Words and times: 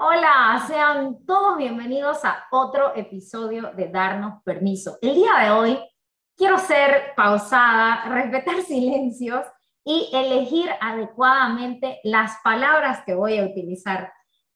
Hola, 0.00 0.64
sean 0.68 1.26
todos 1.26 1.58
bienvenidos 1.58 2.24
a 2.24 2.44
otro 2.52 2.94
episodio 2.94 3.72
de 3.74 3.88
Darnos 3.88 4.40
Permiso. 4.44 4.96
El 5.02 5.16
día 5.16 5.32
de 5.42 5.50
hoy 5.50 5.78
quiero 6.36 6.56
ser 6.56 7.14
pausada, 7.16 8.04
respetar 8.04 8.62
silencios 8.62 9.44
y 9.84 10.08
elegir 10.12 10.70
adecuadamente 10.80 11.98
las 12.04 12.36
palabras 12.44 13.02
que 13.04 13.14
voy 13.14 13.38
a 13.38 13.46
utilizar. 13.46 14.12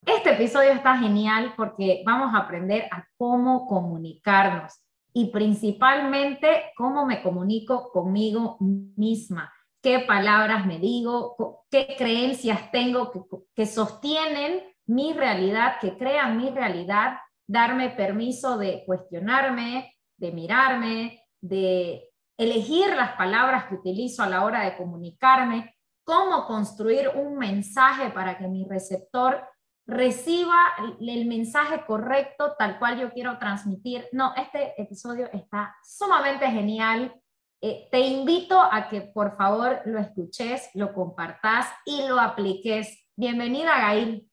Este 0.06 0.34
episodio 0.34 0.70
está 0.70 0.96
genial 0.98 1.54
porque 1.56 2.04
vamos 2.06 2.32
a 2.36 2.44
aprender 2.44 2.84
a 2.92 3.04
cómo 3.16 3.66
comunicarnos 3.66 4.72
y 5.12 5.32
principalmente 5.32 6.70
cómo 6.76 7.04
me 7.04 7.20
comunico 7.20 7.90
conmigo 7.90 8.58
misma, 8.60 9.52
qué 9.82 9.98
palabras 9.98 10.66
me 10.66 10.78
digo, 10.78 11.64
qué 11.68 11.96
creencias 11.98 12.70
tengo 12.70 13.10
que, 13.10 13.22
que 13.56 13.66
sostienen 13.66 14.71
mi 14.94 15.12
realidad, 15.12 15.76
que 15.80 15.96
crean 15.96 16.36
mi 16.36 16.50
realidad, 16.50 17.18
darme 17.46 17.90
permiso 17.90 18.58
de 18.58 18.82
cuestionarme, 18.86 19.96
de 20.16 20.32
mirarme, 20.32 21.24
de 21.40 22.10
elegir 22.38 22.94
las 22.94 23.12
palabras 23.12 23.64
que 23.64 23.74
utilizo 23.74 24.22
a 24.22 24.28
la 24.28 24.44
hora 24.44 24.64
de 24.64 24.76
comunicarme, 24.76 25.74
cómo 26.04 26.46
construir 26.46 27.10
un 27.14 27.38
mensaje 27.38 28.10
para 28.10 28.38
que 28.38 28.48
mi 28.48 28.64
receptor 28.64 29.46
reciba 29.86 30.56
el 31.00 31.26
mensaje 31.26 31.84
correcto 31.84 32.54
tal 32.58 32.78
cual 32.78 32.98
yo 33.00 33.12
quiero 33.12 33.38
transmitir. 33.38 34.08
No, 34.12 34.32
este 34.36 34.80
episodio 34.80 35.28
está 35.32 35.74
sumamente 35.84 36.46
genial. 36.46 37.14
Eh, 37.60 37.88
te 37.90 38.00
invito 38.00 38.60
a 38.60 38.88
que 38.88 39.02
por 39.02 39.36
favor 39.36 39.80
lo 39.84 39.98
escuches, 39.98 40.70
lo 40.74 40.92
compartas 40.92 41.68
y 41.84 42.06
lo 42.08 42.18
apliques. 42.18 43.06
Bienvenida, 43.16 43.78
Gail. 43.88 44.31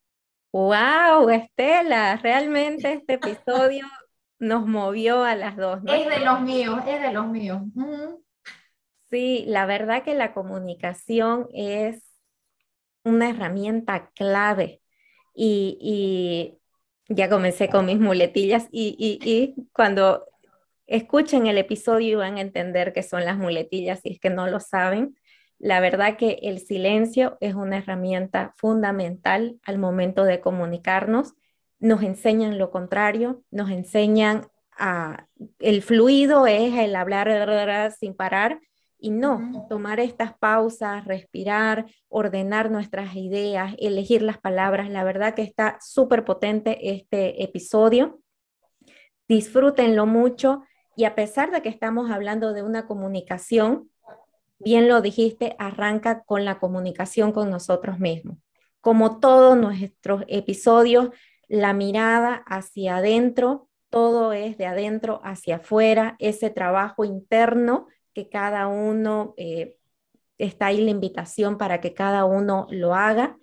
Wow, 0.52 1.30
Estela, 1.30 2.16
realmente 2.24 2.94
este 2.94 3.14
episodio 3.14 3.86
nos 4.40 4.66
movió 4.66 5.24
a 5.24 5.36
las 5.36 5.56
dos. 5.58 5.80
Es 5.86 6.10
de 6.10 6.26
los 6.26 6.42
míos, 6.42 6.80
es 6.88 7.02
de 7.02 7.12
los 7.12 7.28
míos. 7.28 7.62
Sí, 9.10 9.44
la 9.48 9.66
verdad 9.66 10.04
que 10.04 10.16
la 10.16 10.34
comunicación 10.34 11.48
es 11.54 12.04
una 13.04 13.30
herramienta 13.30 14.10
clave 14.16 14.82
y, 15.36 16.56
ya 17.08 17.28
comencé 17.28 17.70
con 17.70 17.88
mis 17.88 18.00
muletillas 18.00 18.68
y, 18.72 18.96
y, 19.00 19.68
cuando 19.74 20.26
escuchen 20.86 21.48
el 21.48 21.58
episodio 21.58 22.20
van 22.20 22.38
a 22.38 22.42
entender 22.42 22.94
qué 22.94 23.02
son 23.04 23.26
las 23.26 23.38
muletillas 23.38 24.00
si 24.02 24.10
es 24.10 24.20
que 24.20 24.30
no 24.30 24.48
lo 24.48 24.60
saben. 24.60 25.16
La 25.60 25.82
verdad 25.82 26.16
que 26.18 26.40
el 26.42 26.60
silencio 26.60 27.38
es 27.42 27.54
una 27.54 27.78
herramienta 27.78 28.54
fundamental 28.56 29.60
al 29.64 29.78
momento 29.78 30.24
de 30.24 30.40
comunicarnos. 30.40 31.36
Nos 31.80 32.02
enseñan 32.02 32.58
lo 32.58 32.72
contrario, 32.72 33.44
nos 33.52 33.70
enseñan 33.70 34.48
a 34.78 35.28
el 35.60 35.82
fluido 35.82 36.48
es 36.48 36.74
el 36.76 36.96
hablar 36.96 37.92
sin 37.92 38.16
parar 38.16 38.62
y 38.98 39.12
no, 39.12 39.66
tomar 39.70 40.00
estas 40.00 40.38
pausas, 40.38 41.06
respirar, 41.06 41.86
ordenar 42.10 42.72
nuestras 42.72 43.16
ideas, 43.16 43.76
elegir 43.80 44.22
las 44.22 44.38
palabras. 44.38 44.90
La 44.90 45.04
verdad 45.04 45.36
que 45.36 45.42
está 45.42 45.78
súper 45.82 46.26
potente 46.26 46.90
este 46.92 47.44
episodio. 47.44 48.22
Disfrútenlo 49.28 50.06
mucho 50.06 50.64
y 50.98 51.06
a 51.06 51.16
pesar 51.16 51.52
de 51.52 51.62
que 51.62 51.70
estamos 51.70 52.12
hablando 52.12 52.52
de 52.52 52.62
una 52.64 52.88
comunicación, 52.88 53.90
bien 54.60 54.88
lo 54.88 55.02
dijiste, 55.02 55.56
arranca 55.58 56.24
con 56.24 56.46
la 56.46 56.60
comunicación 56.60 57.32
con 57.32 57.50
nosotros 57.50 58.00
mismos. 58.00 58.38
Como 58.82 59.20
todos 59.20 59.58
nuestros 59.58 60.24
episodios, 60.28 61.10
la 61.48 61.74
mirada 61.74 62.44
hacia 62.46 62.98
adentro, 62.98 63.70
todo 63.90 64.34
es 64.34 64.58
de 64.58 64.68
adentro 64.68 65.20
hacia 65.24 65.58
afuera, 65.58 66.16
ese 66.20 66.50
trabajo 66.50 67.04
interno 67.04 67.88
que 68.14 68.30
cada 68.30 68.68
uno, 68.68 69.34
eh, 69.38 69.78
está 70.38 70.68
ahí 70.68 70.82
la 70.82 70.92
invitación 70.92 71.58
para 71.58 71.82
que 71.82 71.94
cada 71.94 72.26
uno 72.26 72.68
lo 72.70 72.94
haga, 72.94 73.38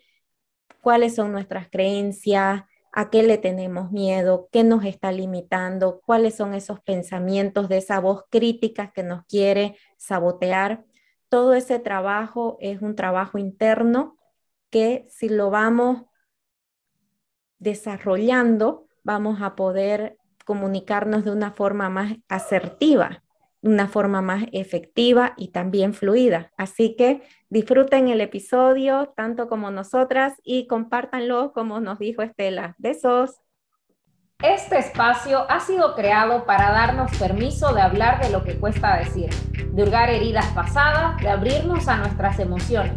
cuáles 0.80 1.14
son 1.16 1.32
nuestras 1.32 1.68
creencias, 1.68 2.62
a 2.92 3.10
qué 3.10 3.22
le 3.22 3.36
tenemos 3.36 3.92
miedo, 3.92 4.48
qué 4.50 4.64
nos 4.64 4.84
está 4.84 5.12
limitando, 5.12 6.00
cuáles 6.06 6.34
son 6.34 6.54
esos 6.54 6.80
pensamientos 6.80 7.68
de 7.68 7.76
esa 7.78 8.00
voz 8.00 8.24
crítica 8.30 8.90
que 8.94 9.02
nos 9.02 9.24
quiere 9.26 9.76
sabotear 9.98 10.84
todo 11.28 11.54
ese 11.54 11.78
trabajo 11.78 12.56
es 12.60 12.82
un 12.82 12.94
trabajo 12.94 13.38
interno 13.38 14.16
que 14.70 15.06
si 15.08 15.28
lo 15.28 15.50
vamos 15.50 16.06
desarrollando, 17.58 18.88
vamos 19.02 19.40
a 19.40 19.56
poder 19.56 20.18
comunicarnos 20.44 21.24
de 21.24 21.30
una 21.32 21.52
forma 21.52 21.88
más 21.88 22.16
asertiva, 22.28 23.22
una 23.62 23.88
forma 23.88 24.22
más 24.22 24.44
efectiva 24.52 25.34
y 25.36 25.48
también 25.48 25.94
fluida. 25.94 26.52
Así 26.56 26.94
que 26.96 27.22
disfruten 27.48 28.08
el 28.08 28.20
episodio 28.20 29.12
tanto 29.16 29.48
como 29.48 29.70
nosotras 29.70 30.34
y 30.44 30.66
compártanlo 30.66 31.52
como 31.52 31.80
nos 31.80 31.98
dijo 31.98 32.22
Estela. 32.22 32.76
Besos. 32.78 33.40
Este 34.42 34.78
espacio 34.78 35.50
ha 35.50 35.60
sido 35.60 35.94
creado 35.94 36.44
para 36.44 36.70
darnos 36.70 37.10
permiso 37.16 37.72
de 37.72 37.80
hablar 37.80 38.22
de 38.22 38.28
lo 38.28 38.44
que 38.44 38.58
cuesta 38.58 38.98
decir, 38.98 39.30
de 39.72 39.82
hurgar 39.82 40.10
heridas 40.10 40.44
pasadas, 40.48 41.16
de 41.22 41.30
abrirnos 41.30 41.88
a 41.88 41.96
nuestras 41.96 42.38
emociones, 42.38 42.92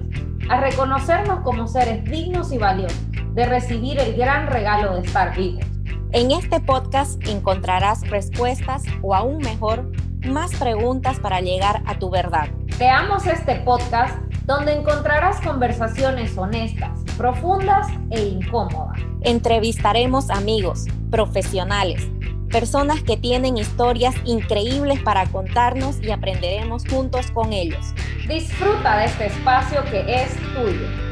a 0.50 0.59
reconocernos 0.59 1.39
como 1.39 1.66
seres 1.66 2.03
dignos 2.03 2.51
y 2.51 2.57
valiosos, 2.57 3.00
de 3.33 3.45
recibir 3.45 3.97
el 4.00 4.17
gran 4.17 4.47
regalo 4.47 4.95
de 4.95 5.07
estar 5.07 5.33
vivos. 5.33 5.63
En 6.12 6.31
este 6.31 6.59
podcast 6.59 7.24
encontrarás 7.28 8.09
respuestas 8.09 8.81
o 9.03 9.14
aún 9.14 9.38
mejor, 9.38 9.92
más 10.25 10.56
preguntas 10.56 11.20
para 11.20 11.40
llegar 11.40 11.84
a 11.86 12.00
tu 12.00 12.09
verdad. 12.09 12.47
Creamos 12.78 13.28
este 13.28 13.58
podcast 13.58 14.18
donde 14.46 14.74
encontrarás 14.74 15.40
conversaciones 15.42 16.36
honestas, 16.36 17.00
profundas 17.16 17.86
e 18.09 18.24
incómodas. 18.24 19.00
Entrevistaremos 19.22 20.31
amigos, 20.31 20.88
profesionales, 21.12 22.08
personas 22.50 23.03
que 23.03 23.16
tienen 23.16 23.59
historias 23.59 24.16
increíbles 24.25 25.00
para 25.02 25.28
contarnos 25.28 26.02
y 26.02 26.09
aprenderemos 26.09 26.86
juntos 26.90 27.30
con 27.30 27.53
ellos. 27.53 27.94
Disfruta 28.28 28.98
de 28.98 29.06
este 29.06 29.28
espacio 29.28 29.84
que 29.92 30.24
es 30.24 30.36
tuyo. 30.56 31.09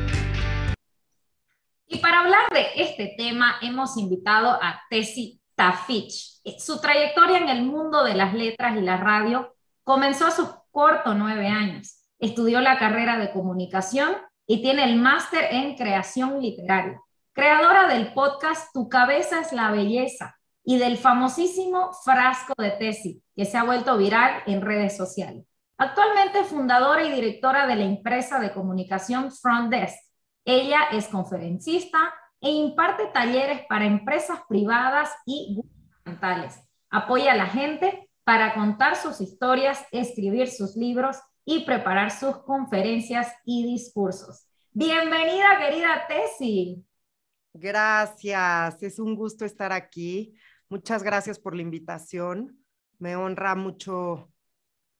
Y 1.87 1.99
para 1.99 2.19
hablar 2.21 2.49
de 2.51 2.67
este 2.75 3.15
tema 3.17 3.55
hemos 3.61 3.97
invitado 3.97 4.49
a 4.49 4.81
Tessie 4.89 5.39
Tafich. 5.55 6.41
Su 6.59 6.79
trayectoria 6.79 7.37
en 7.37 7.49
el 7.49 7.63
mundo 7.63 8.03
de 8.03 8.13
las 8.13 8.33
letras 8.33 8.77
y 8.77 8.81
la 8.81 8.97
radio 8.97 9.55
comenzó 9.83 10.27
a 10.27 10.31
sus 10.31 10.49
cortos 10.71 11.15
nueve 11.15 11.47
años. 11.47 12.03
Estudió 12.19 12.61
la 12.61 12.77
carrera 12.77 13.17
de 13.17 13.31
comunicación 13.31 14.17
y 14.45 14.61
tiene 14.61 14.83
el 14.83 14.97
máster 14.97 15.47
en 15.51 15.75
creación 15.75 16.41
literaria 16.41 17.01
creadora 17.37 17.87
del 17.87 18.13
podcast 18.13 18.73
Tu 18.73 18.89
cabeza 18.89 19.41
es 19.41 19.53
la 19.53 19.69
belleza 19.69 20.35
y 20.63 20.79
del 20.79 20.97
famosísimo 20.97 21.93
frasco 22.03 22.55
de 22.57 22.71
tesis 22.71 23.21
que 23.35 23.45
se 23.45 23.59
ha 23.59 23.63
vuelto 23.63 23.95
viral 23.95 24.41
en 24.47 24.63
redes 24.63 24.97
sociales. 24.97 25.45
Actualmente 25.77 26.43
fundadora 26.45 27.03
y 27.03 27.11
directora 27.11 27.67
de 27.67 27.75
la 27.75 27.83
empresa 27.83 28.39
de 28.39 28.51
comunicación 28.51 29.31
Front 29.31 29.69
Desk. 29.69 29.99
Ella 30.49 30.83
es 30.93 31.09
conferencista 31.09 32.13
e 32.39 32.49
imparte 32.49 33.07
talleres 33.07 33.65
para 33.67 33.85
empresas 33.85 34.39
privadas 34.47 35.11
y 35.25 35.57
gubernamentales. 35.57 36.57
Apoya 36.89 37.33
a 37.33 37.35
la 37.35 37.47
gente 37.47 38.09
para 38.23 38.53
contar 38.53 38.95
sus 38.95 39.19
historias, 39.19 39.85
escribir 39.91 40.47
sus 40.47 40.77
libros 40.77 41.17
y 41.43 41.65
preparar 41.65 42.11
sus 42.11 42.37
conferencias 42.43 43.29
y 43.43 43.65
discursos. 43.65 44.47
Bienvenida, 44.71 45.57
querida 45.59 46.07
Tesi. 46.07 46.81
Gracias, 47.53 48.81
es 48.81 48.99
un 48.99 49.17
gusto 49.17 49.43
estar 49.43 49.73
aquí. 49.73 50.33
Muchas 50.69 51.03
gracias 51.03 51.39
por 51.39 51.57
la 51.57 51.61
invitación. 51.61 52.57
Me 52.99 53.17
honra 53.17 53.55
mucho 53.55 54.31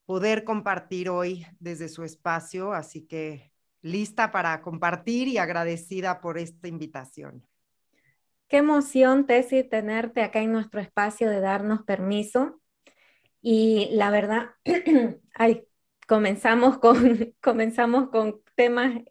poder 0.06 0.44
compartir 0.44 1.10
hoy 1.10 1.48
desde 1.58 1.88
su 1.88 2.04
espacio, 2.04 2.74
así 2.74 3.08
que 3.08 3.54
lista 3.92 4.32
para 4.32 4.62
compartir 4.62 5.28
y 5.28 5.38
agradecida 5.38 6.22
por 6.22 6.38
esta 6.38 6.68
invitación. 6.68 7.44
Qué 8.48 8.58
emoción, 8.58 9.26
Tessy, 9.26 9.64
tenerte 9.64 10.22
acá 10.22 10.40
en 10.42 10.52
nuestro 10.54 10.80
espacio 10.80 11.30
de 11.30 11.42
darnos 11.42 11.84
permiso. 11.84 12.62
Y 13.42 13.90
la 13.92 14.10
verdad, 14.10 14.52
comenzamos 16.08 16.78
con, 16.80 17.34
comenzamos 17.42 18.10
con 18.10 18.42
temas 18.56 19.02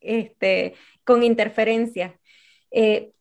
este, 0.00 0.74
con 1.04 1.22
interferencia. 1.22 2.18
Eh, 2.70 3.12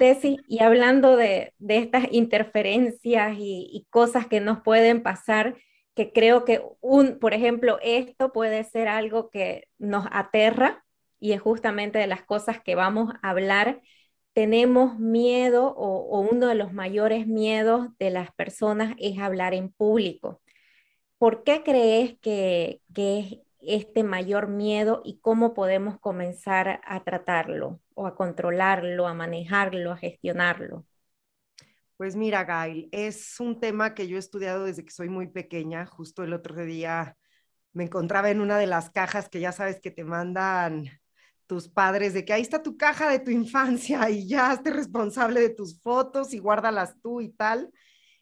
y 0.48 0.60
hablando 0.62 1.16
de, 1.18 1.54
estas 1.68 2.06
interferencias 2.12 3.36
y, 3.38 3.88
cosas 3.90 4.28
que 4.28 4.40
nos 4.40 4.62
pueden 4.62 5.04
pasar, 5.04 5.56
que 5.96 6.12
creo 6.12 6.46
que, 6.46 6.62
un, 6.82 7.20
por 7.20 7.34
ejemplo, 7.34 7.80
esto 7.82 8.32
puede 8.34 8.64
ser 8.66 8.88
algo 8.88 9.30
que 9.30 9.68
nos 9.78 10.06
aterra 10.12 10.84
y 11.20 11.34
es 11.34 11.42
justamente 11.42 12.00
de 12.00 12.08
las 12.08 12.24
cosas 12.24 12.62
que 12.62 12.76
vamos 12.76 13.14
a 13.22 13.30
hablar. 13.30 13.82
tenemos 14.34 15.00
miedo 15.00 15.74
o, 15.78 16.20
uno 16.22 16.48
de 16.48 16.56
los 16.56 16.74
mayores 16.74 17.28
miedos 17.28 17.90
de 18.00 18.10
las 18.12 18.32
personas 18.34 18.96
es 19.00 19.20
hablar 19.20 19.54
en 19.54 19.72
público. 19.72 20.42
¿Por 21.18 21.44
qué 21.44 21.64
crees 21.64 22.20
que, 22.20 22.82
que 22.94 23.20
es 23.20 23.40
este 23.62 24.04
mayor 24.04 24.48
miedo 24.50 25.02
y 25.06 25.20
cómo 25.20 25.54
podemos 25.54 26.00
comenzar 26.00 26.82
a 26.86 27.04
tratarlo 27.04 27.80
o 27.96 28.08
a 28.08 28.16
controlarlo, 28.16 29.08
a 29.08 29.14
manejarlo, 29.14 29.92
a 29.92 29.98
gestionarlo? 29.98 30.86
Pues 31.98 32.18
mira, 32.18 32.44
Gail, 32.44 32.90
es 32.92 33.40
un 33.40 33.60
tema 33.60 33.94
que 33.94 34.08
yo 34.08 34.18
he 34.18 34.20
estudiado 34.20 34.66
desde 34.66 34.84
que 34.84 34.92
soy 34.92 35.08
muy 35.08 35.28
pequeña. 35.28 35.86
Justo 35.86 36.24
el 36.24 36.34
otro 36.34 36.56
día 36.66 37.16
me 37.72 37.86
encontraba 37.86 38.30
en 38.32 38.42
una 38.42 38.58
de 38.58 38.68
las 38.68 38.90
cajas 38.90 39.30
que 39.30 39.40
ya 39.40 39.54
sabes 39.54 39.80
que 39.80 39.92
te 39.92 40.04
mandan 40.04 40.90
tus 41.48 41.68
padres 41.70 42.14
de 42.14 42.26
que 42.26 42.34
ahí 42.34 42.42
está 42.42 42.64
tu 42.64 42.78
caja 42.78 43.10
de 43.10 43.20
tu 43.20 43.32
infancia 43.32 44.10
y 44.10 44.28
ya 44.28 44.54
esté 44.54 44.72
responsable 44.72 45.42
de 45.42 45.50
tus 45.50 45.82
fotos 45.82 46.34
y 46.34 46.40
guárdalas 46.40 46.96
tú 47.02 47.22
y 47.22 47.30
tal. 47.30 47.72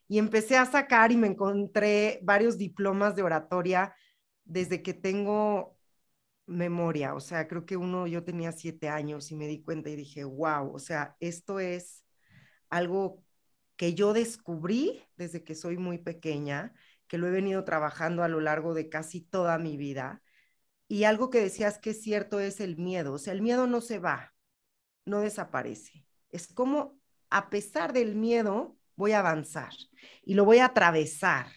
Y 0.07 0.19
empecé 0.19 0.57
a 0.57 0.65
sacar 0.65 1.11
y 1.11 1.17
me 1.17 1.27
encontré 1.27 2.19
varios 2.23 2.57
diplomas 2.57 3.15
de 3.15 3.23
oratoria 3.23 3.95
desde 4.43 4.83
que 4.83 4.93
tengo 4.93 5.77
memoria. 6.45 7.15
O 7.15 7.19
sea, 7.19 7.47
creo 7.47 7.65
que 7.65 7.77
uno, 7.77 8.07
yo 8.07 8.23
tenía 8.23 8.51
siete 8.51 8.89
años 8.89 9.31
y 9.31 9.35
me 9.35 9.47
di 9.47 9.61
cuenta 9.63 9.89
y 9.89 9.95
dije, 9.95 10.23
wow, 10.23 10.73
o 10.73 10.79
sea, 10.79 11.15
esto 11.19 11.59
es 11.59 12.03
algo 12.69 13.23
que 13.75 13.93
yo 13.93 14.13
descubrí 14.13 15.03
desde 15.15 15.43
que 15.43 15.55
soy 15.55 15.77
muy 15.77 15.97
pequeña, 15.97 16.73
que 17.07 17.17
lo 17.17 17.27
he 17.27 17.31
venido 17.31 17.63
trabajando 17.63 18.23
a 18.23 18.27
lo 18.27 18.39
largo 18.39 18.73
de 18.73 18.89
casi 18.89 19.21
toda 19.21 19.57
mi 19.57 19.77
vida. 19.77 20.22
Y 20.93 21.05
algo 21.05 21.31
que 21.31 21.41
decías 21.41 21.79
que 21.79 21.89
es 21.89 22.03
cierto 22.03 22.39
es 22.39 22.59
el 22.59 22.77
miedo. 22.77 23.13
O 23.13 23.17
sea, 23.17 23.33
el 23.33 23.41
miedo 23.41 23.65
no 23.65 23.81
se 23.81 23.97
va, 23.97 24.31
no 25.05 25.21
desaparece. 25.21 26.05
Es 26.29 26.53
como 26.53 26.99
a 27.31 27.49
pesar 27.49 27.93
del 27.93 28.13
miedo, 28.13 28.77
voy 28.95 29.13
a 29.13 29.19
avanzar 29.21 29.73
y 30.23 30.35
lo 30.35 30.45
voy 30.45 30.59
a 30.59 30.65
atravesar 30.65 31.47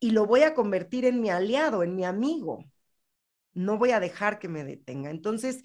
y 0.00 0.10
lo 0.10 0.26
voy 0.26 0.42
a 0.42 0.52
convertir 0.52 1.04
en 1.04 1.20
mi 1.20 1.30
aliado, 1.30 1.84
en 1.84 1.94
mi 1.94 2.04
amigo. 2.04 2.64
No 3.52 3.78
voy 3.78 3.92
a 3.92 4.00
dejar 4.00 4.40
que 4.40 4.48
me 4.48 4.64
detenga. 4.64 5.10
Entonces, 5.10 5.62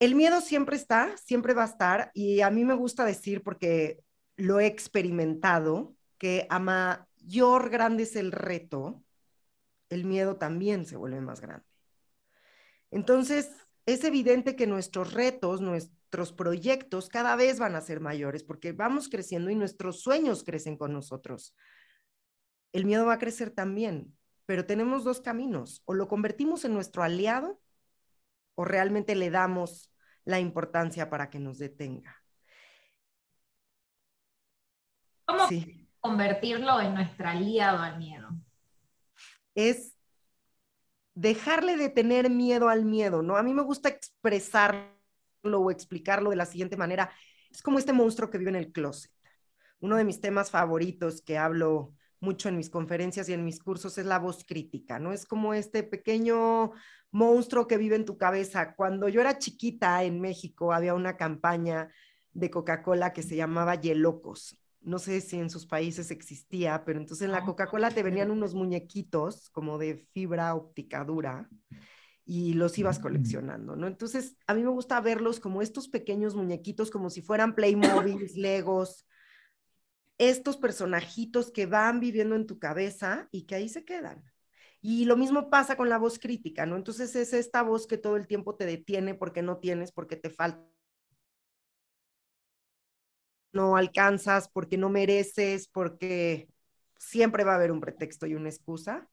el 0.00 0.14
miedo 0.14 0.42
siempre 0.42 0.76
está, 0.76 1.16
siempre 1.16 1.54
va 1.54 1.62
a 1.62 1.72
estar, 1.72 2.10
y 2.12 2.42
a 2.42 2.50
mí 2.50 2.66
me 2.66 2.74
gusta 2.74 3.06
decir, 3.06 3.42
porque 3.42 4.04
lo 4.36 4.60
he 4.60 4.66
experimentado, 4.66 5.96
que 6.18 6.46
a 6.50 6.58
mayor 6.58 7.70
grande 7.70 8.02
es 8.02 8.16
el 8.16 8.32
reto, 8.32 9.02
el 9.92 10.04
miedo 10.04 10.36
también 10.36 10.86
se 10.86 10.96
vuelve 10.96 11.20
más 11.20 11.40
grande. 11.40 11.66
Entonces, 12.90 13.50
es 13.86 14.04
evidente 14.04 14.56
que 14.56 14.66
nuestros 14.66 15.12
retos, 15.12 15.60
nuestros 15.60 16.32
proyectos 16.32 17.08
cada 17.08 17.36
vez 17.36 17.58
van 17.58 17.74
a 17.74 17.80
ser 17.80 18.00
mayores 18.00 18.42
porque 18.42 18.72
vamos 18.72 19.08
creciendo 19.08 19.50
y 19.50 19.54
nuestros 19.54 20.00
sueños 20.00 20.44
crecen 20.44 20.76
con 20.76 20.92
nosotros. 20.92 21.54
El 22.72 22.86
miedo 22.86 23.06
va 23.06 23.14
a 23.14 23.18
crecer 23.18 23.50
también, 23.50 24.16
pero 24.46 24.64
tenemos 24.64 25.04
dos 25.04 25.20
caminos, 25.20 25.82
o 25.84 25.94
lo 25.94 26.08
convertimos 26.08 26.64
en 26.64 26.74
nuestro 26.74 27.02
aliado 27.02 27.60
o 28.54 28.64
realmente 28.64 29.14
le 29.14 29.30
damos 29.30 29.90
la 30.24 30.40
importancia 30.40 31.10
para 31.10 31.30
que 31.30 31.38
nos 31.38 31.58
detenga. 31.58 32.16
¿Cómo 35.24 35.48
convertirlo 36.00 36.80
en 36.80 36.94
nuestro 36.94 37.28
aliado 37.28 37.78
al 37.78 37.98
miedo? 37.98 38.28
Es 39.54 39.94
dejarle 41.14 41.76
de 41.76 41.88
tener 41.88 42.30
miedo 42.30 42.68
al 42.68 42.84
miedo, 42.84 43.22
¿no? 43.22 43.36
A 43.36 43.42
mí 43.42 43.52
me 43.54 43.62
gusta 43.62 43.88
expresarlo 43.88 44.88
o 45.42 45.70
explicarlo 45.70 46.30
de 46.30 46.36
la 46.36 46.46
siguiente 46.46 46.76
manera. 46.76 47.10
Es 47.50 47.62
como 47.62 47.78
este 47.78 47.92
monstruo 47.92 48.30
que 48.30 48.38
vive 48.38 48.50
en 48.50 48.56
el 48.56 48.72
closet. 48.72 49.10
Uno 49.80 49.96
de 49.96 50.04
mis 50.04 50.20
temas 50.20 50.50
favoritos 50.50 51.22
que 51.22 51.38
hablo 51.38 51.94
mucho 52.20 52.48
en 52.48 52.56
mis 52.56 52.70
conferencias 52.70 53.28
y 53.28 53.32
en 53.32 53.44
mis 53.44 53.60
cursos 53.60 53.98
es 53.98 54.06
la 54.06 54.20
voz 54.20 54.44
crítica, 54.44 54.98
¿no? 55.00 55.12
Es 55.12 55.26
como 55.26 55.54
este 55.54 55.82
pequeño 55.82 56.70
monstruo 57.10 57.66
que 57.66 57.76
vive 57.76 57.96
en 57.96 58.04
tu 58.04 58.16
cabeza. 58.16 58.74
Cuando 58.74 59.08
yo 59.08 59.20
era 59.20 59.38
chiquita 59.38 60.04
en 60.04 60.20
México 60.20 60.72
había 60.72 60.94
una 60.94 61.16
campaña 61.16 61.90
de 62.32 62.50
Coca-Cola 62.50 63.12
que 63.12 63.22
se 63.22 63.36
llamaba 63.36 63.74
Yelocos. 63.74 64.56
No 64.82 64.98
sé 64.98 65.20
si 65.20 65.38
en 65.38 65.50
sus 65.50 65.66
países 65.66 66.10
existía, 66.10 66.84
pero 66.84 66.98
entonces 66.98 67.24
en 67.24 67.32
la 67.32 67.44
Coca-Cola 67.44 67.90
te 67.90 68.02
venían 68.02 68.30
unos 68.30 68.54
muñequitos 68.54 69.48
como 69.50 69.78
de 69.78 69.96
fibra 70.12 70.54
óptica 70.54 71.04
dura 71.04 71.48
y 72.24 72.54
los 72.54 72.78
ibas 72.78 72.98
coleccionando, 72.98 73.76
¿no? 73.76 73.86
Entonces, 73.86 74.36
a 74.46 74.54
mí 74.54 74.62
me 74.62 74.70
gusta 74.70 75.00
verlos 75.00 75.40
como 75.40 75.62
estos 75.62 75.88
pequeños 75.88 76.34
muñequitos, 76.34 76.90
como 76.90 77.10
si 77.10 77.20
fueran 77.20 77.54
Playmobil, 77.54 78.30
Legos, 78.36 79.06
estos 80.18 80.56
personajitos 80.56 81.50
que 81.50 81.66
van 81.66 82.00
viviendo 82.00 82.36
en 82.36 82.46
tu 82.46 82.58
cabeza 82.58 83.28
y 83.32 83.44
que 83.44 83.56
ahí 83.56 83.68
se 83.68 83.84
quedan. 83.84 84.24
Y 84.80 85.04
lo 85.04 85.16
mismo 85.16 85.50
pasa 85.50 85.76
con 85.76 85.88
la 85.88 85.98
voz 85.98 86.18
crítica, 86.18 86.66
¿no? 86.66 86.76
Entonces 86.76 87.14
es 87.16 87.32
esta 87.32 87.62
voz 87.62 87.86
que 87.86 87.98
todo 87.98 88.16
el 88.16 88.26
tiempo 88.26 88.56
te 88.56 88.66
detiene 88.66 89.14
porque 89.14 89.42
no 89.42 89.58
tienes, 89.58 89.92
porque 89.92 90.16
te 90.16 90.30
falta 90.30 90.71
no 93.52 93.76
alcanzas, 93.76 94.48
porque 94.48 94.76
no 94.78 94.88
mereces, 94.88 95.68
porque 95.68 96.48
siempre 96.98 97.44
va 97.44 97.52
a 97.52 97.56
haber 97.56 97.72
un 97.72 97.80
pretexto 97.80 98.26
y 98.26 98.34
una 98.34 98.48
excusa. 98.48 99.08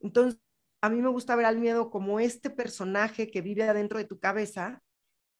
Entonces, 0.00 0.40
a 0.80 0.90
mí 0.90 1.00
me 1.02 1.08
gusta 1.08 1.36
ver 1.36 1.46
al 1.46 1.58
miedo 1.58 1.90
como 1.90 2.20
este 2.20 2.50
personaje 2.50 3.30
que 3.30 3.40
vive 3.40 3.64
adentro 3.64 3.98
de 3.98 4.04
tu 4.04 4.18
cabeza 4.18 4.82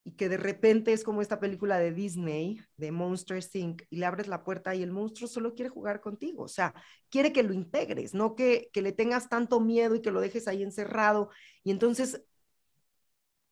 y 0.02 0.12
que 0.12 0.28
de 0.28 0.37
repente 0.37 0.93
es 0.93 1.02
como 1.02 1.20
esta 1.20 1.40
película 1.40 1.78
de 1.78 1.93
Disney, 1.93 2.61
de 2.76 2.93
Monster 2.93 3.43
Inc., 3.55 3.82
y 3.90 3.96
le 3.96 4.06
abres 4.06 4.28
la 4.28 4.44
puerta 4.44 4.75
y 4.75 4.82
el 4.82 4.93
monstruo 4.93 5.28
solo 5.28 5.55
quiere 5.55 5.69
jugar 5.69 6.00
contigo, 6.00 6.44
o 6.44 6.49
sea, 6.49 6.75
quiere 7.11 7.32
que 7.32 7.43
lo 7.43 7.52
integres, 7.52 8.14
no 8.14 8.37
que, 8.37 8.70
que 8.73 8.82
le 8.82 8.93
tengas 8.93 9.28
tanto 9.28 9.58
miedo 9.61 9.96
y 9.96 10.02
que 10.02 10.12
lo 10.12 10.20
dejes 10.20 10.46
ahí 10.46 10.62
encerrado. 10.62 11.31
Y 11.64 11.73
entonces, 11.73 12.23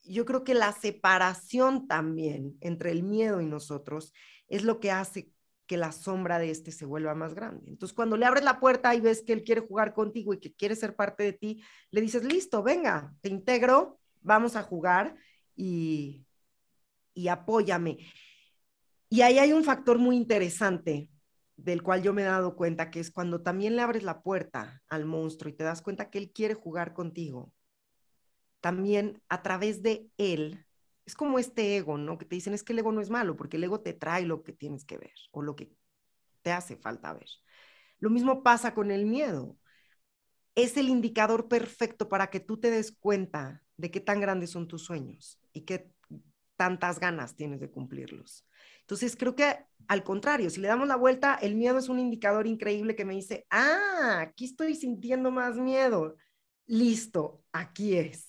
yo 0.04 0.24
creo 0.24 0.44
que 0.44 0.54
la 0.54 0.72
separación 0.72 1.88
también 1.88 2.56
entre 2.60 2.92
el 2.92 3.02
miedo 3.02 3.40
y 3.40 3.46
nosotros 3.46 4.12
es 4.48 4.64
lo 4.64 4.80
que 4.80 4.90
hace 4.90 5.30
que 5.66 5.76
la 5.76 5.92
sombra 5.92 6.38
de 6.38 6.50
este 6.50 6.72
se 6.72 6.84
vuelva 6.84 7.14
más 7.14 7.34
grande. 7.34 7.70
Entonces, 7.70 7.94
cuando 7.94 8.16
le 8.16 8.26
abres 8.26 8.44
la 8.44 8.60
puerta 8.60 8.94
y 8.94 9.00
ves 9.00 9.22
que 9.22 9.32
él 9.32 9.44
quiere 9.44 9.62
jugar 9.62 9.94
contigo 9.94 10.34
y 10.34 10.40
que 10.40 10.52
quiere 10.52 10.76
ser 10.76 10.94
parte 10.94 11.22
de 11.22 11.32
ti, 11.32 11.62
le 11.90 12.02
dices, 12.02 12.22
listo, 12.22 12.62
venga, 12.62 13.14
te 13.22 13.30
integro, 13.30 13.98
vamos 14.20 14.56
a 14.56 14.62
jugar 14.62 15.16
y 15.56 16.24
y 17.14 17.28
apóyame. 17.28 17.98
Y 19.08 19.22
ahí 19.22 19.38
hay 19.38 19.52
un 19.52 19.64
factor 19.64 19.98
muy 19.98 20.16
interesante 20.16 21.10
del 21.56 21.82
cual 21.82 22.02
yo 22.02 22.12
me 22.12 22.22
he 22.22 22.26
dado 22.26 22.56
cuenta, 22.56 22.90
que 22.90 22.98
es 22.98 23.12
cuando 23.12 23.42
también 23.42 23.76
le 23.76 23.82
abres 23.82 24.02
la 24.02 24.22
puerta 24.22 24.82
al 24.88 25.06
monstruo 25.06 25.48
y 25.48 25.56
te 25.56 25.62
das 25.62 25.82
cuenta 25.82 26.10
que 26.10 26.18
él 26.18 26.32
quiere 26.32 26.54
jugar 26.54 26.92
contigo, 26.92 27.52
también 28.60 29.22
a 29.28 29.42
través 29.42 29.82
de 29.82 30.08
él, 30.18 30.66
es 31.06 31.14
como 31.14 31.38
este 31.38 31.76
ego, 31.76 31.98
¿no? 31.98 32.18
Que 32.18 32.24
te 32.24 32.34
dicen 32.36 32.54
es 32.54 32.62
que 32.62 32.72
el 32.72 32.78
ego 32.78 32.92
no 32.92 33.00
es 33.00 33.10
malo, 33.10 33.36
porque 33.36 33.56
el 33.56 33.64
ego 33.64 33.80
te 33.80 33.92
trae 33.92 34.24
lo 34.24 34.42
que 34.42 34.52
tienes 34.52 34.84
que 34.84 34.98
ver 34.98 35.14
o 35.32 35.42
lo 35.42 35.56
que 35.56 35.70
te 36.42 36.52
hace 36.52 36.76
falta 36.76 37.12
ver. 37.12 37.28
Lo 37.98 38.10
mismo 38.10 38.42
pasa 38.42 38.74
con 38.74 38.90
el 38.90 39.06
miedo. 39.06 39.56
Es 40.54 40.76
el 40.76 40.88
indicador 40.88 41.48
perfecto 41.48 42.08
para 42.08 42.28
que 42.28 42.40
tú 42.40 42.58
te 42.58 42.70
des 42.70 42.92
cuenta 42.92 43.62
de 43.76 43.90
qué 43.90 44.00
tan 44.00 44.20
grandes 44.20 44.50
son 44.50 44.68
tus 44.68 44.84
sueños 44.84 45.38
y 45.52 45.62
qué 45.62 45.90
tantas 46.56 47.00
ganas 47.00 47.34
tienes 47.34 47.60
de 47.60 47.70
cumplirlos. 47.70 48.46
Entonces, 48.80 49.16
creo 49.16 49.34
que 49.34 49.56
al 49.88 50.04
contrario, 50.04 50.50
si 50.50 50.60
le 50.60 50.68
damos 50.68 50.88
la 50.88 50.96
vuelta, 50.96 51.34
el 51.34 51.56
miedo 51.56 51.78
es 51.78 51.88
un 51.88 51.98
indicador 51.98 52.46
increíble 52.46 52.94
que 52.94 53.04
me 53.04 53.14
dice, 53.14 53.46
ah, 53.50 54.20
aquí 54.20 54.46
estoy 54.46 54.74
sintiendo 54.74 55.30
más 55.30 55.56
miedo. 55.56 56.16
Listo, 56.66 57.44
aquí 57.52 57.96
es. 57.96 58.28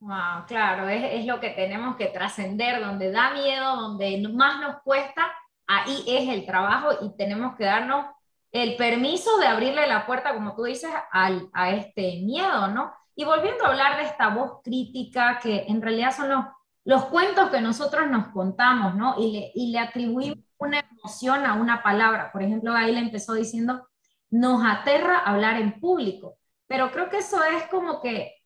Wow, 0.00 0.46
claro, 0.46 0.88
es, 0.88 1.02
es 1.20 1.26
lo 1.26 1.40
que 1.40 1.50
tenemos 1.50 1.96
que 1.96 2.06
trascender, 2.06 2.80
donde 2.80 3.10
da 3.10 3.32
miedo, 3.32 3.76
donde 3.76 4.28
más 4.32 4.60
nos 4.60 4.80
cuesta, 4.82 5.32
ahí 5.66 6.04
es 6.06 6.28
el 6.28 6.46
trabajo 6.46 6.90
y 7.04 7.16
tenemos 7.16 7.56
que 7.56 7.64
darnos 7.64 8.06
el 8.52 8.76
permiso 8.76 9.38
de 9.38 9.48
abrirle 9.48 9.86
la 9.88 10.06
puerta, 10.06 10.34
como 10.34 10.54
tú 10.54 10.62
dices, 10.64 10.90
al, 11.10 11.48
a 11.52 11.70
este 11.72 12.22
miedo, 12.22 12.68
¿no? 12.68 12.92
Y 13.16 13.24
volviendo 13.24 13.64
a 13.64 13.68
hablar 13.68 13.96
de 13.96 14.04
esta 14.04 14.28
voz 14.28 14.62
crítica, 14.62 15.40
que 15.42 15.64
en 15.68 15.82
realidad 15.82 16.14
son 16.16 16.28
los 16.30 16.44
los 16.84 17.04
cuentos 17.06 17.50
que 17.50 17.60
nosotros 17.60 18.08
nos 18.08 18.28
contamos, 18.28 18.94
¿no? 18.94 19.14
Y 19.18 19.32
le, 19.32 19.52
y 19.54 19.72
le 19.72 19.78
atribuimos 19.78 20.38
una 20.56 20.80
emoción 20.80 21.44
a 21.44 21.52
una 21.52 21.82
palabra. 21.82 22.32
Por 22.32 22.42
ejemplo, 22.42 22.72
ahí 22.72 22.92
le 22.92 23.00
empezó 23.00 23.34
diciendo, 23.34 23.86
nos 24.30 24.64
aterra 24.64 25.18
hablar 25.18 25.60
en 25.60 25.80
público. 25.80 26.38
Pero 26.66 26.90
creo 26.90 27.10
que 27.10 27.18
eso 27.18 27.44
es 27.44 27.64
como 27.64 28.00
que 28.00 28.37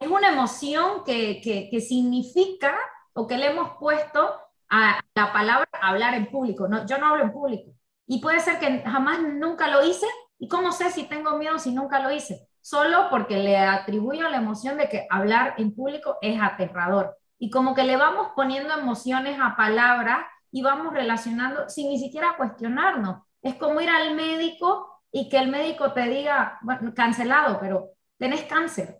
es 0.00 0.08
una 0.08 0.28
emoción 0.28 1.04
que, 1.04 1.40
que, 1.42 1.68
que 1.70 1.80
significa 1.80 2.76
o 3.14 3.26
que 3.26 3.36
le 3.38 3.46
hemos 3.48 3.70
puesto 3.78 4.32
a 4.70 5.00
la 5.14 5.32
palabra 5.32 5.68
hablar 5.82 6.14
en 6.14 6.30
público. 6.30 6.68
No, 6.68 6.86
yo 6.86 6.98
no 6.98 7.06
hablo 7.08 7.24
en 7.24 7.32
público. 7.32 7.72
Y 8.06 8.20
puede 8.20 8.40
ser 8.40 8.58
que 8.58 8.80
jamás 8.82 9.20
nunca 9.22 9.68
lo 9.68 9.84
hice. 9.84 10.06
¿Y 10.38 10.48
cómo 10.48 10.72
sé 10.72 10.90
si 10.90 11.04
tengo 11.04 11.36
miedo 11.36 11.58
si 11.58 11.72
nunca 11.72 12.00
lo 12.00 12.10
hice? 12.12 12.48
Solo 12.60 13.08
porque 13.10 13.38
le 13.38 13.56
atribuyo 13.58 14.28
la 14.28 14.36
emoción 14.36 14.76
de 14.78 14.88
que 14.88 15.06
hablar 15.10 15.54
en 15.58 15.74
público 15.74 16.16
es 16.20 16.40
aterrador. 16.40 17.16
y 17.38 17.50
como 17.50 17.74
que 17.74 17.84
le 17.84 17.96
vamos 17.96 18.28
poniendo 18.34 18.74
emociones 18.74 19.38
a 19.40 19.56
palabras 19.56 20.26
y 20.50 20.62
vamos 20.62 20.92
relacionando 20.92 21.68
sin 21.68 21.88
ni 21.88 21.98
siquiera 21.98 22.34
cuestionarnos. 22.36 23.22
Es 23.42 23.54
como 23.54 23.80
ir 23.80 23.88
al 23.90 24.14
médico 24.14 25.02
y 25.12 25.28
que 25.28 25.38
el 25.38 25.48
médico 25.48 25.92
te 25.92 26.02
diga, 26.08 26.58
bueno, 26.62 26.92
cancelado, 26.94 27.58
pero 27.60 27.90
tenés 28.18 28.42
cáncer. 28.44 28.97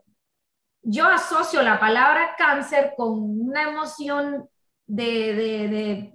Yo 0.83 1.07
asocio 1.07 1.63
la 1.63 1.81
palabra 1.81 2.35
cáncer 2.37 2.95
con 2.97 3.19
una 3.19 3.63
emoción 3.63 4.49
de, 4.87 6.13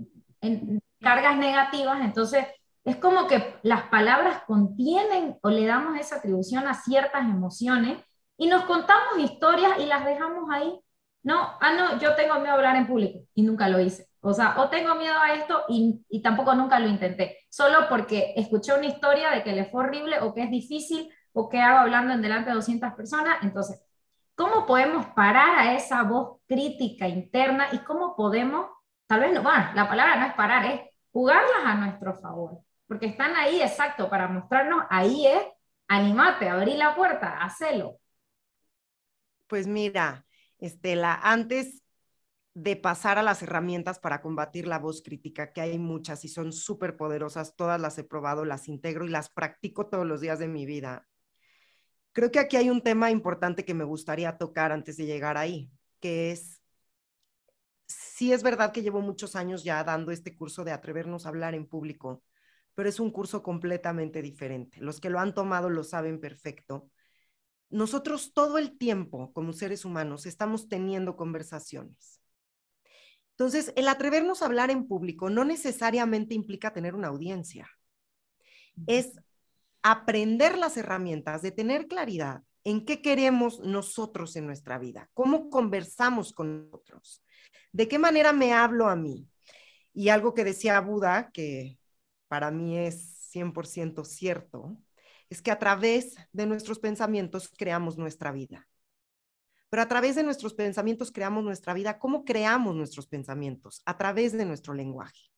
cargas 1.00 1.38
negativas, 1.38 2.02
entonces 2.02 2.46
es 2.84 2.98
como 2.98 3.28
que 3.28 3.56
las 3.64 3.84
palabras 3.84 4.44
contienen 4.46 5.38
o 5.42 5.50
le 5.50 5.66
damos 5.66 6.00
esa 6.00 6.18
atribución 6.18 6.68
a 6.68 6.74
ciertas 6.74 7.24
emociones 7.24 8.00
y 8.38 8.48
nos 8.48 8.66
contamos 8.66 9.20
historias 9.20 9.80
y 9.80 9.86
las 9.86 10.06
dejamos 10.06 10.50
ahí. 10.52 10.80
No, 11.24 11.58
ah, 11.62 11.74
no, 11.74 12.00
yo 12.00 12.16
tengo 12.16 12.36
miedo 12.36 12.52
a 12.52 12.56
hablar 12.56 12.76
en 12.76 12.88
público 12.88 13.20
y 13.34 13.44
nunca 13.44 13.70
lo 13.70 13.80
hice. 13.80 14.10
O 14.20 14.34
sea, 14.34 14.56
o 14.60 14.70
tengo 14.70 14.96
miedo 14.96 15.18
a 15.18 15.34
esto 15.34 15.64
y, 15.70 16.04
y 16.10 16.22
tampoco 16.22 16.54
nunca 16.56 16.80
lo 16.80 16.88
intenté. 16.88 17.38
Solo 17.50 17.88
porque 17.90 18.34
escuché 18.36 18.74
una 18.74 18.88
historia 18.88 19.30
de 19.30 19.44
que 19.44 19.54
le 19.54 19.66
fue 19.66 19.84
horrible 19.84 20.20
o 20.22 20.34
que 20.34 20.44
es 20.44 20.52
difícil 20.52 21.10
o 21.32 21.48
que 21.48 21.62
hago 21.62 21.80
hablando 21.80 22.14
en 22.14 22.22
delante 22.22 22.50
de 22.50 22.56
200 22.56 22.94
personas. 22.94 23.38
Entonces, 23.42 23.82
¿cómo 24.36 24.66
podemos 24.66 25.06
parar 25.08 25.60
a 25.60 25.74
esa 25.76 26.04
voz 26.04 26.40
crítica 26.48 27.08
interna 27.08 27.68
y 27.72 27.80
cómo 27.80 28.16
podemos, 28.16 28.68
tal 29.08 29.22
vez 29.22 29.34
no, 29.34 29.44
bueno, 29.44 29.66
la 29.76 29.88
palabra 29.88 30.16
no 30.18 30.26
es 30.28 30.34
parar, 30.34 30.66
es 30.66 30.82
jugarlas 31.12 31.66
a 31.66 31.76
nuestro 31.76 32.16
favor? 32.16 32.64
porque 32.94 33.08
están 33.08 33.36
ahí, 33.36 33.60
exacto, 33.60 34.08
para 34.08 34.28
mostrarnos, 34.28 34.84
ahí 34.90 35.26
es, 35.26 35.44
animate, 35.88 36.48
abrí 36.48 36.76
la 36.76 36.96
puerta, 36.96 37.44
hacelo. 37.44 38.00
Pues 39.48 39.66
mira, 39.66 40.28
Estela, 40.60 41.20
antes 41.24 41.82
de 42.54 42.76
pasar 42.76 43.18
a 43.18 43.24
las 43.24 43.42
herramientas 43.42 43.98
para 43.98 44.22
combatir 44.22 44.68
la 44.68 44.78
voz 44.78 45.02
crítica, 45.02 45.54
que 45.54 45.62
hay 45.62 45.80
muchas 45.80 46.24
y 46.24 46.28
son 46.28 46.54
súper 46.54 46.96
poderosas, 46.98 47.56
todas 47.56 47.82
las 47.82 47.98
he 47.98 48.04
probado, 48.04 48.46
las 48.46 48.68
integro 48.68 49.06
y 49.06 49.10
las 49.10 49.30
practico 49.30 49.88
todos 49.88 50.06
los 50.06 50.22
días 50.22 50.38
de 50.38 50.48
mi 50.48 50.68
vida. 50.68 51.08
Creo 52.14 52.32
que 52.32 52.40
aquí 52.40 52.58
hay 52.58 52.70
un 52.70 52.82
tema 52.82 53.10
importante 53.10 53.66
que 53.66 53.74
me 53.74 53.84
gustaría 53.84 54.38
tocar 54.38 54.72
antes 54.72 54.98
de 54.98 55.06
llegar 55.06 55.36
ahí, 55.36 55.70
que 56.00 56.32
es, 56.32 56.62
sí 57.88 58.32
es 58.32 58.44
verdad 58.44 58.72
que 58.72 58.84
llevo 58.84 59.02
muchos 59.02 59.36
años 59.36 59.64
ya 59.64 59.84
dando 59.84 60.12
este 60.12 60.36
curso 60.36 60.64
de 60.64 60.72
atrevernos 60.72 61.26
a 61.26 61.30
hablar 61.30 61.56
en 61.56 61.66
público, 61.68 62.24
pero 62.76 62.88
es 62.88 63.00
un 63.00 63.12
curso 63.12 63.42
completamente 63.42 64.22
diferente. 64.22 64.80
Los 64.80 65.00
que 65.00 65.10
lo 65.10 65.20
han 65.20 65.34
tomado 65.34 65.70
lo 65.70 65.84
saben 65.84 66.20
perfecto. 66.20 66.90
Nosotros 67.70 68.34
todo 68.34 68.60
el 68.60 68.78
tiempo, 68.78 69.34
como 69.34 69.52
seres 69.52 69.84
humanos, 69.84 70.28
estamos 70.28 70.70
teniendo 70.70 71.16
conversaciones. 71.16 72.22
Entonces, 73.32 73.74
el 73.76 73.88
atrevernos 73.88 74.44
a 74.44 74.46
hablar 74.46 74.70
en 74.70 74.88
público 74.88 75.32
no 75.32 75.44
necesariamente 75.44 76.36
implica 76.36 76.72
tener 76.72 76.94
una 76.94 77.08
audiencia. 77.08 77.68
Es 78.86 79.14
aprender 79.84 80.58
las 80.58 80.78
herramientas 80.78 81.42
de 81.42 81.52
tener 81.52 81.88
claridad 81.88 82.42
en 82.64 82.86
qué 82.86 83.02
queremos 83.02 83.60
nosotros 83.60 84.36
en 84.36 84.46
nuestra 84.46 84.80
vida, 84.80 85.10
cómo 85.14 85.50
conversamos 85.50 86.32
con 86.32 86.70
otros, 86.72 87.24
de 87.74 87.88
qué 87.88 88.00
manera 88.00 88.32
me 88.32 88.54
hablo 88.54 88.88
a 88.88 88.96
mí. 88.96 89.28
Y 89.94 90.10
algo 90.10 90.34
que 90.34 90.46
decía 90.46 90.80
Buda, 90.80 91.30
que 91.32 91.78
para 92.28 92.50
mí 92.50 92.80
es 92.80 93.30
100% 93.32 94.06
cierto, 94.06 94.78
es 95.30 95.42
que 95.42 95.52
a 95.52 95.60
través 95.60 96.16
de 96.32 96.46
nuestros 96.46 96.80
pensamientos 96.80 97.50
creamos 97.50 97.98
nuestra 97.98 98.32
vida. 98.32 98.68
Pero 99.70 99.82
a 99.82 99.88
través 99.88 100.16
de 100.16 100.24
nuestros 100.24 100.54
pensamientos 100.54 101.12
creamos 101.12 101.44
nuestra 101.44 101.74
vida. 101.74 101.98
¿Cómo 101.98 102.24
creamos 102.24 102.76
nuestros 102.76 103.08
pensamientos? 103.08 103.82
A 103.86 103.98
través 103.98 104.32
de 104.34 104.46
nuestro 104.46 104.74
lenguaje. 104.74 105.33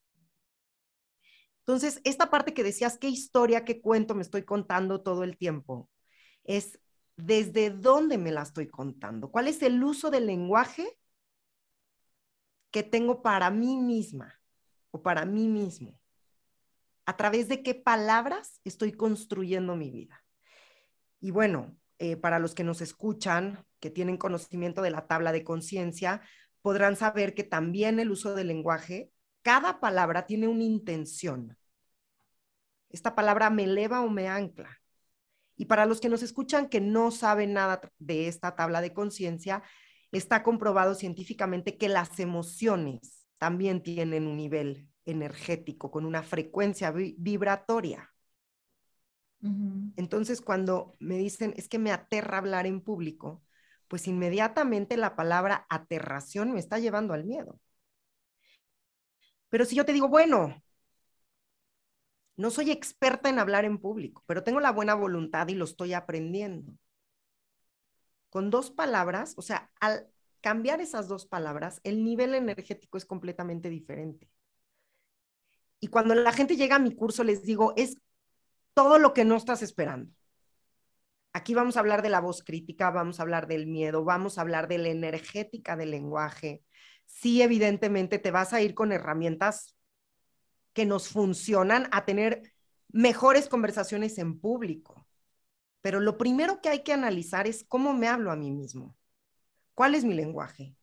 Entonces, 1.67 2.01
esta 2.03 2.29
parte 2.29 2.53
que 2.53 2.63
decías, 2.63 2.97
qué 2.97 3.09
historia, 3.09 3.65
qué 3.65 3.81
cuento 3.81 4.15
me 4.15 4.21
estoy 4.21 4.43
contando 4.43 5.01
todo 5.01 5.23
el 5.23 5.37
tiempo, 5.37 5.89
es 6.43 6.79
desde 7.17 7.69
dónde 7.71 8.17
me 8.17 8.31
la 8.31 8.43
estoy 8.43 8.67
contando. 8.67 9.31
¿Cuál 9.31 9.47
es 9.47 9.61
el 9.63 9.83
uso 9.83 10.11
del 10.11 10.27
lenguaje 10.27 10.99
que 12.71 12.83
tengo 12.83 13.21
para 13.21 13.49
mí 13.49 13.77
misma 13.77 14.33
o 14.91 15.01
para 15.01 15.25
mí 15.25 15.47
mismo? 15.47 15.99
a 17.05 17.17
través 17.17 17.47
de 17.47 17.63
qué 17.63 17.75
palabras 17.75 18.59
estoy 18.63 18.91
construyendo 18.91 19.75
mi 19.75 19.91
vida. 19.91 20.23
Y 21.19 21.31
bueno, 21.31 21.77
eh, 21.99 22.17
para 22.17 22.39
los 22.39 22.55
que 22.55 22.63
nos 22.63 22.81
escuchan, 22.81 23.65
que 23.79 23.89
tienen 23.89 24.17
conocimiento 24.17 24.81
de 24.81 24.89
la 24.89 25.07
tabla 25.07 25.31
de 25.31 25.43
conciencia, 25.43 26.21
podrán 26.61 26.95
saber 26.95 27.35
que 27.35 27.43
también 27.43 27.99
el 27.99 28.11
uso 28.11 28.33
del 28.35 28.47
lenguaje, 28.47 29.11
cada 29.45 29.79
palabra 29.79 30.25
tiene 30.25 30.47
una 30.47 30.63
intención. 30.63 31.55
Esta 32.89 33.13
palabra 33.13 33.51
me 33.51 33.65
eleva 33.65 34.01
o 34.01 34.09
me 34.09 34.27
ancla. 34.27 34.81
Y 35.55 35.65
para 35.65 35.85
los 35.85 36.01
que 36.01 36.09
nos 36.09 36.23
escuchan 36.23 36.67
que 36.67 36.81
no 36.81 37.11
saben 37.11 37.53
nada 37.53 37.79
de 37.99 38.27
esta 38.27 38.55
tabla 38.55 38.81
de 38.81 38.91
conciencia, 38.91 39.61
está 40.11 40.41
comprobado 40.41 40.95
científicamente 40.95 41.77
que 41.77 41.89
las 41.89 42.19
emociones 42.19 43.27
también 43.37 43.83
tienen 43.83 44.25
un 44.25 44.35
nivel 44.35 44.89
energético, 45.05 45.91
con 45.91 46.07
una 46.07 46.23
frecuencia 46.23 46.89
vibratoria. 46.91 48.11
Entonces, 49.95 50.41
cuando 50.41 50.95
me 50.97 51.19
dicen, 51.19 51.53
es 51.55 51.69
que 51.69 51.77
me 51.77 51.91
aterra 51.91 52.39
hablar 52.39 52.65
en 52.65 52.81
público, 52.81 53.43
pues 53.87 54.07
inmediatamente 54.07 54.97
la 54.97 55.15
palabra 55.15 55.67
aterración 55.69 56.51
me 56.51 56.59
está 56.59 56.79
llevando 56.79 57.13
al 57.13 57.25
miedo. 57.25 57.59
Pero 59.55 59.63
si 59.63 59.73
yo 59.77 59.85
te 59.85 59.93
digo, 59.93 60.09
bueno, 60.09 60.61
no 62.35 62.51
soy 62.51 62.71
experta 62.71 63.29
en 63.29 63.39
hablar 63.39 63.63
en 63.63 63.77
público, 63.77 64.21
pero 64.27 64.43
tengo 64.43 64.59
la 64.59 64.73
buena 64.73 64.95
voluntad 64.95 65.47
y 65.47 65.55
lo 65.55 65.63
estoy 65.63 65.93
aprendiendo. 65.93 66.73
Con 68.29 68.49
dos 68.49 68.69
palabras, 68.69 69.33
o 69.37 69.41
sea, 69.41 69.71
al 69.79 70.09
cambiar 70.41 70.81
esas 70.81 71.07
dos 71.07 71.25
palabras, 71.25 71.79
el 71.85 72.03
nivel 72.03 72.33
energético 72.35 72.97
es 72.97 73.05
completamente 73.05 73.69
diferente. 73.69 74.29
Y 75.79 75.87
cuando 75.87 76.15
la 76.15 76.33
gente 76.33 76.57
llega 76.57 76.75
a 76.75 76.79
mi 76.79 76.93
curso, 76.93 77.23
les 77.23 77.43
digo, 77.43 77.71
es 77.77 77.97
todo 78.73 78.99
lo 78.99 79.13
que 79.13 79.23
no 79.23 79.37
estás 79.37 79.61
esperando. 79.61 80.11
Aquí 81.31 81.53
vamos 81.53 81.77
a 81.77 81.79
hablar 81.79 82.01
de 82.01 82.09
la 82.09 82.19
voz 82.19 82.43
crítica, 82.43 82.91
vamos 82.91 83.21
a 83.21 83.23
hablar 83.23 83.47
del 83.47 83.67
miedo, 83.67 84.03
vamos 84.03 84.37
a 84.37 84.41
hablar 84.41 84.67
de 84.67 84.79
la 84.79 84.89
energética 84.89 85.77
del 85.77 85.91
lenguaje. 85.91 86.61
Sí, 87.05 87.41
evidentemente 87.41 88.19
te 88.19 88.31
vas 88.31 88.53
a 88.53 88.61
ir 88.61 88.75
con 88.75 88.91
herramientas 88.91 89.75
que 90.73 90.85
nos 90.85 91.09
funcionan 91.09 91.87
a 91.91 92.05
tener 92.05 92.53
mejores 92.89 93.47
conversaciones 93.47 94.17
en 94.17 94.39
público. 94.39 95.07
Pero 95.81 95.99
lo 95.99 96.17
primero 96.17 96.61
que 96.61 96.69
hay 96.69 96.83
que 96.83 96.93
analizar 96.93 97.47
es 97.47 97.63
cómo 97.67 97.93
me 97.93 98.07
hablo 98.07 98.31
a 98.31 98.35
mí 98.35 98.51
mismo. 98.51 98.95
¿Cuál 99.73 99.95
es 99.95 100.03
mi 100.03 100.13
lenguaje? 100.13 100.75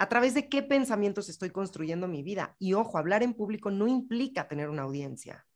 a 0.00 0.08
través 0.08 0.32
de 0.32 0.48
qué 0.48 0.62
pensamientos 0.62 1.28
estoy 1.28 1.50
construyendo 1.50 2.08
mi 2.08 2.22
vida. 2.22 2.56
Y 2.58 2.72
ojo, 2.72 2.96
hablar 2.96 3.22
en 3.22 3.34
público 3.34 3.70
no 3.70 3.86
implica 3.86 4.48
tener 4.48 4.70
una 4.70 4.80
audiencia. 4.80 5.46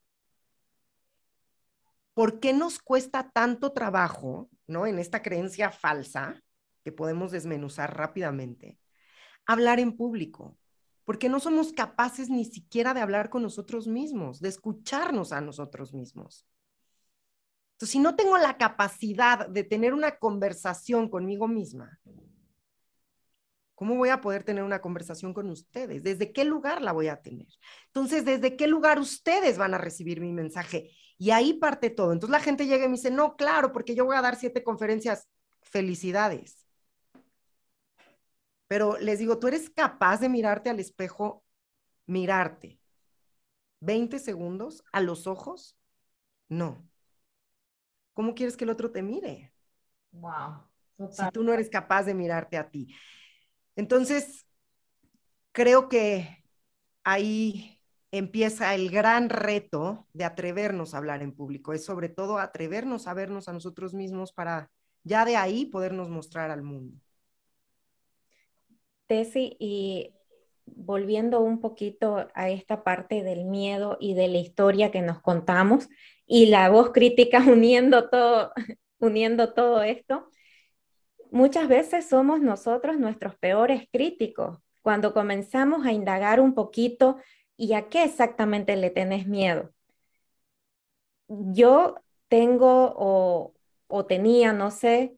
¿Por 2.13 2.41
qué 2.41 2.53
nos 2.53 2.79
cuesta 2.79 3.31
tanto 3.31 3.73
trabajo, 3.73 4.51
¿no? 4.67 4.87
En 4.87 4.99
esta 4.99 5.23
creencia 5.23 5.71
falsa 5.71 6.43
que 6.85 6.93
podemos 6.93 7.33
desmenuzar 7.33 7.97
rápidamente, 7.97 8.79
hablar 9.47 9.81
en 9.81 9.97
público? 9.97 10.57
Porque 11.05 11.29
no 11.29 11.41
somos 11.41 11.73
capaces 11.73 12.31
ni 12.31 12.45
siquiera 12.45 12.95
de 12.95 13.01
hablar 13.01 13.31
con 13.31 13.43
nosotros 13.43 13.87
mismos, 13.87 14.41
de 14.41 14.49
escucharnos 14.49 15.33
a 15.33 15.41
nosotros 15.41 15.93
mismos. 15.93 16.47
Entonces, 17.75 17.93
si 17.93 17.99
no 17.99 18.17
tengo 18.17 18.39
la 18.39 18.57
capacidad 18.57 19.49
de 19.49 19.65
tener 19.65 19.93
una 19.93 20.19
conversación 20.19 21.09
conmigo 21.09 21.49
misma, 21.49 21.99
¿Cómo 23.75 23.97
voy 23.97 24.11
a 24.11 24.21
poder 24.21 24.45
tener 24.45 24.63
una 24.63 24.81
conversación 24.81 25.35
con 25.35 25.51
ustedes? 25.51 26.03
¿Desde 26.03 26.33
qué 26.33 26.45
lugar 26.45 26.81
la 26.81 26.93
voy 26.93 27.09
a 27.09 27.21
tener? 27.21 27.49
Entonces, 27.87 28.25
¿desde 28.25 28.57
qué 28.57 28.69
lugar 28.69 29.01
ustedes 29.01 29.59
van 29.59 29.75
a 29.75 29.79
recibir 29.79 30.21
mi 30.21 30.33
mensaje? 30.33 30.93
Y 31.19 31.31
ahí 31.31 31.55
parte 31.55 31.91
todo. 31.91 32.13
Entonces 32.13 32.33
la 32.33 32.41
gente 32.41 32.67
llega 32.67 32.85
y 32.85 32.89
me 32.89 32.97
dice, 32.97 33.11
no, 33.11 33.37
claro, 33.37 33.73
porque 33.73 33.95
yo 33.97 34.05
voy 34.05 34.17
a 34.17 34.23
dar 34.23 34.37
siete 34.37 34.63
conferencias. 34.63 35.29
Felicidades. 35.63 36.64
Pero 38.69 38.99
les 38.99 39.19
digo, 39.19 39.39
¿tú 39.39 39.49
eres 39.49 39.71
capaz 39.71 40.21
de 40.21 40.29
mirarte 40.29 40.71
al 40.71 40.81
espejo, 40.81 41.45
mirarte 42.07 42.81
20 43.81 44.19
segundos 44.19 44.83
a 44.93 45.01
los 45.01 45.27
ojos? 45.27 45.77
No. 46.49 46.89
¿Cómo 48.15 48.35
quieres 48.35 48.57
que 48.57 48.65
el 48.65 48.71
otro 48.71 48.91
te 48.91 49.03
mire? 49.03 49.53
Wow. 50.13 50.63
Si 51.11 51.29
tú 51.33 51.43
no 51.43 51.53
eres 51.53 51.69
capaz 51.69 52.05
de 52.05 52.15
mirarte 52.15 52.57
a 52.57 52.71
ti. 52.71 52.95
Entonces, 53.77 54.47
creo 55.53 55.89
que 55.89 56.45
ahí 57.03 57.81
empieza 58.13 58.75
el 58.75 58.91
gran 58.91 59.29
reto 59.29 60.07
de 60.13 60.25
atrevernos 60.25 60.95
a 60.95 60.99
hablar 60.99 61.23
en 61.23 61.33
público, 61.33 61.73
es 61.73 61.85
sobre 61.85 62.09
todo 62.09 62.39
atrevernos 62.39 63.09
a 63.09 63.15
vernos 63.15 63.49
a 63.49 63.53
nosotros 63.53 63.93
mismos 63.93 64.33
para 64.33 64.71
ya 65.03 65.25
de 65.25 65.37
ahí 65.37 65.67
podernos 65.67 66.09
mostrar 66.09 66.51
al 66.51 66.63
mundo. 66.63 66.97
Tessy, 69.07 69.57
y 69.59 70.15
volviendo 70.67 71.41
un 71.41 71.61
poquito 71.61 72.29
a 72.35 72.51
esta 72.51 72.85
parte 72.85 73.23
del 73.23 73.45
miedo 73.45 73.97
y 74.01 74.15
de 74.15 74.29
la 74.29 74.39
historia 74.39 74.91
que 74.91 75.03
nos 75.03 75.21
contamos 75.21 75.89
y 76.27 76.47
la 76.47 76.69
voz 76.71 76.91
crítica 76.93 77.39
uniendo 77.47 78.09
todo, 78.09 78.53
uniendo 78.99 79.53
todo 79.55 79.83
esto, 79.83 80.29
muchas 81.31 81.69
veces 81.69 82.09
somos 82.09 82.41
nosotros 82.41 82.99
nuestros 82.99 83.37
peores 83.37 83.89
críticos. 83.93 84.59
Cuando 84.83 85.15
comenzamos 85.15 85.87
a 85.87 85.93
indagar 85.93 86.41
un 86.41 86.55
poquito 86.55 87.19
y 87.57 87.75
a 87.75 87.89
qué 87.89 88.05
exactamente 88.05 88.77
le 88.77 88.91
tenés 88.91 89.27
miedo. 89.27 89.73
Yo 91.29 91.97
tengo 92.29 92.95
o, 92.97 93.55
o 93.87 94.07
tenía, 94.07 94.53
no 94.53 94.71
sé, 94.71 95.17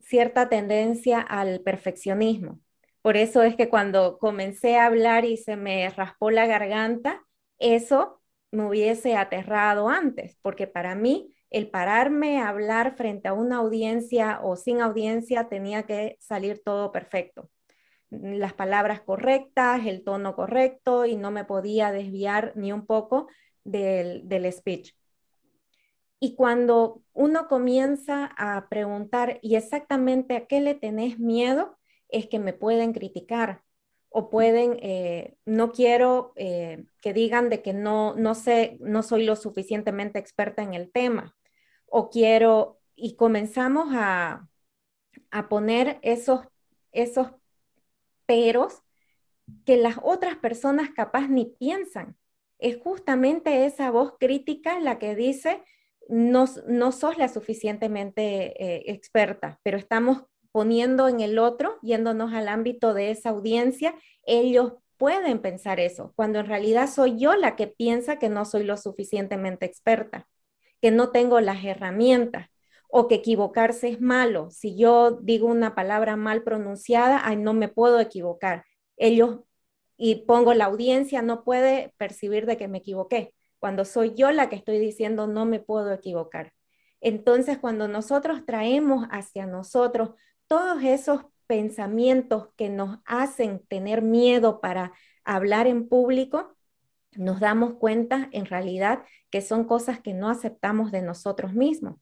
cierta 0.00 0.48
tendencia 0.48 1.20
al 1.20 1.60
perfeccionismo. 1.60 2.60
Por 3.08 3.16
eso 3.16 3.42
es 3.42 3.56
que 3.56 3.70
cuando 3.70 4.18
comencé 4.18 4.76
a 4.76 4.84
hablar 4.84 5.24
y 5.24 5.38
se 5.38 5.56
me 5.56 5.88
raspó 5.88 6.30
la 6.30 6.46
garganta, 6.46 7.24
eso 7.58 8.20
me 8.50 8.66
hubiese 8.66 9.16
aterrado 9.16 9.88
antes, 9.88 10.36
porque 10.42 10.66
para 10.66 10.94
mí 10.94 11.34
el 11.48 11.70
pararme 11.70 12.38
a 12.38 12.50
hablar 12.50 12.96
frente 12.98 13.28
a 13.28 13.32
una 13.32 13.56
audiencia 13.56 14.40
o 14.42 14.56
sin 14.56 14.82
audiencia 14.82 15.48
tenía 15.48 15.84
que 15.84 16.18
salir 16.20 16.60
todo 16.62 16.92
perfecto. 16.92 17.48
Las 18.10 18.52
palabras 18.52 19.00
correctas, 19.00 19.86
el 19.86 20.04
tono 20.04 20.36
correcto 20.36 21.06
y 21.06 21.16
no 21.16 21.30
me 21.30 21.46
podía 21.46 21.90
desviar 21.92 22.52
ni 22.56 22.72
un 22.72 22.84
poco 22.84 23.28
del, 23.64 24.28
del 24.28 24.52
speech. 24.52 24.92
Y 26.20 26.34
cuando 26.34 27.00
uno 27.14 27.48
comienza 27.48 28.26
a 28.36 28.68
preguntar, 28.68 29.38
¿y 29.40 29.56
exactamente 29.56 30.36
a 30.36 30.46
qué 30.46 30.60
le 30.60 30.74
tenés 30.74 31.18
miedo? 31.18 31.77
Es 32.08 32.26
que 32.28 32.38
me 32.38 32.52
pueden 32.52 32.92
criticar 32.92 33.62
o 34.10 34.30
pueden, 34.30 34.78
eh, 34.82 35.36
no 35.44 35.72
quiero 35.72 36.32
eh, 36.36 36.86
que 37.02 37.12
digan 37.12 37.50
de 37.50 37.62
que 37.62 37.72
no, 37.72 38.14
no 38.14 38.34
sé, 38.34 38.78
no 38.80 39.02
soy 39.02 39.24
lo 39.24 39.36
suficientemente 39.36 40.18
experta 40.18 40.62
en 40.62 40.74
el 40.74 40.90
tema 40.90 41.36
o 41.90 42.10
quiero, 42.10 42.80
y 42.94 43.16
comenzamos 43.16 43.88
a, 43.92 44.48
poner 45.48 45.98
esos, 46.02 46.40
esos 46.92 47.28
peros 48.26 48.82
que 49.64 49.76
las 49.76 49.96
otras 50.02 50.36
personas 50.36 50.90
capaz 50.90 51.28
ni 51.28 51.46
piensan. 51.46 52.16
Es 52.58 52.78
justamente 52.78 53.66
esa 53.66 53.90
voz 53.90 54.14
crítica 54.18 54.80
la 54.80 54.98
que 54.98 55.14
dice, 55.14 55.62
no, 56.08 56.46
no 56.66 56.92
sos 56.92 57.18
la 57.18 57.28
suficientemente 57.28 58.62
eh, 58.62 58.84
experta, 58.92 59.60
pero 59.62 59.76
estamos 59.76 60.24
poniendo 60.52 61.08
en 61.08 61.20
el 61.20 61.38
otro, 61.38 61.78
yéndonos 61.82 62.32
al 62.32 62.48
ámbito 62.48 62.94
de 62.94 63.10
esa 63.10 63.30
audiencia, 63.30 63.94
ellos 64.24 64.74
pueden 64.96 65.40
pensar 65.40 65.80
eso, 65.80 66.12
cuando 66.16 66.40
en 66.40 66.46
realidad 66.46 66.88
soy 66.88 67.18
yo 67.18 67.36
la 67.36 67.56
que 67.56 67.66
piensa 67.68 68.18
que 68.18 68.28
no 68.28 68.44
soy 68.44 68.64
lo 68.64 68.76
suficientemente 68.76 69.66
experta 69.66 70.26
que 70.80 70.90
no 70.90 71.10
tengo 71.10 71.40
las 71.40 71.64
herramientas 71.64 72.48
o 72.88 73.08
que 73.08 73.16
equivocarse 73.16 73.88
es 73.88 74.00
malo. 74.00 74.50
Si 74.50 74.76
yo 74.76 75.12
digo 75.22 75.46
una 75.48 75.74
palabra 75.74 76.16
mal 76.16 76.42
pronunciada, 76.42 77.20
ay, 77.24 77.36
no 77.36 77.52
me 77.52 77.68
puedo 77.68 78.00
equivocar. 78.00 78.64
Ellos, 78.96 79.40
y 79.96 80.26
pongo 80.26 80.54
la 80.54 80.66
audiencia, 80.66 81.22
no 81.22 81.44
puede 81.44 81.94
percibir 81.98 82.46
de 82.46 82.56
que 82.56 82.68
me 82.68 82.78
equivoqué, 82.78 83.34
cuando 83.58 83.84
soy 83.84 84.14
yo 84.14 84.30
la 84.30 84.48
que 84.48 84.56
estoy 84.56 84.78
diciendo 84.78 85.26
no 85.26 85.44
me 85.44 85.60
puedo 85.60 85.92
equivocar. 85.92 86.52
Entonces, 87.00 87.58
cuando 87.58 87.88
nosotros 87.88 88.44
traemos 88.46 89.06
hacia 89.10 89.46
nosotros 89.46 90.10
todos 90.48 90.82
esos 90.82 91.22
pensamientos 91.46 92.48
que 92.56 92.68
nos 92.68 92.98
hacen 93.04 93.60
tener 93.68 94.02
miedo 94.02 94.60
para 94.60 94.92
hablar 95.24 95.66
en 95.66 95.88
público, 95.88 96.56
nos 97.12 97.40
damos 97.40 97.74
cuenta 97.74 98.28
en 98.32 98.46
realidad 98.46 99.04
que 99.30 99.40
son 99.40 99.64
cosas 99.64 100.00
que 100.00 100.14
no 100.14 100.28
aceptamos 100.28 100.90
de 100.90 101.02
nosotros 101.02 101.54
mismos. 101.54 101.96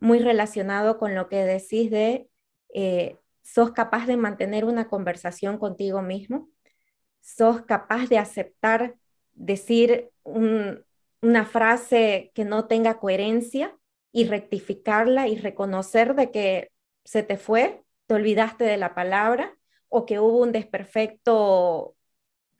Muy 0.00 0.18
relacionado 0.20 0.98
con 0.98 1.14
lo 1.14 1.28
que 1.28 1.44
decís 1.44 1.90
de, 1.90 2.28
eh, 2.74 3.16
sos 3.42 3.72
capaz 3.72 4.06
de 4.06 4.16
mantener 4.16 4.64
una 4.64 4.88
conversación 4.88 5.58
contigo 5.58 6.02
mismo, 6.02 6.48
sos 7.20 7.62
capaz 7.62 8.08
de 8.08 8.18
aceptar 8.18 8.96
decir 9.32 10.10
una 10.24 11.44
frase 11.44 12.30
que 12.34 12.44
no 12.44 12.66
tenga 12.66 12.98
coherencia 12.98 13.76
y 14.12 14.26
rectificarla 14.26 15.28
y 15.28 15.36
reconocer 15.36 16.14
de 16.14 16.30
que 16.30 16.70
se 17.04 17.22
te 17.22 17.36
fue, 17.36 17.82
te 18.08 18.14
olvidaste 18.14 18.64
de 18.64 18.78
la 18.78 18.94
palabra 18.94 19.54
o 19.88 20.06
que 20.06 20.18
hubo 20.18 20.40
un 20.42 20.52
desperfecto 20.52 21.94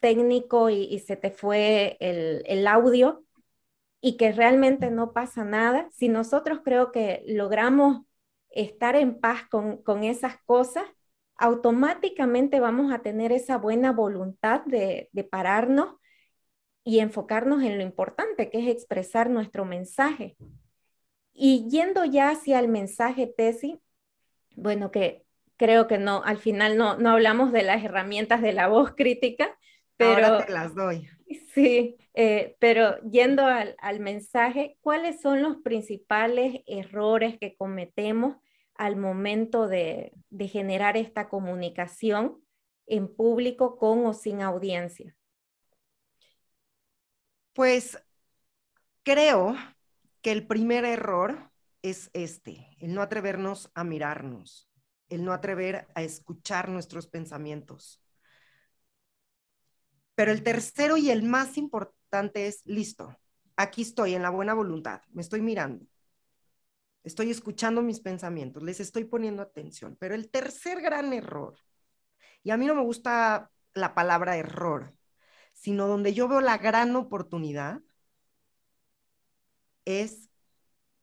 técnico 0.00 0.70
y, 0.70 0.98
se 1.00 1.16
te 1.16 1.30
fue 1.30 1.96
el, 2.00 2.66
audio 2.66 3.24
y 4.00 4.16
que 4.18 4.32
realmente 4.32 4.90
no 4.90 5.12
pasa 5.12 5.44
nada, 5.44 5.88
si 5.92 6.08
nosotros 6.08 6.60
creo 6.64 6.92
que 6.92 7.24
logramos 7.26 8.02
estar 8.50 8.94
en 8.94 9.20
paz 9.20 9.42
con, 9.50 9.82
con 9.82 10.04
esas 10.04 10.36
cosas, 10.44 10.84
automáticamente 11.36 12.60
vamos 12.60 12.92
a 12.92 13.00
tener 13.00 13.32
esa 13.32 13.56
buena 13.56 13.92
voluntad 13.92 14.62
de, 14.66 15.08
de 15.12 15.24
pararnos 15.24 15.94
y 16.84 17.00
enfocarnos 17.00 17.62
en 17.62 17.78
lo 17.78 17.84
importante, 17.84 18.50
que 18.50 18.60
es 18.60 18.68
expresar 18.68 19.30
nuestro 19.30 19.64
mensaje. 19.64 20.36
Y 21.32 21.68
yendo 21.70 22.04
ya 22.04 22.30
hacia 22.30 22.60
el 22.60 22.68
mensaje 22.68 23.26
tesis, 23.26 23.78
bueno, 24.56 24.90
que 24.90 25.24
creo 25.58 25.86
que 25.86 25.98
no, 25.98 26.22
al 26.24 26.38
final 26.38 26.78
no, 26.78 26.96
no 26.96 27.10
hablamos 27.10 27.52
de 27.52 27.62
las 27.62 27.84
herramientas 27.84 28.40
de 28.40 28.52
la 28.52 28.68
voz 28.68 28.94
crítica, 28.94 29.58
pero, 29.98 30.26
Ahora 30.26 30.46
te 30.46 30.52
las 30.52 30.74
doy. 30.74 31.10
Sí, 31.52 31.96
eh, 32.14 32.56
pero 32.60 32.98
yendo 33.02 33.44
al, 33.44 34.00
mensaje, 34.00 34.78
¿cuáles 34.80 35.20
son 35.20 35.42
los 35.42 35.56
principales 35.58 36.62
errores 36.66 37.36
que 37.38 37.56
cometemos 37.56 38.36
al 38.74 38.96
momento 38.96 39.66
de, 39.66 40.12
de 40.30 40.48
generar 40.48 40.96
esta 40.96 41.28
comunicación 41.28 42.40
en 42.86 43.14
público 43.14 43.76
con 43.76 44.06
o 44.06 44.14
sin 44.14 44.40
audiencia? 44.40 45.14
Pues 47.52 47.98
creo 49.02 49.56
que 50.22 50.30
el 50.30 50.46
primer 50.46 50.84
error 50.84 51.50
es 51.82 52.10
este, 52.12 52.76
el 52.78 52.94
no 52.94 53.02
atrevernos 53.02 53.70
a 53.74 53.82
mirarnos, 53.82 54.67
el 55.08 55.24
no 55.24 55.32
atrever 55.32 55.86
a 55.94 56.02
escuchar 56.02 56.68
nuestros 56.68 57.06
pensamientos. 57.06 58.02
Pero 60.14 60.32
el 60.32 60.42
tercero 60.42 60.96
y 60.96 61.10
el 61.10 61.22
más 61.22 61.56
importante 61.56 62.46
es, 62.46 62.66
listo, 62.66 63.16
aquí 63.56 63.82
estoy 63.82 64.14
en 64.14 64.22
la 64.22 64.30
buena 64.30 64.54
voluntad, 64.54 65.02
me 65.12 65.22
estoy 65.22 65.40
mirando, 65.42 65.86
estoy 67.04 67.30
escuchando 67.30 67.82
mis 67.82 68.00
pensamientos, 68.00 68.62
les 68.62 68.80
estoy 68.80 69.04
poniendo 69.04 69.42
atención. 69.42 69.96
Pero 69.98 70.14
el 70.14 70.30
tercer 70.30 70.80
gran 70.80 71.12
error, 71.12 71.56
y 72.42 72.50
a 72.50 72.56
mí 72.56 72.66
no 72.66 72.74
me 72.74 72.82
gusta 72.82 73.50
la 73.74 73.94
palabra 73.94 74.36
error, 74.36 74.94
sino 75.52 75.86
donde 75.86 76.14
yo 76.14 76.28
veo 76.28 76.40
la 76.40 76.58
gran 76.58 76.94
oportunidad, 76.96 77.80
es 79.84 80.28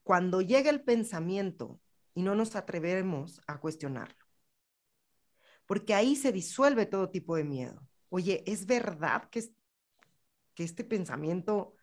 cuando 0.04 0.42
llega 0.42 0.70
el 0.70 0.84
pensamiento 0.84 1.80
y 2.16 2.24
no 2.24 2.34
nos 2.34 2.56
atrevemos 2.56 3.42
a 3.46 3.60
cuestionarlo. 3.60 4.26
Porque 5.68 5.94
ahí 5.94 6.16
se 6.16 6.32
disuelve 6.32 6.88
todo 6.88 7.10
tipo 7.12 7.36
de 7.36 7.44
miedo 7.44 7.88
oye, 8.16 8.44
¿es 8.46 8.66
verdad 8.66 9.30
que, 9.30 9.44
que 10.54 10.64
este 10.64 10.84
pensamiento 10.84 11.76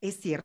es 0.00 0.20
cierto? 0.20 0.44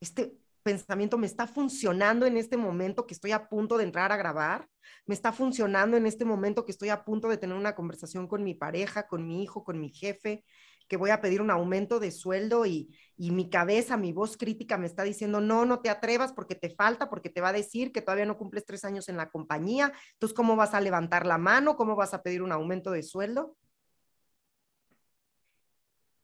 Este 0.00 0.38
pensamiento 0.62 1.18
me 1.18 1.26
está 1.26 1.46
funcionando 1.46 2.26
en 2.26 2.36
este 2.36 2.56
momento 2.56 3.06
que 3.06 3.14
estoy 3.14 3.32
a 3.32 3.48
punto 3.48 3.78
de 3.78 3.84
entrar 3.84 4.12
a 4.12 4.16
grabar, 4.16 4.68
me 5.06 5.14
está 5.14 5.32
funcionando 5.32 5.96
en 5.96 6.06
este 6.06 6.24
momento 6.24 6.64
que 6.64 6.72
estoy 6.72 6.90
a 6.90 7.04
punto 7.04 7.28
de 7.28 7.38
tener 7.38 7.56
una 7.56 7.74
conversación 7.74 8.28
con 8.28 8.44
mi 8.44 8.54
pareja, 8.54 9.08
con 9.08 9.26
mi 9.26 9.42
hijo, 9.42 9.64
con 9.64 9.80
mi 9.80 9.88
jefe, 9.90 10.44
que 10.90 10.96
voy 10.96 11.10
a 11.10 11.20
pedir 11.20 11.40
un 11.40 11.52
aumento 11.52 12.00
de 12.00 12.10
sueldo 12.10 12.66
y, 12.66 12.90
mi 13.16 13.48
cabeza, 13.48 13.96
mi 13.96 14.12
voz 14.12 14.36
crítica 14.36 14.76
me 14.76 14.86
está 14.86 15.04
diciendo, 15.04 15.40
no, 15.40 15.64
no 15.64 15.78
te 15.80 15.88
atrevas 15.88 16.32
porque 16.32 16.56
te 16.56 16.68
falta, 16.68 17.08
porque 17.08 17.30
te 17.30 17.40
va 17.40 17.50
a 17.50 17.52
decir 17.52 17.92
que 17.92 18.02
todavía 18.02 18.26
no 18.26 18.36
cumples 18.36 18.66
tres 18.66 18.84
años 18.84 19.08
en 19.08 19.16
la 19.16 19.30
compañía, 19.30 19.92
entonces, 20.14 20.34
¿cómo 20.34 20.56
vas 20.56 20.74
a 20.74 20.80
levantar 20.80 21.26
la 21.26 21.38
mano? 21.38 21.76
¿Cómo 21.76 21.94
vas 21.94 22.12
a 22.12 22.22
pedir 22.24 22.42
un 22.42 22.50
aumento 22.50 22.90
de 22.90 23.04
sueldo? 23.04 23.56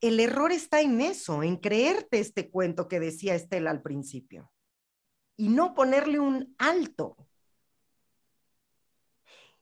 El 0.01 0.19
error 0.19 0.51
está 0.51 0.81
en 0.81 1.01
eso, 1.01 1.45
en 1.45 1.59
creerte 1.59 2.19
este 2.19 2.51
cuento 2.51 2.89
que 2.89 2.99
decía 2.99 3.37
Estela 3.37 3.71
al 3.71 3.83
principio 3.83 4.51
y 5.37 5.49
no 5.49 5.75
ponerle 5.75 6.19
un 6.19 6.57
alto. 6.59 7.17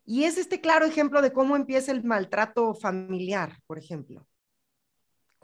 Y 0.06 0.24
es 0.24 0.38
este 0.38 0.62
claro 0.62 0.86
ejemplo 0.86 1.20
de 1.20 1.32
cómo 1.32 1.56
empieza 1.56 1.92
el 1.92 2.04
maltrato 2.04 2.74
familiar, 2.74 3.60
por 3.66 3.78
ejemplo. 3.78 4.26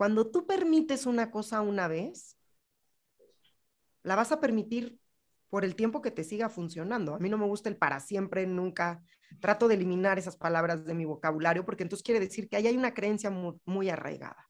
Cuando 0.01 0.31
tú 0.31 0.47
permites 0.47 1.05
una 1.05 1.31
cosa 1.31 1.61
una 1.61 1.87
vez, 1.87 2.39
la 4.03 4.17
vas 4.17 4.33
a 4.33 4.41
permitir 4.41 4.99
por 5.51 5.63
el 5.63 5.77
tiempo 5.77 6.01
que 6.01 6.11
te 6.11 6.25
siga 6.25 6.49
funcionando. 6.49 7.15
A 7.15 7.19
mí 7.19 7.29
no 7.29 7.37
me 7.37 7.45
gusta 7.45 7.69
el 7.69 7.77
para 7.77 8.01
siempre, 8.01 8.47
nunca. 8.47 9.05
Trato 9.43 9.69
de 9.69 9.75
eliminar 9.75 10.19
esas 10.19 10.39
palabras 10.39 10.87
de 10.87 10.95
mi 10.95 11.05
vocabulario 11.05 11.67
porque 11.67 11.83
entonces 11.83 12.03
quiere 12.03 12.19
decir 12.19 12.49
que 12.49 12.57
ahí 12.57 12.67
hay 12.67 12.79
una 12.79 12.95
creencia 12.95 13.29
muy, 13.31 13.91
arraigada. 13.91 14.49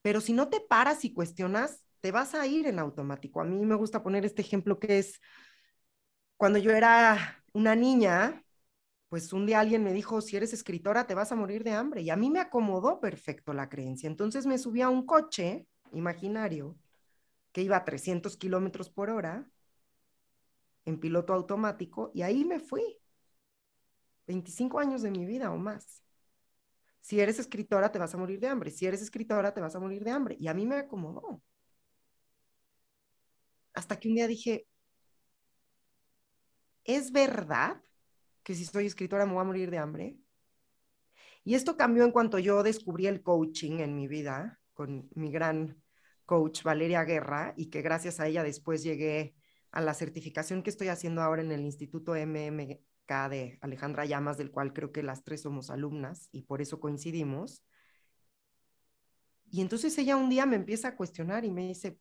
Pero 0.00 0.20
si 0.20 0.32
no 0.32 0.48
te 0.48 0.60
paras 0.60 1.04
y 1.04 1.12
cuestionas, 1.12 1.82
te 2.00 2.12
vas 2.12 2.32
a 2.36 2.46
ir 2.46 2.68
en 2.68 2.78
automático. 2.78 3.40
A 3.40 3.44
mí 3.44 3.66
me 3.66 3.74
gusta 3.74 4.04
poner 4.04 4.24
este 4.24 4.42
ejemplo 4.42 4.78
que 4.78 5.00
es 5.00 5.20
cuando 6.36 6.60
yo 6.60 6.70
era 6.70 7.42
una 7.54 7.74
niña, 7.74 8.41
pues 9.12 9.30
un 9.34 9.44
día 9.44 9.60
alguien 9.60 9.84
me 9.84 9.92
dijo, 9.92 10.22
si 10.22 10.38
eres 10.38 10.54
escritora 10.54 11.06
te 11.06 11.14
vas 11.14 11.30
a 11.32 11.36
morir 11.36 11.64
de 11.64 11.72
hambre. 11.72 12.00
Y 12.00 12.08
a 12.08 12.16
mí 12.16 12.30
me 12.30 12.40
acomodó 12.40 12.98
perfecto 12.98 13.52
la 13.52 13.68
creencia. 13.68 14.06
Entonces 14.06 14.46
me 14.46 14.56
subí 14.56 14.80
a 14.80 14.88
un 14.88 15.04
coche 15.04 15.66
imaginario 15.92 16.78
que 17.52 17.60
iba 17.60 17.76
a 17.76 17.84
300 17.84 18.38
kilómetros 18.38 18.88
por 18.88 19.10
hora 19.10 19.46
en 20.86 20.98
piloto 20.98 21.34
automático 21.34 22.10
y 22.14 22.22
ahí 22.22 22.46
me 22.46 22.58
fui. 22.58 23.02
25 24.26 24.78
años 24.78 25.02
de 25.02 25.10
mi 25.10 25.26
vida 25.26 25.52
o 25.52 25.58
más. 25.58 26.02
Si 27.02 27.20
eres 27.20 27.38
escritora, 27.38 27.92
te 27.92 27.98
vas 27.98 28.14
a 28.14 28.16
morir 28.16 28.40
de 28.40 28.48
hambre. 28.48 28.70
Si 28.70 28.86
eres 28.86 29.02
escritora, 29.02 29.52
te 29.52 29.60
vas 29.60 29.76
a 29.76 29.78
morir 29.78 30.02
de 30.04 30.10
hambre. 30.10 30.38
Y 30.40 30.48
a 30.48 30.54
mí 30.54 30.64
me 30.64 30.76
acomodó. 30.76 31.42
Hasta 33.74 34.00
que 34.00 34.08
un 34.08 34.14
día 34.14 34.26
dije, 34.26 34.66
¿es 36.84 37.12
verdad 37.12 37.82
que 38.42 38.54
si 38.54 38.64
soy 38.64 38.86
escritora 38.86 39.26
me 39.26 39.32
voy 39.32 39.42
a 39.42 39.44
morir 39.44 39.70
de 39.70 39.78
hambre? 39.78 40.16
Y 41.44 41.54
esto 41.54 41.76
cambió 41.76 42.04
en 42.04 42.12
cuanto 42.12 42.38
yo 42.38 42.62
descubrí 42.62 43.06
el 43.06 43.22
coaching 43.22 43.80
en 43.80 43.96
mi 43.96 44.06
vida 44.06 44.60
con 44.74 45.08
mi 45.14 45.30
gran 45.30 45.82
coach 46.24 46.62
Valeria 46.62 47.04
Guerra 47.04 47.54
y 47.56 47.66
que 47.66 47.82
gracias 47.82 48.20
a 48.20 48.26
ella 48.28 48.42
después 48.42 48.82
llegué 48.82 49.34
a 49.70 49.80
la 49.80 49.94
certificación 49.94 50.62
que 50.62 50.70
estoy 50.70 50.88
haciendo 50.88 51.22
ahora 51.22 51.42
en 51.42 51.50
el 51.50 51.62
Instituto 51.62 52.14
MMK 52.14 53.28
de 53.30 53.58
Alejandra 53.60 54.04
Llamas, 54.04 54.38
del 54.38 54.50
cual 54.50 54.72
creo 54.72 54.92
que 54.92 55.02
las 55.02 55.24
tres 55.24 55.42
somos 55.42 55.70
alumnas 55.70 56.28
y 56.30 56.42
por 56.42 56.62
eso 56.62 56.78
coincidimos. 56.78 57.62
Y 59.50 59.60
entonces 59.60 59.96
ella 59.98 60.16
un 60.16 60.30
día 60.30 60.46
me 60.46 60.56
empieza 60.56 60.88
a 60.88 60.96
cuestionar 60.96 61.44
y 61.44 61.50
me 61.50 61.66
dice, 61.66 61.98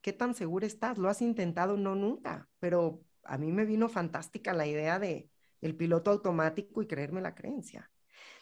¿qué 0.00 0.12
tan 0.12 0.34
segura 0.34 0.66
estás? 0.66 0.98
¿Lo 0.98 1.08
has 1.08 1.20
intentado? 1.20 1.76
No, 1.76 1.94
nunca. 1.94 2.48
Pero 2.60 3.02
a 3.24 3.38
mí 3.38 3.52
me 3.52 3.64
vino 3.64 3.88
fantástica 3.88 4.52
la 4.52 4.66
idea 4.66 4.98
de 4.98 5.28
el 5.64 5.74
piloto 5.74 6.10
automático 6.10 6.82
y 6.82 6.86
creerme 6.86 7.22
la 7.22 7.34
creencia. 7.34 7.90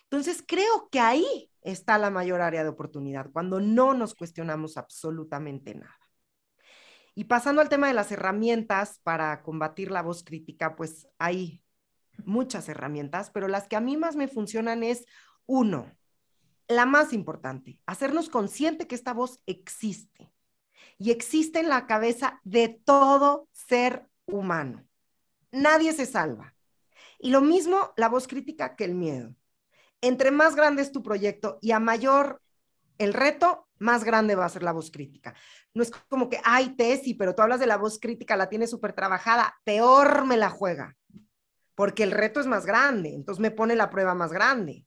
Entonces, 0.02 0.44
creo 0.46 0.88
que 0.90 0.98
ahí 0.98 1.50
está 1.62 1.96
la 1.96 2.10
mayor 2.10 2.42
área 2.42 2.64
de 2.64 2.68
oportunidad, 2.68 3.30
cuando 3.30 3.60
no 3.60 3.94
nos 3.94 4.14
cuestionamos 4.14 4.76
absolutamente 4.76 5.74
nada. 5.74 5.96
Y 7.14 7.24
pasando 7.24 7.60
al 7.60 7.68
tema 7.68 7.86
de 7.86 7.94
las 7.94 8.10
herramientas 8.10 8.98
para 9.04 9.42
combatir 9.42 9.90
la 9.90 10.02
voz 10.02 10.24
crítica, 10.24 10.74
pues 10.74 11.06
hay 11.18 11.62
muchas 12.24 12.68
herramientas, 12.68 13.30
pero 13.30 13.46
las 13.46 13.68
que 13.68 13.76
a 13.76 13.80
mí 13.80 13.96
más 13.96 14.16
me 14.16 14.28
funcionan 14.28 14.82
es, 14.82 15.06
uno, 15.46 15.92
la 16.66 16.86
más 16.86 17.12
importante, 17.12 17.78
hacernos 17.86 18.28
consciente 18.30 18.88
que 18.88 18.94
esta 18.94 19.12
voz 19.12 19.40
existe 19.46 20.32
y 20.98 21.10
existe 21.12 21.60
en 21.60 21.68
la 21.68 21.86
cabeza 21.86 22.40
de 22.42 22.80
todo 22.84 23.48
ser 23.52 24.08
humano. 24.26 24.84
Nadie 25.52 25.92
se 25.92 26.06
salva. 26.06 26.54
Y 27.22 27.30
lo 27.30 27.40
mismo 27.40 27.94
la 27.96 28.10
voz 28.10 28.28
crítica 28.28 28.76
que 28.76 28.84
el 28.84 28.94
miedo 28.94 29.34
entre 30.02 30.32
más 30.32 30.54
grande 30.54 30.82
es 30.82 30.92
tu 30.92 31.02
proyecto 31.02 31.58
y 31.62 31.70
a 31.70 31.78
mayor 31.78 32.42
el 32.98 33.14
reto, 33.14 33.68
más 33.78 34.04
grande 34.04 34.34
va 34.34 34.44
a 34.44 34.50
ser 34.50 34.62
la 34.62 34.72
voz 34.72 34.90
crítica. 34.90 35.34
No 35.74 35.82
es 35.82 35.90
como 36.08 36.28
que, 36.28 36.40
ay, 36.44 36.76
Tesi, 36.76 37.14
pero 37.14 37.34
tú 37.34 37.42
hablas 37.42 37.58
de 37.58 37.66
la 37.66 37.78
voz 37.78 37.98
crítica, 37.98 38.36
la 38.36 38.48
tienes 38.48 38.70
súper 38.70 38.92
trabajada, 38.92 39.54
peor 39.64 40.24
me 40.24 40.36
la 40.36 40.50
juega, 40.50 40.96
porque 41.74 42.02
el 42.02 42.10
reto 42.10 42.38
es 42.38 42.46
más 42.46 42.66
grande, 42.66 43.14
entonces 43.14 43.40
me 43.40 43.50
pone 43.50 43.74
la 43.74 43.90
prueba 43.90 44.14
más 44.14 44.32
grande, 44.32 44.84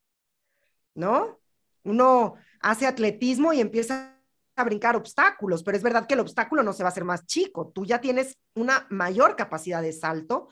¿no? 0.93 1.39
Uno 1.84 2.36
hace 2.62 2.86
atletismo 2.86 3.52
y 3.52 3.60
empieza 3.60 4.17
a 4.56 4.63
brincar 4.63 4.95
obstáculos, 4.95 5.63
pero 5.63 5.76
es 5.76 5.84
verdad 5.84 6.08
que 6.08 6.13
el 6.13 6.21
obstáculo 6.21 6.63
no 6.63 6.71
se 6.71 6.84
va 6.84 6.89
a 6.89 6.91
hacer 6.91 7.04
más 7.04 7.26
chico, 7.26 7.71
tú 7.74 7.86
ya 7.86 8.00
tienes 8.00 8.38
una 8.54 8.88
mayor 8.89 9.36
capacidad 9.36 9.82
de 9.82 9.91
salto 9.91 10.48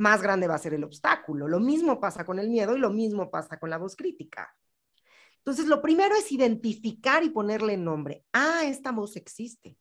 más 0.00 0.22
grande 0.22 0.48
va 0.48 0.54
a 0.54 0.58
ser 0.58 0.74
el 0.74 0.84
obstáculo. 0.84 1.46
Lo 1.46 1.60
mismo 1.60 2.00
pasa 2.00 2.24
con 2.24 2.38
el 2.38 2.48
miedo 2.48 2.76
y 2.76 2.80
lo 2.80 2.90
mismo 2.90 3.30
pasa 3.30 3.58
con 3.58 3.70
la 3.70 3.78
voz 3.78 3.96
crítica. 3.96 4.56
Entonces, 5.38 5.66
lo 5.66 5.80
primero 5.80 6.14
es 6.16 6.32
identificar 6.32 7.22
y 7.22 7.30
ponerle 7.30 7.76
nombre. 7.76 8.24
Ah, 8.32 8.62
esta 8.64 8.92
voz 8.92 9.16
existe. 9.16 9.78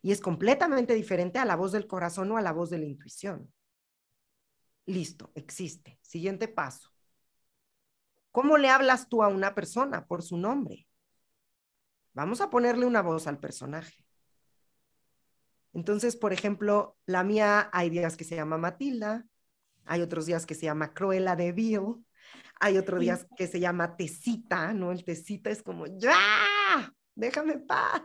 Y 0.00 0.10
es 0.10 0.20
completamente 0.20 0.94
diferente 0.94 1.38
a 1.38 1.44
la 1.44 1.56
voz 1.56 1.72
del 1.72 1.86
corazón 1.86 2.32
o 2.32 2.36
a 2.36 2.42
la 2.42 2.52
voz 2.52 2.70
de 2.70 2.78
la 2.78 2.86
intuición. 2.86 3.52
Listo, 4.86 5.30
existe. 5.34 5.98
Siguiente 6.02 6.48
paso. 6.48 6.90
¿Cómo 8.32 8.58
le 8.58 8.70
hablas 8.70 9.08
tú 9.08 9.22
a 9.22 9.28
una 9.28 9.54
persona 9.54 10.06
por 10.06 10.22
su 10.22 10.36
nombre? 10.36 10.88
Vamos 12.14 12.40
a 12.40 12.50
ponerle 12.50 12.86
una 12.86 13.02
voz 13.02 13.26
al 13.26 13.38
personaje. 13.38 14.04
Entonces, 15.72 16.16
por 16.16 16.32
ejemplo, 16.32 16.96
la 17.06 17.24
mía 17.24 17.70
hay 17.72 17.90
días 17.90 18.16
que 18.16 18.24
se 18.24 18.36
llama 18.36 18.58
Matilda, 18.58 19.26
hay 19.84 20.00
otros 20.02 20.26
días 20.26 20.46
que 20.46 20.54
se 20.54 20.66
llama 20.66 20.92
Cruella 20.94 21.36
de 21.36 21.52
Vil, 21.52 22.04
hay 22.60 22.78
otros 22.78 23.00
días 23.00 23.26
que 23.36 23.48
se 23.48 23.58
llama 23.58 23.96
Tecita, 23.96 24.72
¿no? 24.72 24.92
El 24.92 25.04
Tecita 25.04 25.50
es 25.50 25.62
como, 25.62 25.86
ya, 25.98 26.14
déjame 27.14 27.58
paz. 27.58 28.02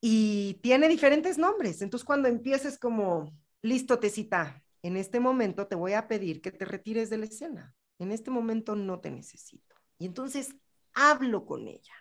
Y 0.00 0.54
tiene 0.62 0.88
diferentes 0.88 1.36
nombres. 1.38 1.82
Entonces, 1.82 2.04
cuando 2.04 2.28
empieces 2.28 2.78
como, 2.78 3.36
listo, 3.62 3.98
Tecita, 3.98 4.62
en 4.82 4.96
este 4.96 5.20
momento 5.20 5.66
te 5.66 5.76
voy 5.76 5.94
a 5.94 6.08
pedir 6.08 6.42
que 6.42 6.52
te 6.52 6.64
retires 6.64 7.10
de 7.10 7.18
la 7.18 7.24
escena. 7.26 7.74
En 7.98 8.12
este 8.12 8.30
momento 8.30 8.76
no 8.76 9.00
te 9.00 9.10
necesito. 9.10 9.74
Y 9.98 10.06
entonces 10.06 10.54
hablo 10.92 11.46
con 11.46 11.68
ella. 11.68 11.94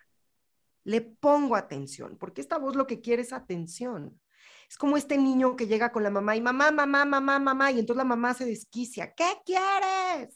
Le 0.83 1.01
pongo 1.01 1.55
atención, 1.55 2.17
porque 2.17 2.41
esta 2.41 2.57
voz 2.57 2.75
lo 2.75 2.87
que 2.87 2.99
quiere 2.99 3.21
es 3.21 3.31
atención. 3.31 4.19
Es 4.73 4.77
como 4.79 4.97
este 4.97 5.19
niño 5.19 5.55
que 5.55 5.67
llega 5.67 5.91
con 5.91 6.01
la 6.01 6.09
mamá 6.09 6.36
y 6.36 6.41
mamá, 6.41 6.71
mamá, 6.71 7.05
mamá, 7.05 7.38
mamá, 7.38 7.71
y 7.71 7.77
entonces 7.77 7.95
la 7.95 8.03
mamá 8.05 8.33
se 8.33 8.43
desquicia. 8.43 9.13
¿Qué 9.13 9.31
quieres? 9.45 10.36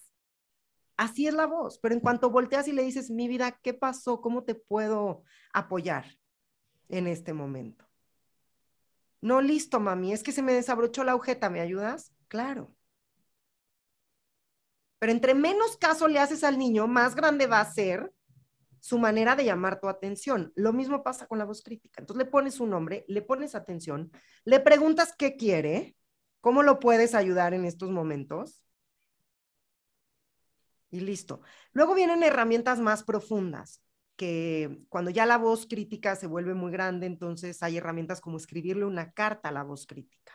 Así 0.96 1.26
es 1.26 1.34
la 1.34 1.48
voz, 1.48 1.80
pero 1.80 1.96
en 1.96 2.02
cuanto 2.02 2.30
volteas 2.30 2.68
y 2.68 2.72
le 2.72 2.84
dices, 2.84 3.10
mi 3.10 3.28
vida, 3.28 3.60
¿qué 3.64 3.74
pasó? 3.74 4.22
¿Cómo 4.22 4.44
te 4.44 4.54
puedo 4.54 5.24
apoyar 5.54 6.06
en 6.88 7.08
este 7.08 7.34
momento? 7.34 7.90
No, 9.22 9.42
listo, 9.42 9.80
mami, 9.80 10.14
es 10.14 10.22
que 10.22 10.32
se 10.32 10.44
me 10.44 10.54
desabrochó 10.54 11.04
la 11.04 11.14
agujeta, 11.14 11.50
¿me 11.50 11.60
ayudas? 11.60 12.14
Claro. 12.28 12.76
Pero 15.00 15.14
entre 15.14 15.34
menos 15.34 15.78
caso 15.78 16.08
le 16.08 16.20
haces 16.20 16.44
al 16.44 16.60
niño, 16.60 16.86
más 16.88 17.16
grande 17.16 17.48
va 17.48 17.60
a 17.60 17.74
ser 17.74 18.14
su 18.80 19.00
manera 19.00 19.36
de 19.36 19.46
llamar 19.46 19.80
tu 19.80 19.88
atención. 19.88 20.52
Lo 20.56 20.74
mismo 20.74 21.04
pasa 21.04 21.28
con 21.28 21.38
la 21.38 21.46
voz 21.46 21.62
crítica. 21.64 22.02
Entonces 22.02 22.26
le 22.26 22.32
pones 22.32 22.60
un 22.60 22.70
nombre, 22.70 23.06
le 23.08 23.22
pones 23.22 23.56
atención, 23.56 24.12
le 24.46 24.60
preguntas 24.60 25.14
qué 25.18 25.36
quiere, 25.36 25.96
cómo 26.42 26.64
lo 26.64 26.80
puedes 26.80 27.16
ayudar 27.16 27.54
en 27.54 27.66
estos 27.66 27.92
momentos. 27.92 28.62
Y 30.90 31.02
listo. 31.02 31.42
Luego 31.74 31.96
vienen 31.96 32.24
herramientas 32.24 32.80
más 32.80 33.04
profundas, 33.04 33.84
que 34.16 34.82
cuando 34.90 35.12
ya 35.12 35.26
la 35.26 35.38
voz 35.38 35.68
crítica 35.68 36.16
se 36.16 36.28
vuelve 36.28 36.54
muy 36.54 36.72
grande, 36.72 37.06
entonces 37.06 37.62
hay 37.62 37.78
herramientas 37.78 38.20
como 38.20 38.38
escribirle 38.38 38.86
una 38.86 39.12
carta 39.12 39.50
a 39.50 39.52
la 39.52 39.64
voz 39.64 39.86
crítica. 39.86 40.34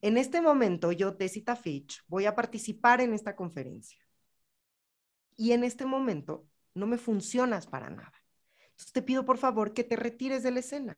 En 0.00 0.16
este 0.16 0.40
momento, 0.40 0.92
yo, 0.92 1.16
Tessita 1.16 1.56
Fitch, 1.56 2.02
voy 2.06 2.26
a 2.26 2.34
participar 2.34 3.00
en 3.00 3.12
esta 3.12 3.34
conferencia. 3.34 3.98
Y 5.36 5.52
en 5.52 5.64
este 5.64 5.84
momento 5.84 6.46
no 6.76 6.86
me 6.86 6.98
funcionas 6.98 7.66
para 7.66 7.90
nada. 7.90 8.12
Entonces 8.70 8.92
te 8.92 9.02
pido 9.02 9.24
por 9.24 9.38
favor 9.38 9.72
que 9.72 9.84
te 9.84 9.96
retires 9.96 10.42
de 10.42 10.50
la 10.50 10.60
escena. 10.60 10.96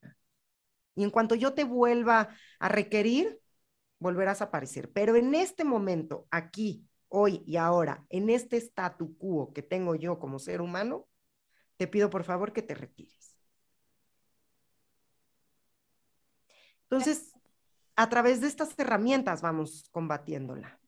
Y 0.95 1.05
en 1.05 1.11
cuanto 1.11 1.35
yo 1.35 1.55
te 1.55 1.65
vuelva 1.65 2.29
a 2.59 2.69
requerir, 2.69 3.41
volverás 3.99 4.41
a 4.41 4.47
aparecer. 4.47 4.91
Pero 4.93 5.15
en 5.17 5.35
este 5.35 5.65
momento, 5.65 6.27
aquí, 6.31 6.85
hoy 7.09 7.43
y 7.47 7.57
ahora, 7.57 8.05
en 8.09 8.31
este 8.31 8.57
statu 8.57 9.17
quo 9.17 9.53
que 9.53 9.63
tengo 9.63 9.95
yo 9.95 10.19
como 10.19 10.39
ser 10.41 10.61
humano, 10.61 11.07
te 11.77 11.87
pido 11.87 12.11
por 12.11 12.25
favor 12.25 12.53
que 12.53 12.63
te 12.63 12.75
retires. 12.75 13.37
Entonces, 16.83 17.33
a 17.95 18.09
través 18.09 18.41
de 18.41 18.49
estas 18.49 18.77
herramientas 18.79 19.43
vamos 19.43 19.89
combatiéndola 19.93 20.81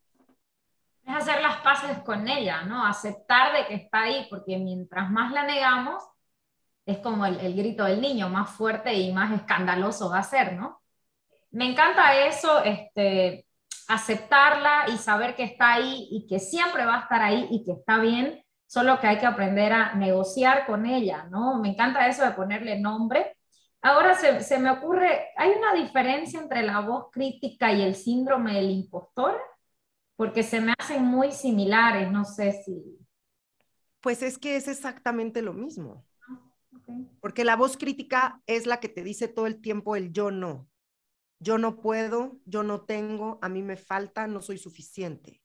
es 1.61 1.67
hacer 1.67 1.87
las 1.87 1.95
paces 1.95 1.99
con 2.05 2.29
ella, 2.29 2.63
¿no? 2.63 2.85
Aceptar 2.87 3.53
de 3.57 3.67
que 3.67 3.75
está 3.75 4.03
ahí, 4.03 4.27
porque 4.31 4.57
mientras 4.59 5.11
más 5.11 5.33
la 5.33 5.45
negamos, 5.45 6.03
es 6.87 6.99
como 6.99 7.27
el, 7.27 7.55
grito 7.55 7.85
del 7.85 8.01
niño, 8.01 8.29
más 8.29 8.51
fuerte 8.51 8.93
y 8.95 9.13
más 9.13 9.33
escandaloso 9.33 10.11
va 10.11 10.19
a 10.19 10.23
ser, 10.23 10.55
¿no? 10.55 10.81
Me 11.53 11.71
encanta 11.71 12.15
eso, 12.27 12.63
este, 12.65 13.47
aceptarla 13.89 14.87
y 14.89 14.99
saber 14.99 15.35
que 15.37 15.45
está 15.45 15.75
ahí 15.75 16.09
y 16.11 16.27
que 16.27 16.39
siempre 16.39 16.87
va 16.87 16.97
a 16.97 17.01
estar 17.03 17.23
ahí 17.23 17.49
y 17.51 17.65
que 17.65 17.73
está 17.73 17.99
bien, 17.99 18.45
solo 18.67 19.01
que 19.01 19.09
hay 19.09 19.19
que 19.19 19.27
aprender 19.27 19.73
a 19.73 19.95
negociar 19.95 20.67
con 20.67 20.87
ella, 20.87 21.25
¿no? 21.31 21.59
Me 21.61 21.71
encanta 21.71 22.09
eso 22.09 22.25
de 22.25 22.33
ponerle 22.33 22.79
nombre 22.81 23.37
ahora 23.83 24.15
se, 24.15 24.59
me 24.59 24.71
ocurre, 24.71 25.31
¿hay 25.37 25.51
una 25.51 25.75
diferencia 25.75 26.41
entre 26.41 26.63
la 26.63 26.81
voz 26.81 27.11
crítica 27.11 27.73
y 27.73 27.83
el 27.83 27.95
síndrome 27.95 28.55
del 28.55 28.71
impostor? 28.71 29.41
Porque 30.21 30.43
se 30.43 30.61
me 30.61 30.75
hacen 30.79 31.03
muy 31.03 31.33
similares, 31.33 32.13
no 32.13 32.27
sé 32.27 32.63
si... 32.63 32.99
Pues 34.03 34.23
es 34.23 34.37
que 34.37 34.57
es 34.57 34.69
exactamente 34.69 35.41
lo 35.41 35.55
mismo. 35.55 36.07
Porque 37.23 37.43
la 37.43 37.57
voz 37.57 37.79
crítica 37.79 38.43
es 38.45 38.67
la 38.67 38.81
que 38.81 38.91
te 38.91 39.03
dice 39.03 39.29
todo 39.29 39.47
el 39.47 39.63
tiempo 39.63 39.97
el 39.97 40.13
yo 40.13 40.31
no. 40.31 40.69
Yo 41.39 41.57
no 41.57 41.81
puedo, 41.81 42.39
yo 42.45 42.63
no 42.63 42.83
tengo, 42.83 43.39
a 43.41 43.49
mí 43.49 43.63
me 43.63 43.79
falta, 43.79 44.27
no 44.27 44.43
soy 44.43 44.59
suficiente. 44.59 45.41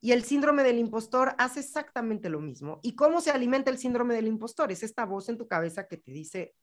Y 0.00 0.10
el 0.10 0.24
síndrome 0.24 0.64
del 0.64 0.80
impostor 0.80 1.36
hace 1.38 1.60
exactamente 1.60 2.28
lo 2.30 2.40
mismo. 2.40 2.80
¿Y 2.82 2.96
cómo 2.96 3.20
se 3.20 3.30
alimenta 3.30 3.70
el 3.70 3.78
síndrome 3.78 4.14
del 4.14 4.26
impostor? 4.26 4.72
Es 4.72 4.82
esta 4.82 5.04
voz 5.04 5.28
en 5.28 5.38
tu 5.38 5.46
cabeza 5.46 5.86
que 5.86 5.96
te 5.96 6.10
dice, 6.10 6.56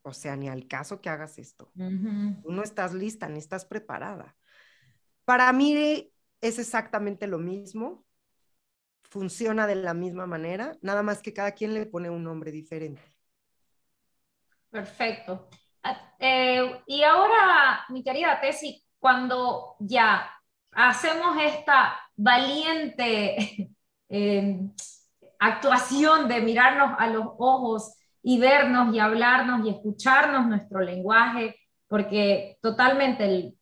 o 0.00 0.14
sea, 0.14 0.36
ni 0.36 0.48
al 0.48 0.66
caso 0.66 1.02
que 1.02 1.10
hagas 1.10 1.38
esto. 1.38 1.70
Tú 1.74 2.50
no 2.50 2.62
estás 2.62 2.94
lista, 2.94 3.28
ni 3.28 3.38
estás 3.38 3.66
preparada. 3.66 4.38
Para 5.24 5.52
mí 5.52 6.12
es 6.40 6.58
exactamente 6.58 7.26
lo 7.26 7.38
mismo 7.38 8.04
funciona 9.10 9.66
de 9.66 9.74
la 9.74 9.92
misma 9.92 10.26
manera, 10.26 10.76
nada 10.82 11.02
más 11.02 11.20
que 11.20 11.34
cada 11.34 11.52
quien 11.52 11.74
le 11.74 11.84
pone 11.86 12.08
un 12.08 12.22
nombre 12.22 12.52
diferente. 12.52 13.02
Perfecto. 14.70 15.48
Ah, 15.82 16.14
eh, 16.18 16.80
y 16.86 17.02
ahora, 17.02 17.84
mi 17.88 18.04
querida 18.04 18.40
Tessy, 18.40 18.84
cuando 19.00 19.74
ya 19.80 20.30
hacemos 20.70 21.36
esta 21.42 21.98
valiente 22.14 23.72
eh, 24.08 24.60
actuación 25.40 26.28
de 26.28 26.40
mirarnos 26.40 26.92
a 26.96 27.08
los 27.08 27.26
ojos 27.38 27.96
y 28.22 28.38
vernos 28.38 28.94
y 28.94 29.00
hablarnos 29.00 29.66
y 29.66 29.70
escucharnos 29.70 30.46
nuestro 30.46 30.80
lenguaje, 30.80 31.56
porque 31.88 32.58
totalmente 32.62 33.24
el, 33.24 33.58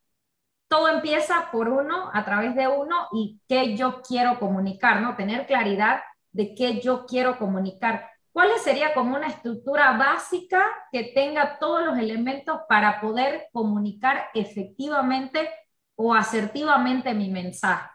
todo 0.69 0.87
empieza 0.87 1.49
por 1.51 1.67
uno, 1.67 2.11
a 2.13 2.23
través 2.23 2.55
de 2.55 2.67
uno 2.67 3.07
y 3.11 3.41
qué 3.49 3.75
yo 3.75 4.01
quiero 4.01 4.39
comunicar, 4.39 5.01
¿no? 5.01 5.15
Tener 5.15 5.47
claridad 5.47 6.01
de 6.31 6.53
qué 6.53 6.79
yo 6.79 7.05
quiero 7.07 7.37
comunicar. 7.37 8.07
¿Cuál 8.31 8.51
sería 8.63 8.93
como 8.93 9.15
una 9.15 9.27
estructura 9.27 9.97
básica 9.97 10.63
que 10.91 11.05
tenga 11.05 11.57
todos 11.57 11.83
los 11.83 11.97
elementos 11.97 12.61
para 12.69 13.01
poder 13.01 13.47
comunicar 13.51 14.29
efectivamente 14.35 15.49
o 15.95 16.13
asertivamente 16.13 17.15
mi 17.15 17.31
mensaje? 17.31 17.89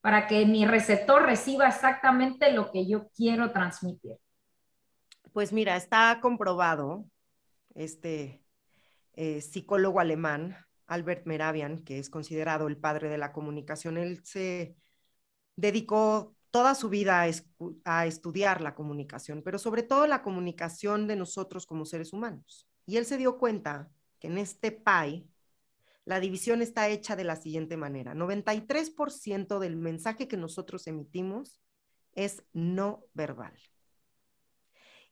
Para 0.00 0.26
que 0.26 0.44
mi 0.44 0.66
receptor 0.66 1.22
reciba 1.22 1.68
exactamente 1.68 2.52
lo 2.52 2.72
que 2.72 2.86
yo 2.86 3.08
quiero 3.10 3.52
transmitir. 3.52 4.16
Pues 5.32 5.52
mira, 5.52 5.76
está 5.76 6.18
comprobado, 6.20 7.04
este 7.76 8.42
eh, 9.14 9.40
psicólogo 9.40 10.00
alemán, 10.00 10.56
Albert 10.88 11.26
Meravian, 11.26 11.84
que 11.84 11.98
es 11.98 12.10
considerado 12.10 12.66
el 12.66 12.78
padre 12.78 13.08
de 13.08 13.18
la 13.18 13.32
comunicación, 13.32 13.98
él 13.98 14.20
se 14.24 14.74
dedicó 15.54 16.34
toda 16.50 16.74
su 16.74 16.88
vida 16.88 17.26
a, 17.84 18.06
estudiar 18.06 18.62
la 18.62 18.74
comunicación, 18.74 19.42
pero 19.44 19.58
sobre 19.58 19.82
todo 19.82 20.06
la 20.06 20.22
comunicación 20.22 21.06
de 21.06 21.16
nosotros 21.16 21.66
como 21.66 21.84
seres 21.84 22.12
humanos. 22.12 22.66
Y 22.86 22.96
él 22.96 23.04
se 23.04 23.18
dio 23.18 23.38
cuenta 23.38 23.90
que 24.18 24.28
en 24.28 24.38
este 24.38 24.72
PAI 24.72 25.28
la 26.06 26.20
división 26.20 26.62
está 26.62 26.88
hecha 26.88 27.16
de 27.16 27.24
la 27.24 27.36
siguiente 27.36 27.76
manera. 27.76 28.14
93% 28.14 29.58
del 29.58 29.76
mensaje 29.76 30.26
que 30.26 30.38
nosotros 30.38 30.86
emitimos 30.86 31.60
es 32.12 32.42
no 32.54 33.04
verbal. 33.12 33.54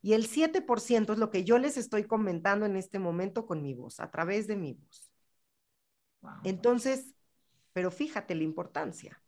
Y 0.01 0.15
el 0.15 0.27
7% 0.27 1.13
es 1.13 1.19
lo 1.19 1.31
que 1.31 1.45
yo 1.45 1.59
les 1.59 1.77
estoy 1.77 2.05
comentando 2.05 2.65
en 2.65 2.77
este 2.77 2.99
momento 2.99 3.45
con 3.47 3.61
mi 3.61 3.75
voz, 3.75 4.01
a 4.01 4.11
través 4.11 4.47
de 4.47 4.57
mi 4.57 4.73
voz. 4.73 5.13
Entonces, 6.45 7.15
pero 7.73 7.91
fíjate 7.91 8.35
la 8.35 8.43
importancia. 8.43 9.23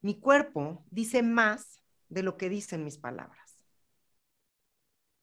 Mi 0.00 0.20
cuerpo 0.20 0.84
dice 0.90 1.22
más 1.22 1.80
de 2.08 2.22
lo 2.22 2.36
que 2.36 2.48
dicen 2.48 2.84
mis 2.84 2.98
palabras. 2.98 3.58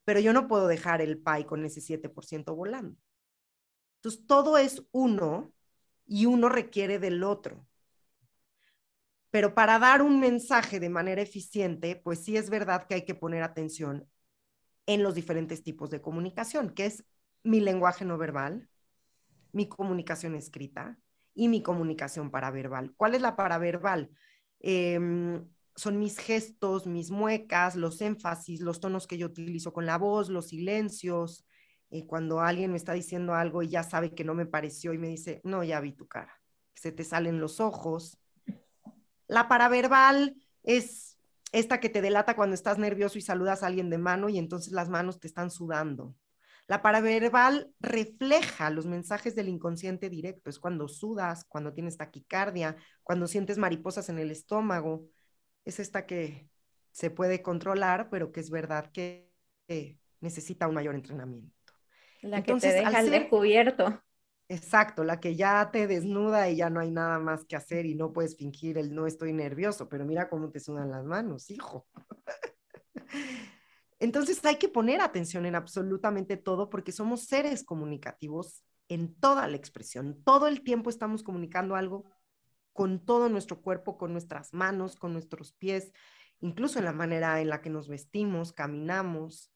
Pero 0.03 0.19
yo 0.19 0.33
no 0.33 0.47
puedo 0.47 0.67
dejar 0.67 1.01
el 1.01 1.19
pie 1.19 1.45
con 1.45 1.63
ese 1.65 1.81
7% 1.81 2.55
volando. 2.55 2.97
Entonces, 3.97 4.25
todo 4.25 4.57
es 4.57 4.83
uno 4.91 5.53
y 6.07 6.25
uno 6.25 6.49
requiere 6.49 6.99
del 6.99 7.23
otro. 7.23 7.67
Pero 9.29 9.53
para 9.53 9.79
dar 9.79 10.01
un 10.01 10.19
mensaje 10.19 10.79
de 10.79 10.89
manera 10.89 11.21
eficiente, 11.21 11.95
pues 11.95 12.23
sí 12.23 12.35
es 12.35 12.49
verdad 12.49 12.85
que 12.87 12.95
hay 12.95 13.05
que 13.05 13.15
poner 13.15 13.43
atención 13.43 14.09
en 14.87 15.03
los 15.03 15.15
diferentes 15.15 15.63
tipos 15.63 15.89
de 15.89 16.01
comunicación, 16.01 16.71
que 16.71 16.87
es 16.87 17.05
mi 17.43 17.61
lenguaje 17.61 18.03
no 18.03 18.17
verbal, 18.17 18.67
mi 19.53 19.67
comunicación 19.67 20.35
escrita 20.35 20.97
y 21.33 21.47
mi 21.47 21.61
comunicación 21.61 22.31
paraverbal. 22.31 22.93
¿Cuál 22.95 23.15
es 23.15 23.21
la 23.21 23.35
paraverbal? 23.35 24.09
Em, 24.59 25.47
son 25.75 25.99
mis 25.99 26.17
gestos, 26.17 26.85
mis 26.85 27.11
muecas, 27.11 27.75
los 27.75 28.01
énfasis, 28.01 28.61
los 28.61 28.79
tonos 28.79 29.07
que 29.07 29.17
yo 29.17 29.27
utilizo 29.27 29.73
con 29.73 29.85
la 29.85 29.97
voz, 29.97 30.29
los 30.29 30.49
silencios. 30.49 31.45
Eh, 31.89 32.05
cuando 32.05 32.39
alguien 32.39 32.71
me 32.71 32.77
está 32.77 32.93
diciendo 32.93 33.33
algo 33.33 33.63
y 33.63 33.69
ya 33.69 33.83
sabe 33.83 34.13
que 34.13 34.23
no 34.23 34.33
me 34.33 34.45
pareció 34.45 34.93
y 34.93 34.97
me 34.97 35.07
dice, 35.07 35.41
no, 35.43 35.63
ya 35.63 35.79
vi 35.81 35.93
tu 35.93 36.07
cara, 36.07 36.41
se 36.73 36.91
te 36.91 37.03
salen 37.03 37.39
los 37.39 37.59
ojos. 37.59 38.17
La 39.27 39.47
paraverbal 39.47 40.35
es 40.63 41.17
esta 41.51 41.79
que 41.79 41.89
te 41.89 42.01
delata 42.01 42.35
cuando 42.35 42.53
estás 42.53 42.77
nervioso 42.77 43.17
y 43.17 43.21
saludas 43.21 43.63
a 43.63 43.67
alguien 43.67 43.89
de 43.89 43.97
mano 43.97 44.29
y 44.29 44.37
entonces 44.37 44.71
las 44.73 44.89
manos 44.89 45.19
te 45.19 45.27
están 45.27 45.51
sudando. 45.51 46.15
La 46.71 46.81
paraverbal 46.81 47.69
refleja 47.81 48.69
los 48.69 48.85
mensajes 48.85 49.35
del 49.35 49.49
inconsciente 49.49 50.09
directo. 50.09 50.49
Es 50.49 50.57
cuando 50.57 50.87
sudas, 50.87 51.43
cuando 51.43 51.73
tienes 51.73 51.97
taquicardia, 51.97 52.77
cuando 53.03 53.27
sientes 53.27 53.57
mariposas 53.57 54.07
en 54.07 54.19
el 54.19 54.31
estómago. 54.31 55.05
Es 55.65 55.81
esta 55.81 56.05
que 56.05 56.47
se 56.91 57.09
puede 57.09 57.41
controlar, 57.41 58.09
pero 58.09 58.31
que 58.31 58.39
es 58.39 58.49
verdad 58.49 58.89
que 58.93 59.29
necesita 60.21 60.69
un 60.69 60.75
mayor 60.75 60.95
entrenamiento. 60.95 61.53
La 62.21 62.41
que 62.41 62.55
te 62.55 62.71
deja 62.71 62.99
al 62.99 63.11
descubierto. 63.11 64.01
Exacto, 64.47 65.03
la 65.03 65.19
que 65.19 65.35
ya 65.35 65.71
te 65.73 65.87
desnuda 65.87 66.49
y 66.49 66.55
ya 66.55 66.69
no 66.69 66.79
hay 66.79 66.91
nada 66.91 67.19
más 67.19 67.43
que 67.43 67.57
hacer 67.57 67.85
y 67.85 67.95
no 67.95 68.13
puedes 68.13 68.37
fingir 68.37 68.77
el 68.77 68.95
no 68.95 69.07
estoy 69.07 69.33
nervioso, 69.33 69.89
pero 69.89 70.05
mira 70.05 70.29
cómo 70.29 70.51
te 70.51 70.61
sudan 70.61 70.89
las 70.89 71.03
manos, 71.03 71.51
hijo. 71.51 71.85
Entonces 74.01 74.43
hay 74.45 74.55
que 74.55 74.67
poner 74.67 74.99
atención 74.99 75.45
en 75.45 75.53
absolutamente 75.53 76.35
todo 76.35 76.71
porque 76.71 76.91
somos 76.91 77.25
seres 77.25 77.63
comunicativos 77.63 78.63
en 78.89 79.13
toda 79.13 79.47
la 79.47 79.55
expresión. 79.55 80.23
Todo 80.23 80.47
el 80.47 80.63
tiempo 80.63 80.89
estamos 80.89 81.21
comunicando 81.21 81.75
algo 81.75 82.09
con 82.73 83.05
todo 83.05 83.29
nuestro 83.29 83.61
cuerpo, 83.61 83.99
con 83.99 84.11
nuestras 84.11 84.55
manos, 84.55 84.95
con 84.95 85.13
nuestros 85.13 85.53
pies, 85.53 85.93
incluso 86.39 86.79
en 86.79 86.85
la 86.85 86.93
manera 86.93 87.41
en 87.41 87.49
la 87.49 87.61
que 87.61 87.69
nos 87.69 87.87
vestimos, 87.87 88.53
caminamos. 88.53 89.53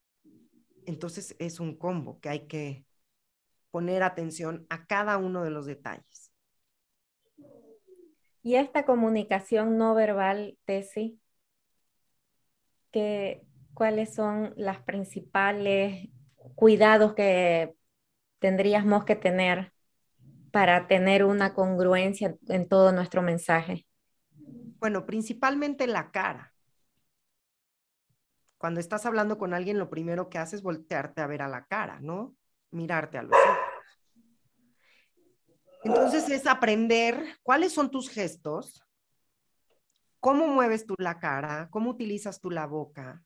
Entonces 0.85 1.35
es 1.39 1.59
un 1.59 1.75
combo 1.75 2.19
que 2.19 2.29
hay 2.29 2.45
que 2.45 2.85
poner 3.71 4.03
atención 4.03 4.67
a 4.69 4.85
cada 4.85 5.17
uno 5.17 5.43
de 5.43 5.49
los 5.49 5.65
detalles. 5.65 6.31
Y 8.43 8.57
esta 8.57 8.85
comunicación 8.85 9.79
no 9.79 9.95
verbal, 9.95 10.59
Tessy, 10.65 11.19
que 12.91 13.43
cuáles 13.75 14.15
son 14.15 14.53
las 14.55 14.81
principales 14.81 16.09
cuidados 16.55 17.13
que 17.13 17.75
tendríamos 18.39 19.05
que 19.05 19.15
tener 19.15 19.73
para 20.51 20.87
tener 20.87 21.25
una 21.25 21.53
congruencia 21.53 22.35
en 22.47 22.67
todo 22.67 22.91
nuestro 22.91 23.21
mensaje? 23.21 23.85
Bueno, 24.79 25.05
principalmente 25.05 25.85
la 25.85 26.09
cara. 26.11 26.53
Cuando 28.57 28.79
estás 28.79 29.05
hablando 29.05 29.37
con 29.37 29.53
alguien, 29.53 29.77
lo 29.77 29.89
primero 29.89 30.29
que 30.29 30.37
haces 30.37 30.59
es 30.59 30.63
voltearte 30.63 31.21
a 31.21 31.27
ver 31.27 31.41
a 31.41 31.49
la 31.49 31.65
cara, 31.65 31.99
¿no? 32.01 32.33
Mirarte 32.71 33.17
a 33.17 33.23
los 33.23 33.33
ojos. 33.33 33.75
Entonces 35.83 36.29
es 36.29 36.47
aprender 36.47 37.37
cuáles 37.43 37.73
son 37.73 37.91
tus 37.91 38.09
gestos, 38.09 38.81
cómo 40.19 40.47
mueves 40.47 40.85
tú 40.85 40.95
la 40.97 41.19
cara, 41.19 41.67
cómo 41.69 41.91
utilizas 41.91 42.39
tú 42.39 42.49
la 42.49 42.65
boca, 42.65 43.21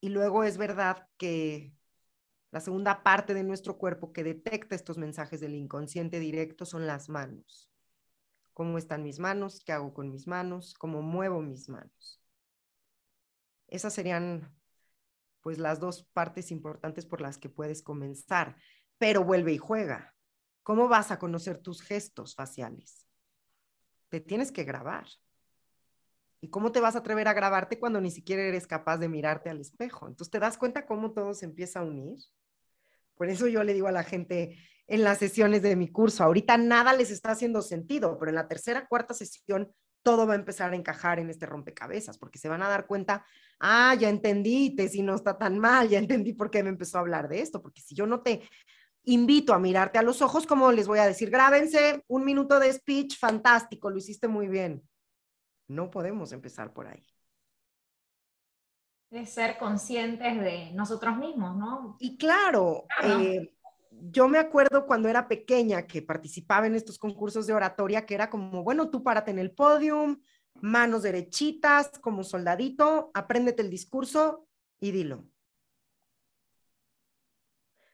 y 0.00 0.08
luego 0.10 0.44
es 0.44 0.58
verdad 0.58 1.08
que 1.16 1.72
la 2.50 2.60
segunda 2.60 3.02
parte 3.02 3.34
de 3.34 3.42
nuestro 3.42 3.76
cuerpo 3.76 4.12
que 4.12 4.24
detecta 4.24 4.74
estos 4.74 4.98
mensajes 4.98 5.40
del 5.40 5.54
inconsciente 5.54 6.20
directo 6.20 6.64
son 6.64 6.86
las 6.86 7.08
manos. 7.08 7.70
¿Cómo 8.54 8.78
están 8.78 9.02
mis 9.02 9.18
manos? 9.18 9.60
¿Qué 9.64 9.72
hago 9.72 9.92
con 9.92 10.10
mis 10.10 10.26
manos? 10.26 10.74
¿Cómo 10.74 11.02
muevo 11.02 11.42
mis 11.42 11.68
manos? 11.68 12.22
Esas 13.68 13.92
serían 13.92 14.54
pues 15.42 15.58
las 15.58 15.78
dos 15.80 16.04
partes 16.12 16.50
importantes 16.50 17.06
por 17.06 17.20
las 17.20 17.38
que 17.38 17.48
puedes 17.48 17.82
comenzar, 17.82 18.56
pero 18.98 19.24
vuelve 19.24 19.52
y 19.52 19.58
juega. 19.58 20.14
¿Cómo 20.62 20.88
vas 20.88 21.10
a 21.10 21.18
conocer 21.18 21.58
tus 21.58 21.82
gestos 21.82 22.34
faciales? 22.34 23.06
Te 24.08 24.20
tienes 24.20 24.50
que 24.50 24.64
grabar. 24.64 25.06
¿Y 26.40 26.48
cómo 26.48 26.72
te 26.72 26.80
vas 26.80 26.94
a 26.96 26.98
atrever 26.98 27.28
a 27.28 27.34
grabarte 27.34 27.78
cuando 27.78 28.00
ni 28.00 28.10
siquiera 28.10 28.42
eres 28.42 28.66
capaz 28.66 28.98
de 28.98 29.08
mirarte 29.08 29.50
al 29.50 29.60
espejo? 29.60 30.06
Entonces 30.06 30.30
te 30.30 30.38
das 30.38 30.58
cuenta 30.58 30.86
cómo 30.86 31.12
todo 31.12 31.34
se 31.34 31.46
empieza 31.46 31.80
a 31.80 31.84
unir. 31.84 32.18
Por 33.16 33.28
eso 33.28 33.48
yo 33.48 33.64
le 33.64 33.74
digo 33.74 33.88
a 33.88 33.92
la 33.92 34.04
gente 34.04 34.56
en 34.86 35.02
las 35.02 35.18
sesiones 35.18 35.62
de 35.62 35.74
mi 35.74 35.88
curso, 35.88 36.22
ahorita 36.22 36.56
nada 36.58 36.92
les 36.92 37.10
está 37.10 37.30
haciendo 37.32 37.62
sentido, 37.62 38.18
pero 38.18 38.30
en 38.30 38.36
la 38.36 38.46
tercera, 38.46 38.86
cuarta 38.86 39.14
sesión 39.14 39.72
todo 40.02 40.24
va 40.24 40.34
a 40.34 40.36
empezar 40.36 40.72
a 40.72 40.76
encajar 40.76 41.18
en 41.18 41.30
este 41.30 41.46
rompecabezas, 41.46 42.16
porque 42.16 42.38
se 42.38 42.48
van 42.48 42.62
a 42.62 42.68
dar 42.68 42.86
cuenta, 42.86 43.24
ah, 43.58 43.92
ya 43.98 44.08
entendí, 44.08 44.76
te 44.76 44.88
si 44.88 45.02
no 45.02 45.16
está 45.16 45.36
tan 45.36 45.58
mal, 45.58 45.88
ya 45.88 45.98
entendí 45.98 46.32
por 46.32 46.48
qué 46.48 46.62
me 46.62 46.68
empezó 46.68 46.98
a 46.98 47.00
hablar 47.00 47.28
de 47.28 47.40
esto, 47.40 47.60
porque 47.60 47.80
si 47.80 47.96
yo 47.96 48.06
no 48.06 48.22
te 48.22 48.42
invito 49.02 49.52
a 49.52 49.58
mirarte 49.58 49.98
a 49.98 50.02
los 50.02 50.22
ojos, 50.22 50.46
como 50.46 50.70
les 50.70 50.86
voy 50.86 51.00
a 51.00 51.06
decir, 51.06 51.28
grábense 51.28 52.04
un 52.06 52.24
minuto 52.24 52.60
de 52.60 52.72
speech, 52.72 53.18
fantástico, 53.18 53.90
lo 53.90 53.98
hiciste 53.98 54.28
muy 54.28 54.46
bien. 54.46 54.80
No 55.68 55.90
podemos 55.90 56.32
empezar 56.32 56.72
por 56.72 56.86
ahí. 56.86 57.04
De 59.10 59.24
ser 59.26 59.58
conscientes 59.58 60.40
de 60.40 60.72
nosotros 60.72 61.16
mismos, 61.16 61.56
¿no? 61.56 61.96
Y 62.00 62.16
claro, 62.16 62.86
eh, 63.02 63.52
yo 63.90 64.28
me 64.28 64.38
acuerdo 64.38 64.86
cuando 64.86 65.08
era 65.08 65.28
pequeña 65.28 65.86
que 65.86 66.02
participaba 66.02 66.66
en 66.66 66.74
estos 66.74 66.98
concursos 66.98 67.46
de 67.46 67.54
oratoria, 67.54 68.04
que 68.04 68.14
era 68.14 68.28
como, 68.28 68.62
bueno, 68.62 68.90
tú 68.90 69.02
párate 69.02 69.30
en 69.30 69.38
el 69.38 69.52
podium, 69.52 70.20
manos 70.60 71.02
derechitas, 71.02 71.98
como 72.00 72.24
soldadito, 72.24 73.10
apréndete 73.14 73.62
el 73.62 73.70
discurso 73.70 74.46
y 74.80 74.90
dilo. 74.90 75.24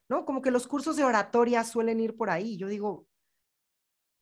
¿No? 0.09 0.25
Como 0.25 0.43
que 0.43 0.51
los 0.51 0.67
cursos 0.67 0.97
de 0.97 1.05
oratoria 1.05 1.65
suelen 1.65 2.01
ir 2.01 2.17
por 2.17 2.29
ahí. 2.29 2.57
Yo 2.59 2.69
digo, 2.69 3.07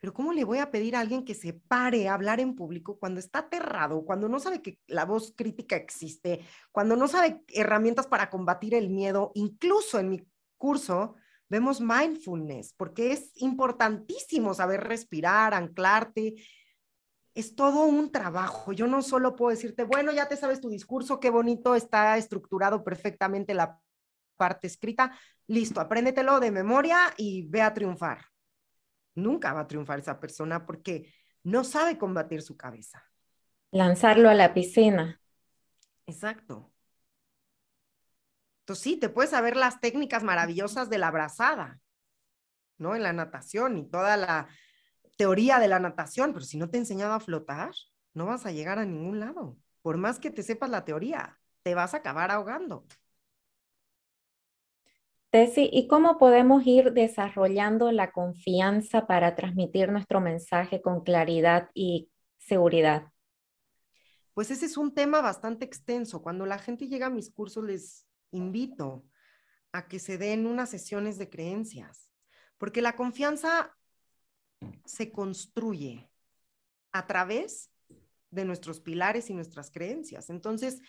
pero 0.00 0.14
¿cómo 0.14 0.32
le 0.32 0.44
voy 0.44 0.58
a 0.58 0.70
pedir 0.70 0.96
a 0.96 1.00
alguien 1.00 1.24
que 1.24 1.34
se 1.34 1.52
pare 1.52 2.08
a 2.08 2.14
hablar 2.14 2.40
en 2.40 2.54
público 2.54 2.98
cuando 2.98 3.20
está 3.20 3.40
aterrado, 3.40 4.04
cuando 4.04 4.28
no 4.28 4.40
sabe 4.40 4.62
que 4.62 4.78
la 4.86 5.04
voz 5.04 5.34
crítica 5.36 5.76
existe, 5.76 6.40
cuando 6.72 6.96
no 6.96 7.06
sabe 7.06 7.44
herramientas 7.48 8.06
para 8.06 8.30
combatir 8.30 8.74
el 8.74 8.88
miedo? 8.88 9.30
Incluso 9.34 9.98
en 9.98 10.08
mi 10.08 10.26
curso 10.56 11.16
vemos 11.50 11.82
mindfulness, 11.82 12.72
porque 12.78 13.12
es 13.12 13.30
importantísimo 13.36 14.54
saber 14.54 14.84
respirar, 14.84 15.52
anclarte. 15.52 16.34
Es 17.34 17.54
todo 17.54 17.84
un 17.84 18.10
trabajo. 18.10 18.72
Yo 18.72 18.86
no 18.86 19.02
solo 19.02 19.36
puedo 19.36 19.50
decirte, 19.50 19.84
bueno, 19.84 20.12
ya 20.12 20.28
te 20.28 20.36
sabes 20.36 20.62
tu 20.62 20.70
discurso, 20.70 21.20
qué 21.20 21.28
bonito 21.28 21.74
está 21.74 22.16
estructurado 22.16 22.82
perfectamente 22.82 23.52
la 23.52 23.78
parte 24.36 24.66
escrita. 24.66 25.12
Listo, 25.46 25.80
apréndetelo 25.80 26.40
de 26.40 26.50
memoria 26.50 27.12
y 27.18 27.42
ve 27.48 27.60
a 27.60 27.74
triunfar 27.74 28.29
nunca 29.14 29.52
va 29.52 29.60
a 29.60 29.66
triunfar 29.66 29.98
esa 29.98 30.20
persona 30.20 30.66
porque 30.66 31.12
no 31.42 31.64
sabe 31.64 31.98
combatir 31.98 32.42
su 32.42 32.56
cabeza. 32.56 33.04
Lanzarlo 33.70 34.28
a 34.28 34.34
la 34.34 34.52
piscina. 34.52 35.20
Exacto. 36.06 36.72
Entonces 38.60 38.82
sí, 38.82 38.96
te 38.96 39.08
puedes 39.08 39.30
saber 39.30 39.56
las 39.56 39.80
técnicas 39.80 40.22
maravillosas 40.22 40.90
de 40.90 40.98
la 40.98 41.10
brazada, 41.10 41.80
¿no? 42.78 42.94
En 42.94 43.02
la 43.02 43.12
natación 43.12 43.78
y 43.78 43.88
toda 43.88 44.16
la 44.16 44.48
teoría 45.16 45.58
de 45.58 45.68
la 45.68 45.80
natación, 45.80 46.32
pero 46.32 46.44
si 46.44 46.56
no 46.56 46.70
te 46.70 46.76
he 46.76 46.80
enseñado 46.80 47.14
a 47.14 47.20
flotar, 47.20 47.72
no 48.14 48.26
vas 48.26 48.46
a 48.46 48.52
llegar 48.52 48.78
a 48.78 48.84
ningún 48.84 49.20
lado. 49.20 49.56
Por 49.82 49.96
más 49.96 50.18
que 50.18 50.30
te 50.30 50.42
sepas 50.42 50.70
la 50.70 50.84
teoría, 50.84 51.38
te 51.62 51.74
vas 51.74 51.94
a 51.94 51.98
acabar 51.98 52.30
ahogando. 52.30 52.86
Tessy, 55.30 55.70
¿y 55.72 55.86
cómo 55.86 56.18
podemos 56.18 56.66
ir 56.66 56.92
desarrollando 56.92 57.92
la 57.92 58.10
confianza 58.10 59.06
para 59.06 59.36
transmitir 59.36 59.92
nuestro 59.92 60.20
mensaje 60.20 60.82
con 60.82 61.04
claridad 61.04 61.70
y 61.72 62.10
seguridad? 62.38 63.12
Pues 64.34 64.50
ese 64.50 64.66
es 64.66 64.76
un 64.76 64.92
tema 64.92 65.20
bastante 65.20 65.64
extenso. 65.64 66.20
Cuando 66.20 66.46
la 66.46 66.58
gente 66.58 66.88
llega 66.88 67.06
a 67.06 67.10
mis 67.10 67.30
cursos, 67.30 67.62
les 67.62 68.08
invito 68.32 69.04
a 69.70 69.86
que 69.86 70.00
se 70.00 70.18
den 70.18 70.46
unas 70.46 70.68
sesiones 70.68 71.16
de 71.16 71.30
creencias, 71.30 72.10
porque 72.58 72.82
la 72.82 72.96
confianza 72.96 73.76
se 74.84 75.12
construye 75.12 76.10
a 76.90 77.06
través 77.06 77.70
de 78.30 78.44
nuestros 78.44 78.80
pilares 78.80 79.30
y 79.30 79.34
nuestras 79.34 79.70
creencias. 79.70 80.28
Entonces, 80.28 80.80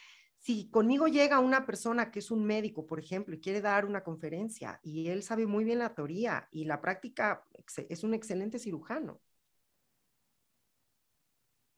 si 0.42 0.70
conmigo 0.72 1.08
llega 1.08 1.40
una 1.40 1.68
persona 1.68 2.10
que 2.12 2.18
es 2.18 2.32
un 2.32 2.44
médico, 2.44 2.88
por 2.88 3.00
ejemplo, 3.00 3.36
y 3.36 3.40
quiere 3.40 3.62
dar 3.62 3.86
una 3.86 4.04
conferencia 4.04 4.80
y 4.82 5.08
él 5.10 5.22
sabe 5.22 5.46
muy 5.46 5.64
bien 5.64 5.78
la 5.80 5.94
teoría 5.94 6.48
y 6.52 6.66
la 6.66 6.82
práctica 6.82 7.46
es 7.90 8.04
un 8.04 8.16
excelente 8.16 8.58
cirujano, 8.58 9.22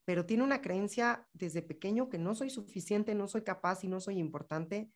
pero 0.05 0.25
tiene 0.25 0.43
una 0.43 0.61
creencia 0.61 1.27
desde 1.33 1.61
pequeño 1.61 2.07
que 2.07 2.17
no 2.17 2.35
soy 2.35 2.49
suficiente, 2.49 3.13
no 3.15 3.27
soy 3.27 3.43
capaz 3.43 3.83
y 3.83 3.89
no 3.89 3.99
soy 3.99 4.17
importante, 4.17 4.89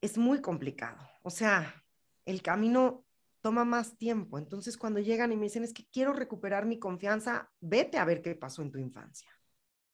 es 0.00 0.16
muy 0.16 0.40
complicado. 0.40 1.06
O 1.22 1.30
sea, 1.30 1.84
el 2.24 2.40
camino 2.40 3.04
toma 3.42 3.64
más 3.66 3.98
tiempo. 3.98 4.38
Entonces, 4.38 4.78
cuando 4.78 5.00
llegan 5.00 5.32
y 5.32 5.36
me 5.36 5.44
dicen, 5.44 5.64
es 5.64 5.74
que 5.74 5.86
quiero 5.92 6.14
recuperar 6.14 6.64
mi 6.64 6.78
confianza, 6.78 7.52
vete 7.60 7.98
a 7.98 8.04
ver 8.06 8.22
qué 8.22 8.34
pasó 8.34 8.62
en 8.62 8.72
tu 8.72 8.78
infancia 8.78 9.30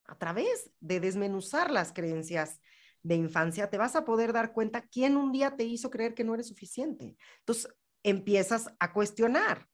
a 0.09 0.16
través 0.16 0.71
de 0.81 0.99
desmenuzar 1.01 1.71
las 1.71 1.92
creencias 1.92 2.61
de 3.03 3.14
infancia, 3.14 3.71
te 3.71 3.79
vas 3.79 3.94
a 3.94 4.05
poder 4.05 4.33
dar 4.33 4.53
cuenta 4.53 4.83
quién 4.83 5.16
un 5.16 5.31
día 5.31 5.55
te 5.55 5.64
hizo 5.64 5.90
creer 5.90 6.14
que 6.14 6.25
no 6.25 6.35
eres 6.35 6.49
suficiente. 6.49 7.16
Entonces, 7.40 7.73
empiezas 8.03 8.73
a 8.81 8.92
cuestionar. 8.92 9.68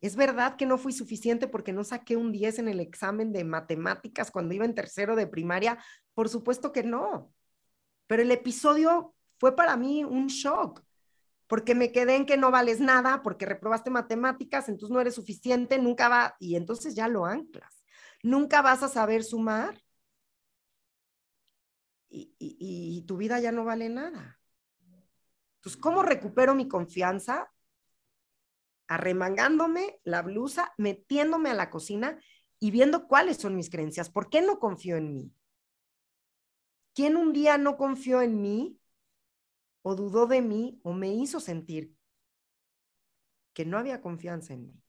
¿Es 0.00 0.16
verdad 0.16 0.56
que 0.56 0.66
no 0.66 0.76
fui 0.76 0.92
suficiente 0.92 1.48
porque 1.48 1.72
no 1.72 1.84
saqué 1.84 2.16
un 2.16 2.32
10 2.32 2.58
en 2.58 2.68
el 2.68 2.80
examen 2.80 3.32
de 3.32 3.44
matemáticas 3.44 4.30
cuando 4.30 4.54
iba 4.54 4.64
en 4.64 4.74
tercero 4.74 5.16
de 5.16 5.26
primaria? 5.26 5.78
Por 6.12 6.28
supuesto 6.28 6.72
que 6.72 6.82
no. 6.82 7.32
Pero 8.06 8.22
el 8.22 8.30
episodio 8.30 9.14
fue 9.38 9.56
para 9.56 9.76
mí 9.76 10.04
un 10.04 10.26
shock, 10.26 10.82
porque 11.46 11.74
me 11.74 11.92
quedé 11.92 12.16
en 12.16 12.26
que 12.26 12.36
no 12.36 12.50
vales 12.50 12.80
nada, 12.80 13.22
porque 13.22 13.46
reprobaste 13.46 13.90
matemáticas, 13.90 14.68
entonces 14.68 14.92
no 14.92 15.00
eres 15.00 15.14
suficiente, 15.14 15.78
nunca 15.78 16.08
va, 16.08 16.36
y 16.40 16.56
entonces 16.56 16.94
ya 16.94 17.08
lo 17.08 17.24
anclas 17.24 17.85
nunca 18.26 18.60
vas 18.60 18.82
a 18.82 18.88
saber 18.88 19.22
sumar 19.22 19.80
y, 22.08 23.04
tu 23.06 23.16
vida 23.16 23.38
ya 23.38 23.52
no 23.52 23.64
vale 23.64 23.88
nada. 23.88 24.40
Entonces, 25.56 25.80
¿cómo 25.80 26.02
recupero 26.02 26.54
mi 26.54 26.66
confianza? 26.66 27.52
Arremangándome 28.88 30.00
la 30.02 30.22
blusa, 30.22 30.72
metiéndome 30.76 31.50
a 31.50 31.54
la 31.54 31.70
cocina 31.70 32.20
y 32.58 32.70
viendo 32.72 33.06
cuáles 33.06 33.36
son 33.36 33.54
mis 33.54 33.70
creencias. 33.70 34.10
¿Por 34.10 34.28
qué 34.28 34.42
no 34.42 34.58
confío 34.58 34.96
en 34.96 35.12
mí? 35.12 35.32
¿Quién 36.94 37.16
un 37.16 37.32
día 37.32 37.58
no 37.58 37.76
confió 37.76 38.22
en 38.22 38.40
mí 38.40 38.80
o 39.82 39.94
dudó 39.94 40.26
de 40.26 40.42
mí 40.42 40.80
o 40.82 40.92
me 40.92 41.14
hizo 41.14 41.38
sentir 41.38 41.94
que 43.52 43.64
no 43.64 43.78
había 43.78 44.00
confianza 44.00 44.54
en 44.54 44.66
mí? 44.66 44.82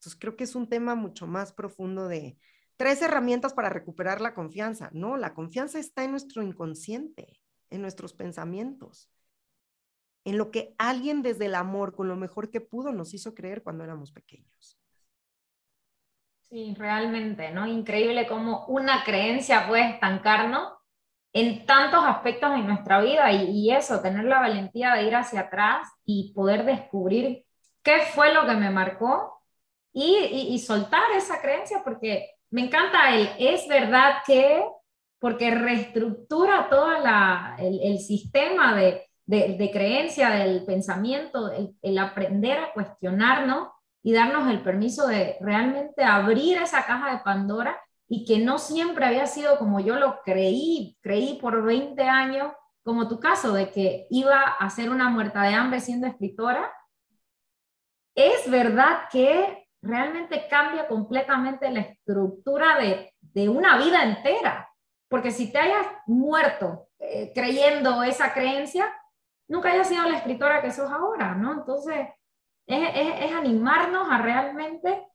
Entonces 0.00 0.18
creo 0.18 0.34
que 0.34 0.44
es 0.44 0.54
un 0.54 0.66
tema 0.66 0.94
mucho 0.94 1.26
más 1.26 1.52
profundo 1.52 2.08
de 2.08 2.38
tres 2.78 3.02
herramientas 3.02 3.52
para 3.52 3.68
recuperar 3.68 4.22
la 4.22 4.32
confianza. 4.32 4.88
No, 4.94 5.18
la 5.18 5.34
confianza 5.34 5.78
está 5.78 6.04
en 6.04 6.12
nuestro 6.12 6.42
inconsciente, 6.42 7.38
en 7.68 7.82
nuestros 7.82 8.14
pensamientos, 8.14 9.10
en 10.24 10.38
lo 10.38 10.50
que 10.50 10.74
alguien 10.78 11.20
desde 11.20 11.46
el 11.46 11.54
amor, 11.54 11.94
con 11.94 12.08
lo 12.08 12.16
mejor 12.16 12.48
que 12.48 12.62
pudo, 12.62 12.92
nos 12.92 13.12
hizo 13.12 13.34
creer 13.34 13.62
cuando 13.62 13.84
éramos 13.84 14.10
pequeños. 14.10 14.78
Sí, 16.48 16.74
realmente, 16.78 17.50
¿no? 17.50 17.66
Increíble 17.66 18.26
cómo 18.26 18.64
una 18.68 19.04
creencia 19.04 19.68
puede 19.68 19.90
estancarnos 19.90 20.72
en 21.34 21.66
tantos 21.66 22.02
aspectos 22.06 22.52
de 22.52 22.62
nuestra 22.62 23.02
vida 23.02 23.30
y, 23.32 23.50
y, 23.50 23.70
eso, 23.70 24.00
tener 24.00 24.24
la 24.24 24.40
valentía 24.40 24.94
de 24.94 25.02
ir 25.02 25.14
hacia 25.14 25.40
atrás 25.40 25.86
y 26.06 26.32
poder 26.32 26.64
descubrir 26.64 27.44
qué 27.82 28.00
fue 28.14 28.32
lo 28.32 28.46
que 28.46 28.54
me 28.54 28.70
marcó 28.70 29.39
y, 29.92 30.58
soltar 30.58 31.10
esa 31.16 31.40
creencia 31.40 31.82
porque 31.84 32.30
me 32.50 32.62
encanta 32.62 33.14
el 33.14 33.28
es 33.38 33.66
verdad 33.68 34.18
que, 34.26 34.64
porque 35.18 35.50
reestructura 35.50 36.68
todo 36.68 36.88
el, 37.58 37.98
sistema 37.98 38.74
de, 38.74 39.06
de, 39.26 39.70
creencia, 39.72 40.30
del 40.30 40.64
pensamiento, 40.64 41.50
el, 41.82 41.98
aprender 41.98 42.58
a 42.58 42.72
cuestionarnos 42.72 43.68
y 44.02 44.12
darnos 44.12 44.50
el 44.50 44.62
permiso 44.62 45.06
de 45.06 45.36
realmente 45.40 46.02
abrir 46.04 46.58
esa 46.58 46.86
caja 46.86 47.12
de 47.12 47.22
Pandora 47.22 47.78
y 48.08 48.24
que 48.24 48.38
no 48.38 48.58
siempre 48.58 49.06
había 49.06 49.26
sido 49.26 49.58
como 49.58 49.78
yo 49.78 49.96
lo 49.96 50.20
creí, 50.24 50.96
creí 51.00 51.38
por 51.40 51.62
20 51.62 52.02
años, 52.02 52.52
como 52.82 53.08
tu 53.08 53.20
caso, 53.20 53.52
de 53.52 53.70
que 53.70 54.06
iba 54.10 54.42
a 54.42 54.70
ser 54.70 54.90
una 54.90 55.10
muerta 55.10 55.42
de 55.42 55.54
hambre 55.54 55.80
siendo 55.80 56.06
escritora. 56.06 56.72
Es 58.16 58.50
verdad 58.50 59.02
que 59.12 59.68
realmente 59.82 60.46
cambia 60.48 60.86
completamente 60.86 61.70
la 61.70 61.80
estructura 61.80 62.78
de, 62.78 63.14
de 63.20 63.48
una 63.48 63.78
vida 63.78 64.02
entera. 64.02 64.68
Porque 65.08 65.30
si 65.30 65.50
te 65.50 65.58
hayas 65.58 65.86
muerto 66.06 66.88
eh, 66.98 67.32
creyendo 67.34 68.02
esa 68.02 68.32
creencia, 68.32 68.94
nunca 69.48 69.72
hayas 69.72 69.88
sido 69.88 70.04
la 70.04 70.18
escritora 70.18 70.62
que 70.62 70.70
sos 70.70 70.90
ahora, 70.90 71.34
¿no? 71.34 71.52
Entonces, 71.52 72.08
es, 72.66 72.90
es, 72.94 73.32
animarnos 73.32 74.08
a 74.08 74.18
realmente 74.18 75.08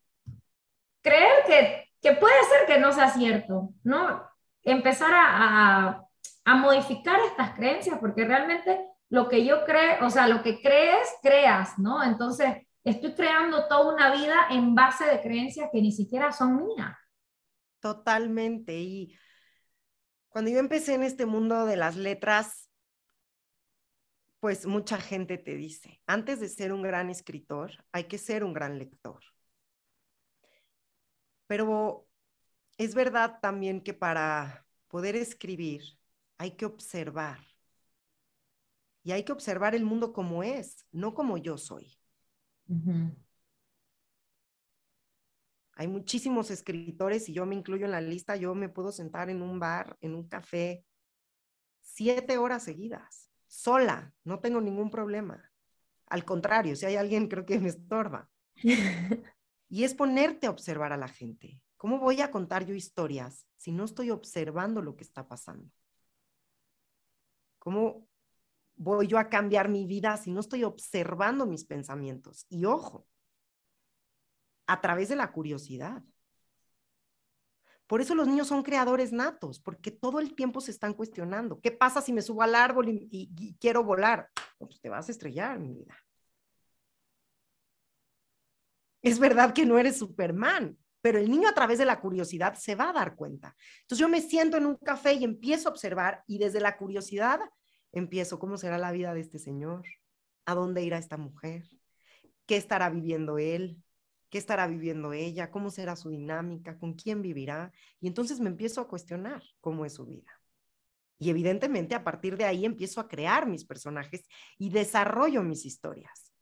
creer 1.02 1.44
que, 1.48 1.90
que, 2.02 2.14
puede 2.14 2.36
ser 2.44 2.68
que 2.68 2.80
no 2.80 2.92
sea 2.92 3.10
cierto, 3.10 3.70
¿no? 3.84 4.22
Empezar 4.64 5.14
a, 5.14 6.04
a 6.44 6.56
modificar 6.56 7.20
estas 7.22 7.52
creencias, 7.52 7.98
porque 8.00 8.26
realmente 8.26 8.86
lo 9.10 9.30
que 9.30 9.46
yo 9.46 9.64
creo, 9.64 10.06
o 10.06 10.10
sea, 10.10 10.28
lo 10.28 10.44
que 10.44 10.62
crees, 10.62 11.08
creas, 11.22 11.80
¿no? 11.80 12.04
Entonces, 12.04 12.68
estoy 12.86 13.14
creando 13.16 13.68
toda 13.68 13.94
una 13.94 14.16
vida 14.16 14.48
en 14.52 14.76
base 14.76 15.06
de 15.06 15.20
creencias 15.22 15.70
que 15.72 15.82
ni 15.82 15.92
siquiera 15.92 16.32
son 16.32 16.58
mías. 16.58 16.96
Totalmente. 17.80 18.78
Y 18.80 19.18
cuando 20.30 20.52
yo 20.52 20.60
empecé 20.60 20.94
en 20.94 21.04
este 21.04 21.26
mundo 21.26 21.66
de 21.66 21.76
las 21.76 21.96
letras, 21.96 22.70
pues 24.40 24.68
mucha 24.68 25.00
gente 25.00 25.38
te 25.38 25.56
dice, 25.56 26.02
antes 26.06 26.40
de 26.40 26.48
ser 26.48 26.72
un 26.72 26.84
gran 26.84 27.10
escritor, 27.10 27.84
hay 27.92 28.04
que 28.04 28.20
ser 28.20 28.44
un 28.44 28.54
gran 28.54 28.78
lector. 28.78 29.24
Pero 31.48 32.08
es 32.78 32.94
verdad 32.94 33.40
también 33.42 33.82
que 33.82 33.94
para 33.94 34.66
poder 34.88 35.16
escribir 35.16 35.82
hay 36.38 36.52
que 36.52 36.66
observar. 36.66 37.40
Y 39.04 39.12
hay 39.12 39.24
que 39.24 39.32
observar 39.32 39.74
el 39.76 39.86
mundo 39.86 40.14
como 40.14 40.44
es, 40.44 40.86
no 40.92 41.14
como 41.14 41.38
yo 41.38 41.58
soy. 41.58 41.98
Hay 45.74 45.88
muchísimos 45.88 46.52
escritores 46.52 47.28
y 47.30 47.34
yo 47.34 47.46
me 47.46 47.56
incluyo 47.56 47.86
en 47.86 47.92
la 47.92 48.02
lista. 48.02 48.36
Yo 48.36 48.56
me 48.56 48.70
puedo 48.70 48.92
sentar 48.92 49.30
en 49.30 49.42
un 49.42 49.60
bar, 49.60 49.98
en 50.02 50.16
un 50.16 50.28
café, 50.28 50.86
siete 51.82 52.38
horas 52.38 52.64
seguidas 52.64 53.26
sola, 53.56 54.14
no 54.24 54.40
tengo 54.40 54.62
ningún 54.62 54.90
problema. 54.90 55.52
Al 56.08 56.26
contrario, 56.26 56.76
si 56.76 56.86
hay 56.86 56.98
alguien 56.98 57.28
creo 57.28 57.46
que 57.46 57.60
me 57.60 57.70
estorba. 57.70 58.30
y 59.70 59.84
es 59.84 59.94
ponerte 59.94 60.48
a 60.48 60.52
observar 60.52 60.94
a 60.94 60.98
la 60.98 61.08
gente. 61.08 61.62
¿Cómo 61.78 62.00
voy 62.00 62.22
a 62.22 62.32
contar 62.32 62.66
yo 62.66 62.74
historias 62.74 63.48
si 63.58 63.72
no 63.72 63.86
estoy 63.86 64.12
observando 64.12 64.82
lo 64.82 64.96
que 64.96 65.04
está 65.04 65.28
pasando? 65.28 65.72
¿Cómo 67.60 68.08
voy 68.76 69.08
yo 69.08 69.18
a 69.18 69.30
cambiar 69.30 69.70
mi 69.70 69.86
vida 69.86 70.18
si 70.18 70.32
no 70.32 70.40
estoy 70.40 70.64
observando 70.64 71.46
mis 71.46 71.66
pensamientos? 71.66 72.46
Y 72.50 72.66
ojo, 72.66 73.08
a 74.68 74.82
través 74.82 75.10
de 75.10 75.16
la 75.16 75.32
curiosidad. 75.32 76.04
Por 77.88 78.02
eso 78.02 78.16
los 78.16 78.28
niños 78.28 78.48
son 78.48 78.64
creadores 78.64 79.12
natos, 79.12 79.60
porque 79.60 79.92
todo 79.92 80.20
el 80.20 80.34
tiempo 80.34 80.60
se 80.60 80.72
están 80.72 80.94
cuestionando. 80.94 81.60
¿Qué 81.62 81.72
pasa 81.72 82.02
si 82.02 82.14
me 82.14 82.24
subo 82.24 82.42
al 82.42 82.56
árbol 82.56 82.88
y, 82.90 83.56
quiero 83.60 83.84
volar? 83.84 84.30
Pues 84.58 84.82
te 84.82 84.90
vas 84.90 85.08
a 85.08 85.12
estrellar, 85.12 85.60
mi 85.60 85.72
vida. 85.72 85.96
Es 89.04 89.20
verdad 89.20 89.54
que 89.54 89.68
no 89.68 89.78
eres 89.78 90.00
Superman, 90.00 90.76
pero 91.00 91.20
el 91.20 91.30
niño 91.30 91.48
a 91.48 91.54
través 91.54 91.78
de 91.78 91.86
la 91.86 92.00
curiosidad 92.00 92.56
se 92.56 92.74
va 92.74 92.90
a 92.90 92.94
dar 92.94 93.16
cuenta. 93.16 93.56
Entonces 93.82 94.00
yo 94.00 94.10
me 94.10 94.20
siento 94.20 94.58
en 94.58 94.66
un 94.66 94.78
café 94.78 95.14
y 95.14 95.24
empiezo 95.24 95.70
a 95.70 95.72
observar 95.72 96.24
y 96.26 96.40
desde 96.40 96.60
la 96.60 96.76
curiosidad 96.78 97.40
empiezo, 98.00 98.40
¿cómo 98.40 98.58
será 98.58 98.78
la 98.78 98.92
vida 98.92 99.14
de 99.14 99.22
este 99.22 99.40
señor? 99.40 99.86
¿A 100.46 100.54
dónde 100.54 100.84
irá 100.84 100.98
esta 100.98 101.18
mujer? 101.18 101.66
¿Qué 102.46 102.58
estará 102.58 102.90
viviendo 102.90 103.40
él? 103.40 103.82
¿Qué 104.30 104.38
estará 104.38 104.68
viviendo 104.68 105.14
ella? 105.14 105.50
¿Cómo 105.50 105.72
será 105.72 105.96
su 105.96 106.10
dinámica? 106.10 106.78
¿Con 106.78 106.94
quién 106.94 107.22
vivirá? 107.22 107.72
Y 108.00 108.08
entonces 108.08 108.40
me 108.40 108.50
empiezo 108.50 108.82
a 108.82 108.88
cuestionar 108.88 109.42
cómo 109.62 109.86
es 109.86 109.94
su 109.94 110.06
vida. 110.06 110.42
Y 111.18 111.30
evidentemente 111.30 111.96
a 111.96 112.04
partir 112.04 112.36
de 112.36 112.44
ahí 112.44 112.66
empiezo 112.66 113.00
a 113.00 113.08
crear 113.08 113.48
mis 113.48 113.66
personajes 113.66 114.28
y 114.58 114.70
desarrollo 114.70 115.42
mis 115.44 115.66
historias. 115.66 116.34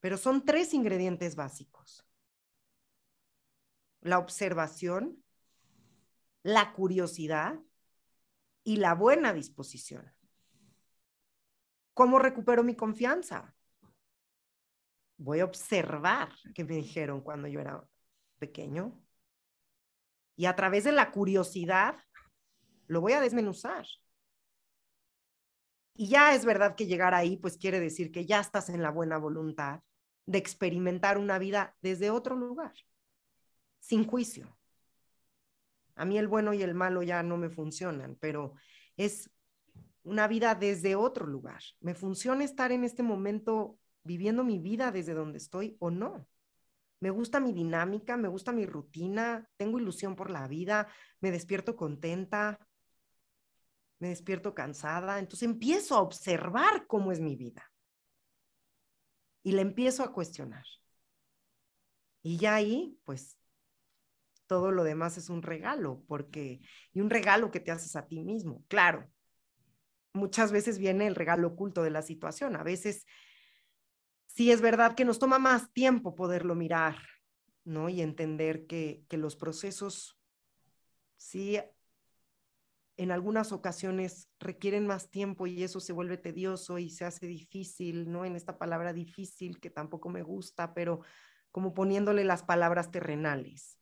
Pero 0.00 0.16
son 0.18 0.44
tres 0.44 0.74
ingredientes 0.74 1.36
básicos. 1.36 2.04
La 4.00 4.18
observación, 4.18 5.22
la 6.42 6.72
curiosidad 6.72 7.60
y 8.64 8.76
la 8.76 8.94
buena 8.94 9.32
disposición. 9.32 10.12
¿Cómo 11.94 12.18
recupero 12.18 12.62
mi 12.62 12.74
confianza? 12.74 13.54
voy 15.22 15.40
a 15.40 15.44
observar 15.44 16.30
qué 16.54 16.64
me 16.64 16.74
dijeron 16.74 17.20
cuando 17.20 17.48
yo 17.48 17.60
era 17.60 17.84
pequeño 18.38 19.00
y 20.36 20.46
a 20.46 20.56
través 20.56 20.84
de 20.84 20.92
la 20.92 21.12
curiosidad 21.12 21.96
lo 22.88 23.00
voy 23.00 23.12
a 23.12 23.20
desmenuzar. 23.20 23.86
Y 25.94 26.08
ya 26.08 26.34
es 26.34 26.44
verdad 26.44 26.74
que 26.74 26.86
llegar 26.86 27.14
ahí, 27.14 27.36
pues 27.36 27.58
quiere 27.58 27.78
decir 27.78 28.10
que 28.10 28.26
ya 28.26 28.40
estás 28.40 28.70
en 28.70 28.82
la 28.82 28.90
buena 28.90 29.18
voluntad 29.18 29.82
de 30.26 30.38
experimentar 30.38 31.18
una 31.18 31.38
vida 31.38 31.76
desde 31.82 32.10
otro 32.10 32.34
lugar, 32.34 32.72
sin 33.78 34.06
juicio. 34.06 34.56
A 35.94 36.04
mí 36.04 36.18
el 36.18 36.28
bueno 36.28 36.52
y 36.54 36.62
el 36.62 36.74
malo 36.74 37.02
ya 37.02 37.22
no 37.22 37.36
me 37.36 37.50
funcionan, 37.50 38.16
pero 38.20 38.54
es 38.96 39.30
una 40.02 40.26
vida 40.26 40.54
desde 40.54 40.96
otro 40.96 41.26
lugar. 41.26 41.62
Me 41.80 41.94
funciona 41.94 42.44
estar 42.44 42.72
en 42.72 42.84
este 42.84 43.02
momento 43.02 43.78
viviendo 44.02 44.44
mi 44.44 44.58
vida 44.58 44.90
desde 44.90 45.14
donde 45.14 45.38
estoy 45.38 45.76
o 45.78 45.90
no. 45.90 46.26
Me 47.00 47.10
gusta 47.10 47.40
mi 47.40 47.52
dinámica, 47.52 48.16
me 48.16 48.28
gusta 48.28 48.52
mi 48.52 48.64
rutina, 48.64 49.48
tengo 49.56 49.78
ilusión 49.78 50.14
por 50.14 50.30
la 50.30 50.46
vida, 50.46 50.88
me 51.20 51.30
despierto 51.30 51.76
contenta, 51.76 52.58
me 53.98 54.08
despierto 54.08 54.54
cansada, 54.54 55.18
entonces 55.18 55.48
empiezo 55.48 55.96
a 55.96 56.00
observar 56.00 56.86
cómo 56.86 57.12
es 57.12 57.20
mi 57.20 57.36
vida 57.36 57.72
y 59.42 59.52
le 59.52 59.62
empiezo 59.62 60.02
a 60.02 60.12
cuestionar. 60.12 60.64
Y 62.22 62.36
ya 62.36 62.54
ahí, 62.54 62.98
pues, 63.04 63.36
todo 64.52 64.70
lo 64.70 64.84
demás 64.84 65.16
es 65.16 65.30
un 65.30 65.40
regalo, 65.40 66.04
porque, 66.06 66.60
y 66.92 67.00
un 67.00 67.08
regalo 67.08 67.50
que 67.50 67.58
te 67.58 67.70
haces 67.70 67.96
a 67.96 68.06
ti 68.06 68.20
mismo, 68.20 68.62
claro. 68.68 69.10
Muchas 70.12 70.52
veces 70.52 70.76
viene 70.76 71.06
el 71.06 71.14
regalo 71.14 71.48
oculto 71.48 71.82
de 71.82 71.88
la 71.88 72.02
situación, 72.02 72.54
a 72.54 72.62
veces 72.62 73.06
sí 74.26 74.52
es 74.52 74.60
verdad 74.60 74.94
que 74.94 75.06
nos 75.06 75.18
toma 75.18 75.38
más 75.38 75.72
tiempo 75.72 76.14
poderlo 76.14 76.54
mirar, 76.54 76.96
¿no? 77.64 77.88
Y 77.88 78.02
entender 78.02 78.66
que, 78.66 79.06
los 79.12 79.36
procesos, 79.36 80.18
sí, 81.16 81.58
en 82.98 83.10
algunas 83.10 83.52
ocasiones 83.52 84.28
requieren 84.38 84.86
más 84.86 85.08
tiempo 85.08 85.46
y 85.46 85.62
eso 85.62 85.80
se 85.80 85.94
vuelve 85.94 86.18
tedioso 86.18 86.78
y 86.78 86.90
se 86.90 87.06
hace 87.06 87.26
difícil, 87.26 88.12
¿no? 88.12 88.26
En 88.26 88.36
esta 88.36 88.58
palabra 88.58 88.92
difícil 88.92 89.60
que 89.60 89.70
tampoco 89.70 90.10
me 90.10 90.22
gusta, 90.22 90.74
pero 90.74 91.00
como 91.52 91.72
poniéndole 91.72 92.24
las 92.24 92.42
palabras 92.42 92.90
terrenales. 92.90 93.78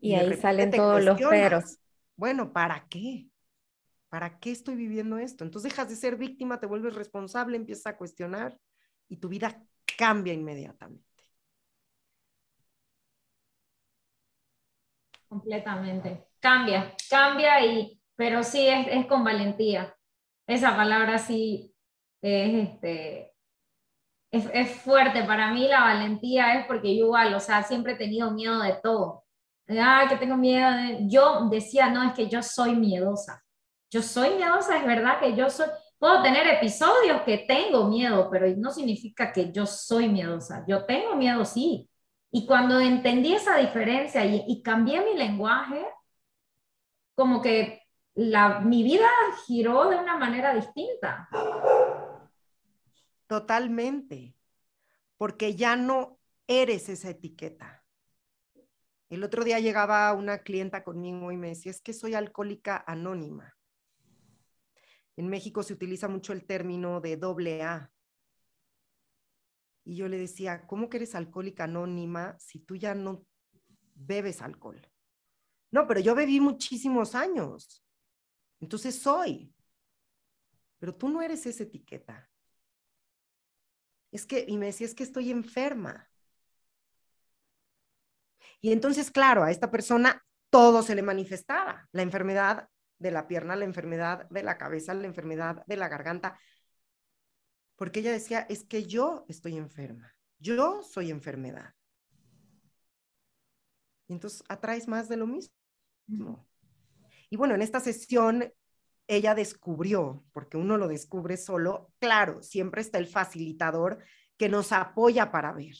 Y, 0.00 0.14
ahí 0.14 0.34
salen 0.34 0.70
todos 0.70 1.02
los 1.02 1.20
peros. 1.20 1.78
Bueno, 2.16 2.52
¿para 2.52 2.86
qué? 2.88 3.28
¿para 4.16 4.38
qué 4.38 4.50
estoy 4.50 4.76
viviendo 4.76 5.18
esto? 5.18 5.44
Entonces 5.44 5.70
dejas 5.70 5.90
de 5.90 5.96
ser 5.96 6.16
víctima, 6.16 6.58
te 6.58 6.66
vuelves 6.66 6.94
responsable, 6.94 7.54
empiezas 7.54 7.86
a 7.86 7.96
cuestionar 7.98 8.58
y 9.08 9.18
tu 9.18 9.28
vida 9.28 9.62
cambia 9.98 10.32
inmediatamente. 10.32 11.04
Completamente. 15.28 16.28
Cambia, 16.40 16.94
cambia 17.10 17.62
y, 17.62 18.00
pero 18.14 18.42
sí 18.42 18.66
es, 18.66 19.04
con 19.04 19.22
valentía. 19.22 19.94
Esa 20.46 20.74
palabra 20.74 21.18
sí 21.18 21.74
es, 22.22 22.68
este, 22.68 23.34
es, 24.30 24.48
es, 24.54 24.70
fuerte. 24.80 25.24
Para 25.24 25.52
mí 25.52 25.68
la 25.68 25.80
valentía 25.80 26.58
es 26.58 26.66
porque 26.66 26.96
yo 26.96 27.04
igual, 27.04 27.34
o 27.34 27.40
sea, 27.40 27.64
siempre 27.64 27.92
he 27.92 27.96
tenido 27.96 28.30
miedo 28.30 28.62
de 28.62 28.78
todo. 28.82 29.25
Ah, 29.68 30.06
que 30.08 30.16
tengo 30.16 30.36
miedo. 30.36 30.70
Yo 31.08 31.48
decía, 31.50 31.90
no, 31.90 32.02
es 32.04 32.12
que 32.12 32.28
yo 32.28 32.42
soy 32.42 32.76
miedosa. 32.76 33.42
Yo 33.90 34.02
soy 34.02 34.34
miedosa, 34.34 34.78
es 34.78 34.86
verdad 34.86 35.18
que 35.20 35.34
yo 35.34 35.48
soy, 35.48 35.66
puedo 35.98 36.22
tener 36.22 36.46
episodios 36.46 37.22
que 37.22 37.38
tengo 37.38 37.88
miedo, 37.88 38.28
pero 38.30 38.46
no 38.56 38.70
significa 38.70 39.32
que 39.32 39.52
yo 39.52 39.66
soy 39.66 40.08
miedosa. 40.08 40.64
Yo 40.66 40.84
tengo 40.84 41.14
miedo, 41.14 41.44
sí. 41.44 41.88
Y 42.30 42.46
cuando 42.46 42.80
entendí 42.80 43.34
esa 43.34 43.56
diferencia 43.56 44.24
y, 44.24 44.62
cambié 44.62 45.04
mi 45.04 45.14
lenguaje, 45.16 45.86
como 47.14 47.40
que 47.40 47.82
la, 48.14 48.60
mi 48.60 48.82
vida 48.82 49.08
giró 49.46 49.88
de 49.88 49.96
una 49.96 50.16
manera 50.16 50.52
distinta. 50.54 51.28
Totalmente, 53.26 54.34
porque 55.16 55.54
ya 55.54 55.76
no 55.76 56.18
eres 56.46 56.88
esa 56.88 57.10
etiqueta. 57.10 57.85
El 59.08 59.22
otro 59.22 59.44
día 59.44 59.60
llegaba 59.60 60.12
una 60.14 60.38
clienta 60.38 60.82
conmigo 60.82 61.30
y 61.30 61.36
me 61.36 61.48
decía, 61.48 61.70
es 61.70 61.80
que 61.80 61.92
soy 61.92 62.14
alcohólica 62.14 62.82
anónima. 62.86 63.56
En 65.16 65.28
México 65.28 65.62
se 65.62 65.72
utiliza 65.72 66.08
mucho 66.08 66.32
el 66.32 66.44
término 66.44 67.00
de 67.00 67.16
doble 67.16 67.62
A. 67.62 67.92
Y 69.84 69.96
yo 69.96 70.08
le 70.08 70.18
decía, 70.18 70.66
¿cómo 70.66 70.88
que 70.88 70.96
eres 70.96 71.14
alcohólica 71.14 71.64
anónima 71.64 72.36
si 72.40 72.58
tú 72.58 72.74
ya 72.74 72.94
no 72.94 73.24
bebes 73.94 74.42
alcohol? 74.42 74.82
No, 75.70 75.86
pero 75.86 76.00
yo 76.00 76.14
bebí 76.14 76.40
muchísimos 76.40 77.14
años. 77.14 77.84
Entonces 78.60 79.00
soy. 79.00 79.54
Pero 80.78 80.94
tú 80.94 81.08
no 81.08 81.22
eres 81.22 81.46
esa 81.46 81.62
etiqueta. 81.62 82.28
Es 84.10 84.26
que, 84.26 84.44
y 84.46 84.56
me 84.56 84.66
decía, 84.66 84.86
es 84.86 84.94
que 84.94 85.04
estoy 85.04 85.30
enferma. 85.30 86.10
Y 88.60 88.72
entonces, 88.72 89.10
claro, 89.10 89.44
a 89.44 89.50
esta 89.50 89.70
persona 89.70 90.24
todo 90.50 90.82
se 90.82 90.94
le 90.94 91.02
manifestaba, 91.02 91.88
la 91.92 92.02
enfermedad 92.02 92.68
de 92.98 93.10
la 93.10 93.28
pierna, 93.28 93.56
la 93.56 93.64
enfermedad 93.64 94.28
de 94.30 94.42
la 94.42 94.58
cabeza, 94.58 94.94
la 94.94 95.06
enfermedad 95.06 95.64
de 95.66 95.76
la 95.76 95.88
garganta, 95.88 96.38
porque 97.76 98.00
ella 98.00 98.12
decía, 98.12 98.46
es 98.48 98.64
que 98.64 98.84
yo 98.84 99.24
estoy 99.28 99.56
enferma, 99.56 100.14
yo 100.38 100.82
soy 100.82 101.10
enfermedad. 101.10 101.74
Y 104.08 104.14
entonces 104.14 104.42
atraes 104.48 104.88
más 104.88 105.08
de 105.08 105.16
lo 105.16 105.26
mismo. 105.26 106.48
Y 107.28 107.36
bueno, 107.36 107.54
en 107.54 107.62
esta 107.62 107.80
sesión 107.80 108.52
ella 109.08 109.34
descubrió, 109.34 110.24
porque 110.32 110.56
uno 110.56 110.78
lo 110.78 110.88
descubre 110.88 111.36
solo, 111.36 111.92
claro, 111.98 112.42
siempre 112.42 112.80
está 112.80 112.98
el 112.98 113.06
facilitador 113.06 114.02
que 114.36 114.48
nos 114.48 114.72
apoya 114.72 115.30
para 115.30 115.52
ver. 115.52 115.74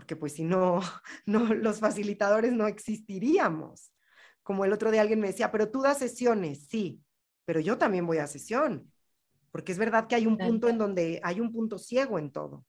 Porque 0.00 0.16
pues 0.16 0.32
si 0.32 0.44
no, 0.44 0.80
no 1.26 1.52
los 1.52 1.78
facilitadores 1.78 2.54
no 2.54 2.66
existiríamos. 2.66 3.92
Como 4.42 4.64
el 4.64 4.72
otro 4.72 4.90
día 4.90 5.02
alguien 5.02 5.20
me 5.20 5.26
decía, 5.26 5.52
pero 5.52 5.70
tú 5.70 5.82
das 5.82 5.98
sesiones, 5.98 6.68
sí, 6.68 7.04
pero 7.44 7.60
yo 7.60 7.76
también 7.76 8.06
voy 8.06 8.16
a 8.16 8.26
sesión, 8.26 8.90
porque 9.50 9.72
es 9.72 9.78
verdad 9.78 10.06
que 10.06 10.14
hay 10.14 10.26
un 10.26 10.38
punto 10.38 10.70
en 10.70 10.78
donde 10.78 11.20
hay 11.22 11.38
un 11.38 11.52
punto 11.52 11.76
ciego 11.76 12.18
en 12.18 12.32
todo. 12.32 12.64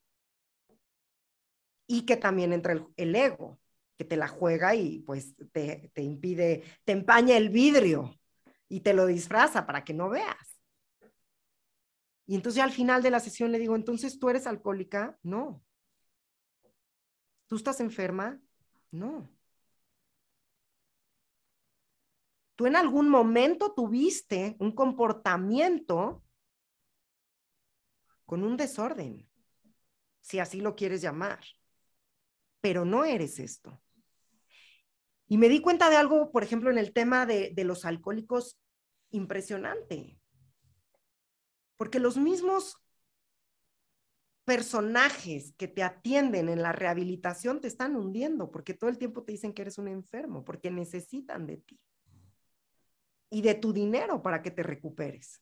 Y 1.88 2.02
que 2.02 2.18
también 2.18 2.52
entra 2.52 2.74
el, 2.74 2.86
el 2.98 3.16
ego, 3.16 3.62
que 3.98 4.04
te 4.04 4.18
la 4.18 4.28
juega 4.28 4.76
y 4.76 5.00
pues 5.00 5.34
te, 5.54 5.90
te 5.94 6.02
impide, 6.02 6.66
te 6.84 6.92
empaña 6.92 7.38
el 7.38 7.48
vidrio 7.48 8.14
y 8.68 8.82
te 8.82 8.94
lo 8.94 9.06
disfraza 9.06 9.66
para 9.66 9.86
que 9.86 9.94
no 9.94 10.10
veas. 10.10 10.60
Y 12.28 12.36
entonces 12.36 12.62
al 12.62 12.72
final 12.72 13.02
de 13.02 13.12
la 13.12 13.22
sesión 13.22 13.54
le 13.54 13.60
digo, 13.60 13.78
entonces 13.78 14.20
tú 14.20 14.30
eres 14.30 14.48
alcohólica? 14.48 15.18
No. 15.24 15.64
¿Tú 17.52 17.58
estás 17.58 17.82
enferma? 17.82 18.40
No. 18.92 19.30
¿Tú 22.56 22.66
en 22.66 22.78
algún 22.78 23.10
momento 23.10 23.74
tuviste 23.74 24.56
un 24.58 24.72
comportamiento 24.72 26.24
con 28.24 28.46
un 28.46 28.56
desorden? 28.56 29.30
Si 30.22 30.40
así 30.40 30.62
lo 30.62 30.78
quieres 30.78 31.02
llamar. 31.02 31.42
Pero 32.62 32.86
no 32.86 33.04
eres 33.04 33.38
esto. 33.38 33.82
Y 35.28 35.38
me 35.38 35.50
di 35.50 35.60
cuenta 35.60 35.90
de 35.90 35.98
algo, 35.98 36.32
por 36.32 36.46
ejemplo, 36.46 36.72
en 36.72 36.78
el 36.78 36.94
tema 36.94 37.26
de, 37.26 37.54
los 37.66 37.84
alcohólicos, 37.84 38.58
impresionante. 39.10 40.18
Porque 41.76 42.00
los 42.00 42.16
mismos 42.16 42.81
personajes 44.46 45.54
que 45.58 45.68
te 45.68 45.84
atienden 45.84 46.50
en 46.50 46.62
la 46.62 46.72
rehabilitación 46.72 47.62
te 47.62 47.68
están 47.68 47.96
hundiendo, 47.96 48.52
porque 48.52 48.74
todo 48.74 48.90
el 48.90 48.98
tiempo 48.98 49.24
te 49.24 49.34
dicen 49.34 49.54
que 49.54 49.62
eres 49.62 49.78
un 49.78 49.88
enfermo, 49.88 50.44
porque 50.44 50.72
necesitan 50.72 51.46
de 51.46 51.58
ti 51.58 51.80
y 53.30 53.42
de 53.42 53.56
tu 53.56 53.72
dinero 53.74 54.22
para 54.22 54.42
que 54.42 54.52
te 54.52 54.64
recuperes. 54.64 55.42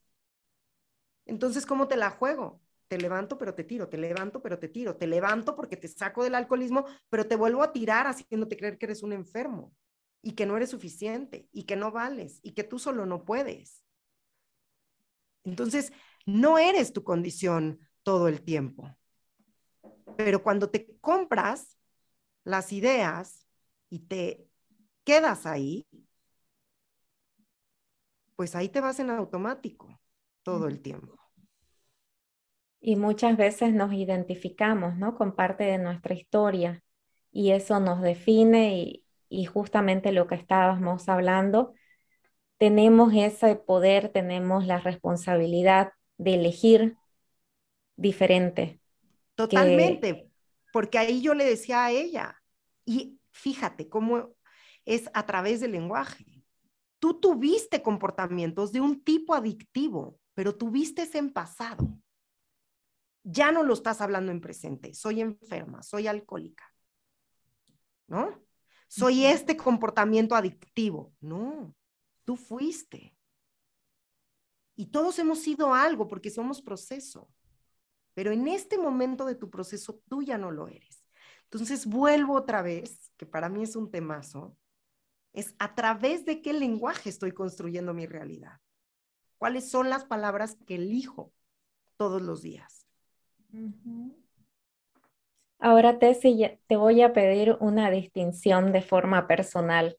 Entonces, 1.26 1.66
¿cómo 1.66 1.88
te 1.88 1.98
la 1.98 2.10
juego? 2.12 2.62
Te 2.88 2.98
levanto, 2.98 3.38
pero 3.38 3.54
te 3.54 3.64
tiro, 3.64 3.88
te 3.88 3.98
levanto, 3.98 4.42
pero 4.42 4.60
te 4.60 4.68
tiro, 4.68 4.96
te 4.96 5.08
levanto 5.08 5.56
porque 5.56 5.78
te 5.78 5.88
saco 5.88 6.24
del 6.24 6.36
alcoholismo, 6.36 6.86
pero 7.10 7.28
te 7.28 7.36
vuelvo 7.36 7.64
a 7.64 7.72
tirar 7.72 8.08
haciéndote 8.08 8.58
creer 8.58 8.78
que 8.78 8.88
eres 8.88 9.04
un 9.04 9.14
enfermo 9.14 9.74
y 10.22 10.34
que 10.34 10.46
no 10.46 10.58
eres 10.58 10.72
suficiente 10.72 11.48
y 11.52 11.64
que 11.64 11.76
no 11.76 11.92
vales 11.92 12.40
y 12.44 12.54
que 12.54 12.64
tú 12.64 12.80
solo 12.80 13.06
no 13.06 13.26
puedes. 13.26 13.84
Entonces, 15.44 15.94
no 16.26 16.58
eres 16.58 16.94
tu 16.94 17.04
condición 17.04 17.80
todo 18.10 18.28
el 18.28 18.42
tiempo. 18.42 18.90
Pero 20.18 20.42
cuando 20.42 20.72
te 20.72 20.98
compras 21.00 21.78
las 22.44 22.74
ideas 22.74 23.46
y 23.88 24.00
te 24.00 24.48
quedas 25.04 25.46
ahí, 25.46 25.86
pues 28.36 28.56
ahí 28.56 28.68
te 28.68 28.82
vas 28.82 29.00
en 29.00 29.12
automático 29.12 30.02
todo 30.42 30.68
el 30.68 30.82
tiempo. 30.82 31.20
Y 32.82 32.96
muchas 32.96 33.38
veces 33.38 33.76
nos 33.76 33.94
identificamos, 33.94 34.98
¿no? 34.98 35.16
Con 35.16 35.36
parte 35.36 35.66
de 35.66 35.78
nuestra 35.78 36.16
historia 36.16 36.84
y 37.32 37.52
eso 37.52 37.80
nos 37.80 38.02
define 38.02 38.76
y, 38.76 39.06
y 39.30 39.46
justamente 39.46 40.12
lo 40.14 40.26
que 40.26 40.34
estábamos 40.34 41.08
hablando, 41.10 41.76
tenemos 42.58 43.14
ese 43.14 43.56
poder, 43.56 44.10
tenemos 44.10 44.66
la 44.66 44.80
responsabilidad 44.80 45.92
de 46.18 46.34
elegir 46.34 46.98
diferente. 48.00 48.80
Totalmente, 49.36 50.30
porque 50.74 50.98
ahí 50.98 51.22
yo 51.22 51.34
le 51.34 51.46
decía 51.46 51.86
a 51.86 51.92
ella, 51.92 52.42
y 52.86 53.20
fíjate 53.32 53.88
cómo 53.88 54.36
es 54.86 55.10
a 55.14 55.26
través 55.26 55.60
del 55.60 55.72
lenguaje. 55.72 56.26
Tú 57.00 57.20
tuviste 57.20 57.82
comportamientos 57.82 58.72
de 58.72 58.82
un 58.82 59.04
tipo 59.04 59.34
adictivo, 59.34 60.20
pero 60.34 60.56
tuviste 60.56 61.04
ese 61.04 61.20
en 61.20 61.32
pasado. 61.32 61.88
Ya 63.24 63.52
no 63.52 63.64
lo 63.64 63.74
estás 63.74 64.02
hablando 64.02 64.32
en 64.32 64.42
presente. 64.42 64.94
Soy 64.94 65.22
enferma, 65.22 65.84
soy 65.84 66.08
alcohólica. 66.08 66.66
¿No? 68.08 68.42
soy 68.90 69.26
este 69.26 69.56
comportamiento 69.56 70.36
adictivo. 70.36 71.14
No, 71.22 71.74
tú 72.26 72.36
fuiste. 72.36 73.16
Y 74.76 74.88
todos 74.88 75.20
hemos 75.20 75.40
sido 75.40 75.74
algo 75.74 76.08
porque 76.08 76.30
somos 76.30 76.62
proceso. 76.62 77.30
Pero 78.20 78.34
en 78.34 78.50
este 78.50 78.78
momento 78.78 79.24
de 79.24 79.36
tu 79.36 79.50
proceso 79.50 80.02
tú 80.10 80.22
ya 80.22 80.38
no 80.38 80.52
lo 80.52 80.68
eres. 80.68 81.06
Entonces 81.44 81.86
vuelvo 81.86 82.34
otra 82.34 82.62
vez, 82.62 83.14
que 83.16 83.26
para 83.26 83.48
mí 83.48 83.64
es 83.64 83.78
un 83.78 83.90
temazo, 83.90 84.58
es 85.32 85.56
a 85.58 85.74
través 85.74 86.26
de 86.26 86.42
qué 86.42 86.52
lenguaje 86.52 87.08
estoy 87.08 87.32
construyendo 87.32 87.94
mi 87.94 88.08
realidad. 88.08 88.60
¿Cuáles 89.38 89.72
son 89.72 89.90
las 89.90 90.04
palabras 90.04 90.58
que 90.68 90.76
elijo 90.76 91.32
todos 91.96 92.22
los 92.22 92.42
días? 92.42 92.86
Ahora, 95.58 95.98
Tessy, 95.98 96.60
te 96.68 96.76
voy 96.76 97.02
a 97.02 97.14
pedir 97.14 97.56
una 97.62 97.90
distinción 97.90 98.74
de 98.74 98.82
forma 98.82 99.28
personal. 99.28 99.98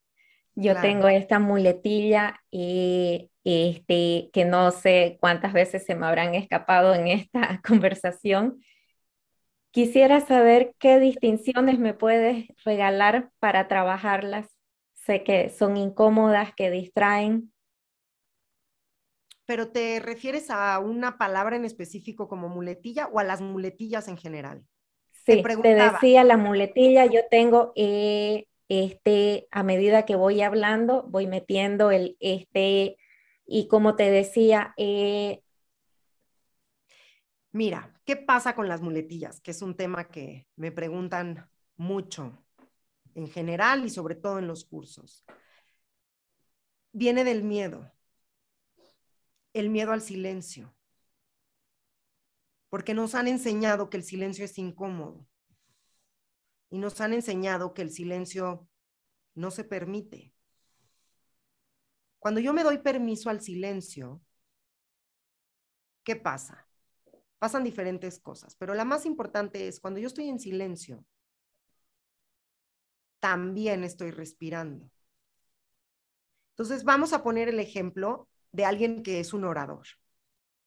Yo 0.55 0.79
tengo 0.79 1.09
esta 1.09 1.39
muletilla 1.39 2.39
y, 2.51 3.30
este, 3.45 4.31
que 4.33 4.45
no 4.45 4.71
sé 4.71 5.19
cuántas 5.21 5.53
veces 5.53 5.85
se 5.85 5.95
me 5.95 6.07
habrán 6.07 6.35
escapado 6.35 6.95
en 6.95 7.09
esta 7.09 7.61
conversación. 7.67 8.63
Quisiera 9.71 10.21
saber 10.21 10.75
qué 10.79 10.99
distinciones 10.99 11.79
me 11.79 11.95
puedes 11.95 12.49
regalar 12.65 13.31
para 13.39 13.69
trabajarlas. 13.69 14.49
Sé 14.95 15.23
que 15.23 15.49
son 15.49 15.77
incómodas, 15.77 16.53
que 16.55 16.71
distraen. 16.71 17.53
¿Pero 19.47 19.69
te 19.69 20.01
refieres 20.01 20.51
a 20.51 20.79
una 20.79 21.19
palabra 21.19 21.57
en 21.57 21.65
específico 21.65 22.29
como 22.29 22.49
muletilla 22.49 23.09
o 23.09 23.19
a 23.19 23.25
las 23.25 23.41
muletillas 23.41 24.09
en 24.09 24.17
general? 24.17 24.65
Sí, 25.27 25.43
te, 25.43 25.75
decía 25.75 26.25
la 26.25 26.37
muletilla, 26.37 27.07
yo 27.07 27.21
tengo, 27.31 27.73
eh, 27.77 28.47
este, 28.69 29.49
a 29.51 29.63
medida 29.63 30.07
que 30.07 30.17
voy 30.17 30.41
hablando, 30.41 31.05
voy 31.09 31.27
metiendo 31.27 31.91
el, 31.91 32.17
este, 32.21 32.97
y 33.53 33.69
como 33.69 33.97
te 33.97 34.11
decía, 34.11 34.75
eh, 34.77 35.43
Mira, 37.53 38.01
¿qué 38.05 38.17
pasa 38.17 38.55
con 38.55 38.69
las 38.69 38.81
muletillas? 38.81 39.41
Que 39.41 39.51
es 39.51 39.61
un 39.61 39.77
tema 39.77 40.09
que 40.09 40.47
me 40.55 40.71
preguntan 40.71 41.51
mucho 41.77 42.45
en 43.15 43.29
general 43.29 43.85
y 43.85 43.91
sobre 43.91 44.15
todo 44.15 44.39
en 44.39 44.47
los 44.47 44.65
cursos. 44.65 45.25
Viene 46.93 47.25
del 47.25 47.43
miedo, 47.43 47.93
el 49.53 49.69
miedo 49.69 49.93
al 49.93 50.01
silencio 50.01 50.73
porque 52.71 52.95
nos 52.95 53.17
han 53.17 53.27
enseñado 53.27 53.91
que 53.91 53.97
el 53.97 54.05
silencio 54.05 54.45
es 54.45 54.57
incómodo 54.57 55.27
y 56.71 56.79
nos 56.79 57.01
han 57.01 57.13
enseñado 57.13 57.75
que 57.75 57.83
el 57.83 57.91
silencio 57.91 58.69
no 59.35 59.51
se 59.51 59.65
permite. 59.65 60.33
Cuando 62.21 62.39
yo 62.39 62.53
me 62.53 62.63
doy 62.63 62.79
permiso 62.79 63.31
al 63.31 63.41
silencio, 63.41 64.21
¿qué 66.05 66.17
pasa? 66.17 66.67
Pasan 67.39 67.65
diferentes 67.65 68.21
cosas, 68.21 68.55
pero 68.57 68.75
la 68.75 68.85
más 68.85 69.07
importante 69.07 69.67
es 69.67 69.81
cuando 69.81 69.99
yo 69.99 70.07
estoy 70.07 70.29
en 70.29 70.39
silencio, 70.39 71.05
también 73.21 73.85
estoy 73.85 74.11
respirando. 74.11 74.91
Entonces 76.53 76.85
vamos 76.85 77.15
a 77.15 77.23
poner 77.23 77.49
el 77.49 77.59
ejemplo 77.59 78.29
de 78.53 78.67
alguien 78.67 79.03
que 79.03 79.19
es 79.19 79.33
un 79.33 79.45
orador 79.45 79.87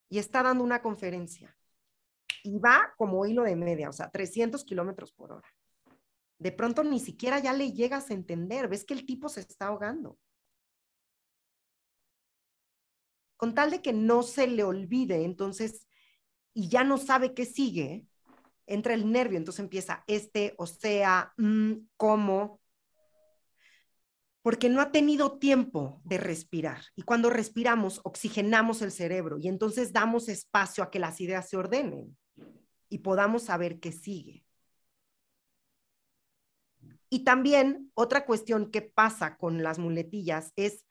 y 0.08 0.18
está 0.18 0.42
dando 0.42 0.64
una 0.64 0.82
conferencia 0.82 1.56
y 2.42 2.58
va 2.58 2.94
como 2.96 3.24
hilo 3.26 3.44
de 3.44 3.54
media, 3.54 3.90
o 3.90 3.92
sea, 3.92 4.10
300 4.10 4.64
kilómetros 4.64 5.12
por 5.12 5.32
hora. 5.32 5.48
De 6.38 6.50
pronto 6.50 6.82
ni 6.82 6.98
siquiera 6.98 7.38
ya 7.38 7.52
le 7.52 7.72
llegas 7.72 8.10
a 8.10 8.14
entender, 8.14 8.66
ves 8.66 8.84
que 8.84 8.94
el 8.94 9.06
tipo 9.06 9.28
se 9.28 9.40
está 9.40 9.68
ahogando. 9.68 10.18
Con 13.36 13.54
tal 13.54 13.70
de 13.70 13.82
que 13.82 13.92
no 13.92 14.22
se 14.22 14.46
le 14.46 14.64
olvide, 14.64 15.24
entonces, 15.24 15.86
y 16.52 16.68
ya 16.68 16.84
no 16.84 16.98
sabe 16.98 17.34
qué 17.34 17.44
sigue, 17.44 18.06
entra 18.66 18.94
el 18.94 19.10
nervio, 19.10 19.38
entonces 19.38 19.60
empieza 19.60 20.04
este, 20.06 20.54
o 20.58 20.66
sea, 20.66 21.32
mm, 21.36 21.72
cómo. 21.96 22.60
porque 24.42 24.68
no 24.68 24.82
ha 24.82 24.92
tenido 24.92 25.38
tiempo 25.38 26.02
de 26.04 26.18
respirar. 26.18 26.82
Y 26.96 27.02
cuando 27.02 27.30
respiramos, 27.30 28.02
oxigenamos 28.04 28.82
el 28.82 28.92
cerebro 28.92 29.38
y 29.38 29.48
entonces 29.48 29.90
damos 29.90 30.28
espacio 30.28 30.84
a 30.84 30.90
que 30.90 30.98
las 30.98 31.18
ideas 31.22 31.48
se 31.48 31.56
ordenen 31.56 32.14
y 32.90 32.98
podamos 32.98 33.44
saber 33.44 33.80
qué 33.80 33.90
sigue. 33.90 34.44
Y 37.08 37.24
también 37.24 37.90
otra 37.94 38.26
cuestión 38.26 38.70
que 38.70 38.82
pasa 38.82 39.36
con 39.36 39.62
las 39.62 39.78
muletillas 39.78 40.52
es 40.56 40.84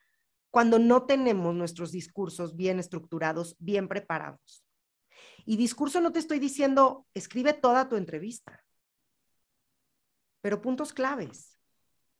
cuando 0.53 0.77
no 0.77 1.07
tenemos 1.07 1.55
nuestros 1.55 1.91
discursos 1.91 2.55
bien 2.55 2.77
estructurados, 2.77 3.55
bien 3.57 3.87
preparados. 3.87 4.63
Y 5.47 5.57
discurso 5.57 5.99
no 5.99 6.11
te 6.11 6.19
estoy 6.19 6.37
diciendo, 6.37 7.07
escribe 7.15 7.53
toda 7.53 7.89
tu 7.89 7.95
entrevista, 7.95 8.63
pero 10.41 10.61
puntos 10.61 10.93
claves 10.93 11.57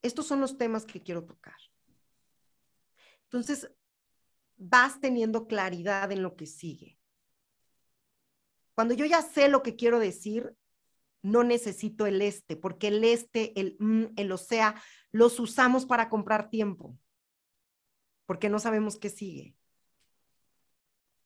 estos 0.01 0.25
son 0.25 0.41
los 0.41 0.57
temas 0.57 0.83
que 0.83 1.03
quiero 1.03 1.25
tocar. 1.25 1.55
Entonces, 3.25 3.71
vas 4.57 4.99
teniendo 4.99 5.45
claridad 5.45 6.11
en 6.11 6.23
lo 6.23 6.35
que 6.35 6.47
sigue. 6.47 6.97
Cuando 8.73 8.95
yo 8.95 9.05
ya 9.05 9.21
sé 9.21 9.47
lo 9.47 9.61
que 9.61 9.75
quiero 9.75 9.99
decir, 9.99 10.55
no 11.21 11.43
necesito 11.43 12.07
el 12.07 12.19
este, 12.23 12.57
porque 12.57 12.87
el 12.87 13.03
este, 13.03 13.57
el 13.59 13.77
mm, 13.79 14.05
el 14.15 14.31
o 14.31 14.39
sea, 14.39 14.73
los 15.11 15.39
usamos 15.39 15.85
para 15.85 16.09
comprar 16.09 16.49
tiempo, 16.49 16.97
porque 18.33 18.49
no 18.49 18.57
sabemos 18.57 18.97
qué 18.97 19.11
sigue. 19.11 19.55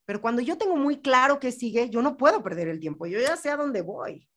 Pero 0.04 0.20
cuando 0.20 0.42
yo 0.42 0.58
tengo 0.58 0.76
muy 0.76 1.02
claro 1.02 1.40
qué 1.40 1.54
sigue, 1.54 1.90
yo 1.90 2.02
no 2.02 2.18
puedo 2.18 2.44
perder 2.44 2.68
el 2.68 2.82
tiempo, 2.82 3.06
yo 3.06 3.18
ya 3.18 3.38
sé 3.38 3.50
a 3.50 3.56
dónde 3.56 3.82
voy. 3.82 4.30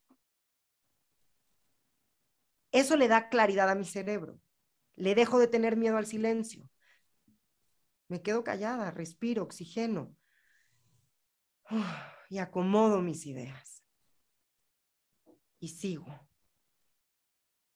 Eso 2.71 2.97
le 2.97 3.09
da 3.09 3.29
claridad 3.29 3.69
a 3.69 3.75
mi 3.75 3.85
cerebro. 3.85 4.39
Le 4.95 5.17
dejo 5.17 5.41
de 5.41 5.49
tener 5.49 5.77
miedo 5.77 5.97
al 5.97 6.07
silencio. 6.07 6.71
Me 8.07 8.23
quedo 8.23 8.45
callada, 8.45 8.93
respiro, 8.93 9.43
oxigeno 9.43 10.15
y 12.29 12.39
acomodo 12.39 13.03
mis 13.03 13.27
ideas. 13.27 13.83
Y 15.59 15.71
sigo. 15.71 16.07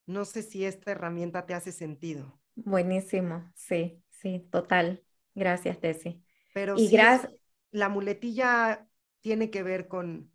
No 0.07 0.25
sé 0.25 0.45
si 0.45 0.65
esta 0.65 0.93
herramienta 0.93 1.47
te 1.47 1.55
hace 1.55 1.73
sentido. 1.73 2.41
Buenísimo, 2.55 3.51
sí, 3.57 4.04
sí, 4.25 4.49
total. 4.51 5.05
Gracias, 5.35 5.79
Tessy. 5.79 6.25
Pero 6.55 6.77
y 6.77 6.89
gracias. 6.89 7.33
La 7.71 7.89
muletilla 7.89 8.89
tiene 9.21 9.51
que 9.51 9.63
ver 9.63 9.87
con, 9.87 10.33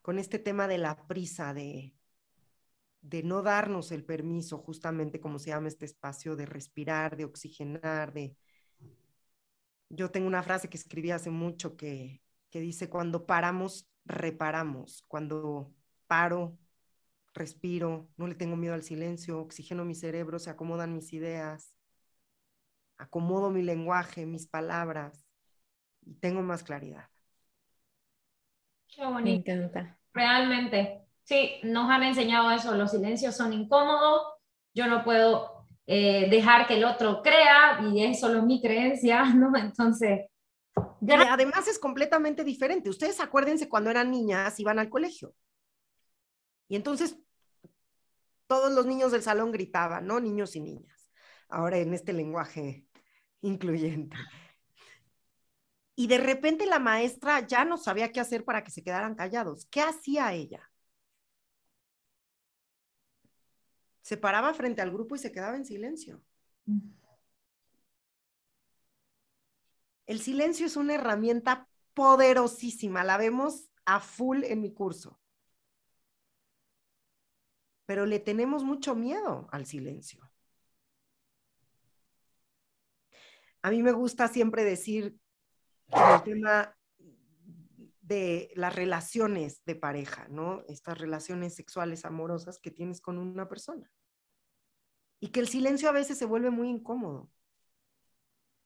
con 0.00 0.18
este 0.18 0.38
tema 0.38 0.68
de 0.68 0.78
la 0.78 1.06
prisa, 1.08 1.52
de, 1.52 1.94
de 3.00 3.22
no 3.22 3.42
darnos 3.42 3.90
el 3.90 4.04
permiso, 4.04 4.58
justamente 4.58 5.20
como 5.20 5.38
se 5.38 5.50
llama 5.50 5.68
este 5.68 5.86
espacio, 5.86 6.36
de 6.36 6.46
respirar, 6.46 7.16
de 7.16 7.24
oxigenar, 7.24 8.12
de... 8.12 8.36
Yo 9.88 10.10
tengo 10.10 10.26
una 10.26 10.42
frase 10.42 10.68
que 10.68 10.76
escribí 10.76 11.10
hace 11.10 11.30
mucho 11.30 11.76
que, 11.76 12.22
que 12.50 12.60
dice, 12.60 12.88
cuando 12.88 13.26
paramos, 13.26 13.88
reparamos, 14.04 15.04
cuando 15.08 15.74
paro, 16.06 16.58
respiro, 17.34 18.08
no 18.16 18.26
le 18.26 18.34
tengo 18.34 18.56
miedo 18.56 18.74
al 18.74 18.82
silencio, 18.82 19.40
oxigeno 19.40 19.84
mi 19.84 19.94
cerebro, 19.94 20.38
se 20.38 20.50
acomodan 20.50 20.94
mis 20.94 21.12
ideas, 21.12 21.74
acomodo 23.02 23.50
mi 23.50 23.62
lenguaje, 23.62 24.26
mis 24.26 24.46
palabras 24.46 25.26
y 26.02 26.14
tengo 26.14 26.42
más 26.42 26.62
claridad. 26.62 27.08
Qué 28.88 29.04
bonito. 29.04 29.50
Me 29.50 29.54
encanta. 29.54 29.98
Realmente. 30.12 31.02
Sí, 31.24 31.60
nos 31.62 31.90
han 31.90 32.02
enseñado 32.02 32.50
eso, 32.50 32.74
los 32.74 32.90
silencios 32.90 33.36
son 33.36 33.52
incómodos, 33.52 34.22
yo 34.74 34.86
no 34.88 35.04
puedo 35.04 35.66
eh, 35.86 36.28
dejar 36.28 36.66
que 36.66 36.74
el 36.74 36.84
otro 36.84 37.22
crea 37.22 37.80
y 37.80 38.04
es 38.04 38.20
solo 38.20 38.42
mi 38.42 38.60
creencia, 38.60 39.24
¿no? 39.34 39.56
Entonces... 39.56 40.28
Y 41.00 41.12
además 41.12 41.66
es 41.68 41.78
completamente 41.78 42.44
diferente. 42.44 42.88
Ustedes 42.88 43.20
acuérdense 43.20 43.68
cuando 43.68 43.90
eran 43.90 44.10
niñas, 44.10 44.58
iban 44.60 44.78
al 44.78 44.88
colegio. 44.88 45.34
Y 46.68 46.76
entonces 46.76 47.18
todos 48.46 48.72
los 48.72 48.86
niños 48.86 49.12
del 49.12 49.22
salón 49.22 49.52
gritaban, 49.52 50.06
¿no? 50.06 50.20
Niños 50.20 50.54
y 50.56 50.60
niñas. 50.60 51.10
Ahora 51.48 51.78
en 51.78 51.92
este 51.92 52.12
lenguaje 52.12 52.86
incluyente. 53.42 54.16
Y 55.94 56.06
de 56.06 56.18
repente 56.18 56.66
la 56.66 56.78
maestra 56.78 57.46
ya 57.46 57.64
no 57.64 57.76
sabía 57.76 58.10
qué 58.10 58.20
hacer 58.20 58.44
para 58.44 58.64
que 58.64 58.70
se 58.70 58.82
quedaran 58.82 59.14
callados. 59.14 59.66
¿Qué 59.66 59.82
hacía 59.82 60.32
ella? 60.32 60.72
se 64.02 64.16
paraba 64.16 64.52
frente 64.52 64.82
al 64.82 64.90
grupo 64.90 65.14
y 65.14 65.18
se 65.18 65.32
quedaba 65.32 65.56
en 65.56 65.64
silencio. 65.64 66.20
El 70.06 70.20
silencio 70.20 70.66
es 70.66 70.76
una 70.76 70.94
herramienta 70.94 71.68
poderosísima, 71.94 73.04
la 73.04 73.16
vemos 73.16 73.70
a 73.84 74.00
full 74.00 74.44
en 74.44 74.60
mi 74.60 74.72
curso. 74.72 75.18
Pero 77.86 78.04
le 78.06 78.18
tenemos 78.18 78.64
mucho 78.64 78.94
miedo 78.94 79.48
al 79.52 79.66
silencio. 79.66 80.31
A 83.62 83.70
mí 83.70 83.82
me 83.82 83.92
gusta 83.92 84.28
siempre 84.28 84.64
decir 84.64 85.16
el 85.88 86.22
tema 86.24 86.76
de 88.00 88.52
las 88.56 88.74
relaciones 88.74 89.64
de 89.64 89.76
pareja, 89.76 90.26
¿no? 90.28 90.64
Estas 90.68 90.98
relaciones 90.98 91.54
sexuales 91.54 92.04
amorosas 92.04 92.58
que 92.58 92.70
tienes 92.70 93.00
con 93.00 93.18
una 93.18 93.48
persona. 93.48 93.90
Y 95.20 95.28
que 95.28 95.40
el 95.40 95.48
silencio 95.48 95.88
a 95.88 95.92
veces 95.92 96.18
se 96.18 96.26
vuelve 96.26 96.50
muy 96.50 96.68
incómodo. 96.68 97.30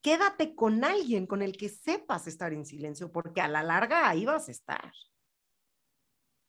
Quédate 0.00 0.54
con 0.54 0.84
alguien 0.84 1.26
con 1.26 1.42
el 1.42 1.56
que 1.56 1.68
sepas 1.68 2.26
estar 2.26 2.52
en 2.52 2.64
silencio, 2.64 3.12
porque 3.12 3.40
a 3.40 3.48
la 3.48 3.62
larga 3.62 4.08
ahí 4.08 4.24
vas 4.24 4.48
a 4.48 4.52
estar. 4.52 4.92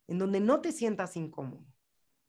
En 0.08 0.20
donde 0.20 0.40
no 0.40 0.62
te 0.62 0.72
sientas 0.72 1.18
incómodo. 1.18 1.66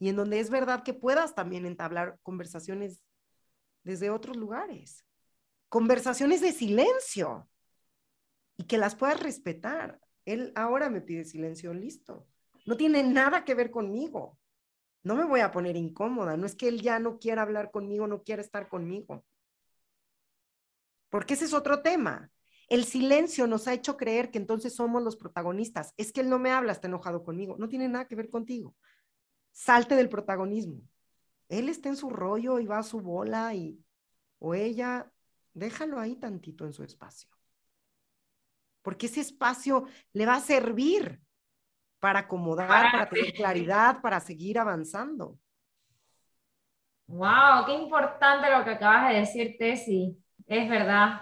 Y 0.00 0.08
en 0.08 0.16
donde 0.16 0.40
es 0.40 0.50
verdad 0.50 0.82
que 0.82 0.94
puedas 0.94 1.34
también 1.34 1.66
entablar 1.66 2.18
conversaciones 2.22 3.02
desde 3.84 4.10
otros 4.10 4.36
lugares. 4.36 5.07
Conversaciones 5.68 6.40
de 6.40 6.52
silencio. 6.52 7.48
Y 8.56 8.64
que 8.64 8.78
las 8.78 8.96
puedas 8.96 9.20
respetar 9.20 10.00
él 10.28 10.52
ahora 10.56 10.90
me 10.90 11.00
pide 11.00 11.24
silencio, 11.24 11.72
listo. 11.72 12.26
No 12.66 12.76
tiene 12.76 13.02
nada 13.02 13.46
que 13.46 13.54
ver 13.54 13.70
conmigo. 13.70 14.38
No 15.02 15.16
me 15.16 15.24
voy 15.24 15.40
a 15.40 15.50
poner 15.50 15.74
incómoda. 15.74 16.36
No 16.36 16.44
es 16.44 16.54
que 16.54 16.68
él 16.68 16.82
ya 16.82 16.98
no 16.98 17.18
quiera 17.18 17.40
hablar 17.40 17.70
conmigo, 17.70 18.06
no 18.06 18.22
quiera 18.22 18.42
estar 18.42 18.68
conmigo. 18.68 19.24
Porque 21.08 21.32
ese 21.32 21.46
es 21.46 21.54
otro 21.54 21.80
tema. 21.80 22.30
El 22.68 22.84
silencio 22.84 23.46
nos 23.46 23.66
ha 23.68 23.72
hecho 23.72 23.96
creer 23.96 24.30
que 24.30 24.36
entonces 24.36 24.74
somos 24.74 25.02
los 25.02 25.16
protagonistas. 25.16 25.94
Es 25.96 26.12
que 26.12 26.20
él 26.20 26.28
no 26.28 26.38
me 26.38 26.50
habla, 26.50 26.72
está 26.72 26.88
enojado 26.88 27.24
conmigo. 27.24 27.56
No 27.58 27.70
tiene 27.70 27.88
nada 27.88 28.06
que 28.06 28.14
ver 28.14 28.28
contigo. 28.28 28.76
Salte 29.52 29.94
del 29.96 30.10
protagonismo. 30.10 30.82
Él 31.48 31.70
está 31.70 31.88
en 31.88 31.96
su 31.96 32.10
rollo 32.10 32.60
y 32.60 32.66
va 32.66 32.80
a 32.80 32.82
su 32.82 33.00
bola 33.00 33.54
y 33.54 33.82
o 34.40 34.54
ella, 34.54 35.10
déjalo 35.58 36.00
ahí 36.00 36.16
tantito 36.16 36.64
en 36.64 36.72
su 36.72 36.82
espacio 36.82 37.28
porque 38.88 39.04
ese 39.04 39.20
espacio 39.20 39.84
le 40.14 40.24
va 40.24 40.36
a 40.36 40.40
servir 40.40 41.20
para 42.00 42.20
acomodar, 42.20 42.90
para 42.90 43.06
tener 43.10 43.34
claridad, 43.34 44.00
para 44.00 44.18
seguir 44.18 44.58
avanzando. 44.58 45.38
Wow, 47.06 47.66
qué 47.66 47.74
importante 47.74 48.50
lo 48.50 48.64
que 48.64 48.70
acabas 48.70 49.10
de 49.10 49.20
decir, 49.20 49.56
Tessy. 49.58 50.16
Es 50.46 50.70
verdad. 50.70 51.20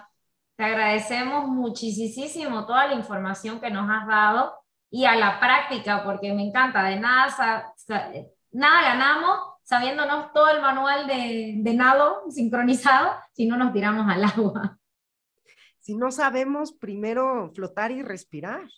Te 0.55 0.63
agradecemos 0.63 1.49
muchísimo 1.49 2.67
toda 2.67 2.87
la 2.87 2.95
información 2.95 3.61
que 3.61 3.71
nos 3.71 3.91
has 3.91 4.07
dado 4.07 4.55
y 4.89 5.05
a 5.05 5.17
la 5.17 5.41
práctica, 5.41 6.05
porque 6.05 6.33
me 6.33 6.47
encanta. 6.47 6.85
De 6.85 7.01
nada, 7.01 7.75
nada 8.53 8.83
ganamos 8.83 9.56
sabiéndonos 9.67 10.33
todo 10.33 10.49
el 10.49 10.63
manual 10.63 11.07
de, 11.07 11.57
de 11.59 11.75
nado 11.75 12.23
sincronizado 12.31 13.17
si 13.35 13.47
no 13.47 13.59
nos 13.59 13.75
tiramos 13.75 14.09
al 14.09 14.25
agua 14.25 14.79
si 15.87 15.95
no 15.95 16.11
sabemos 16.11 16.73
primero 16.73 17.53
flotar 17.55 17.93
y 17.93 18.03
respirar? 18.03 18.69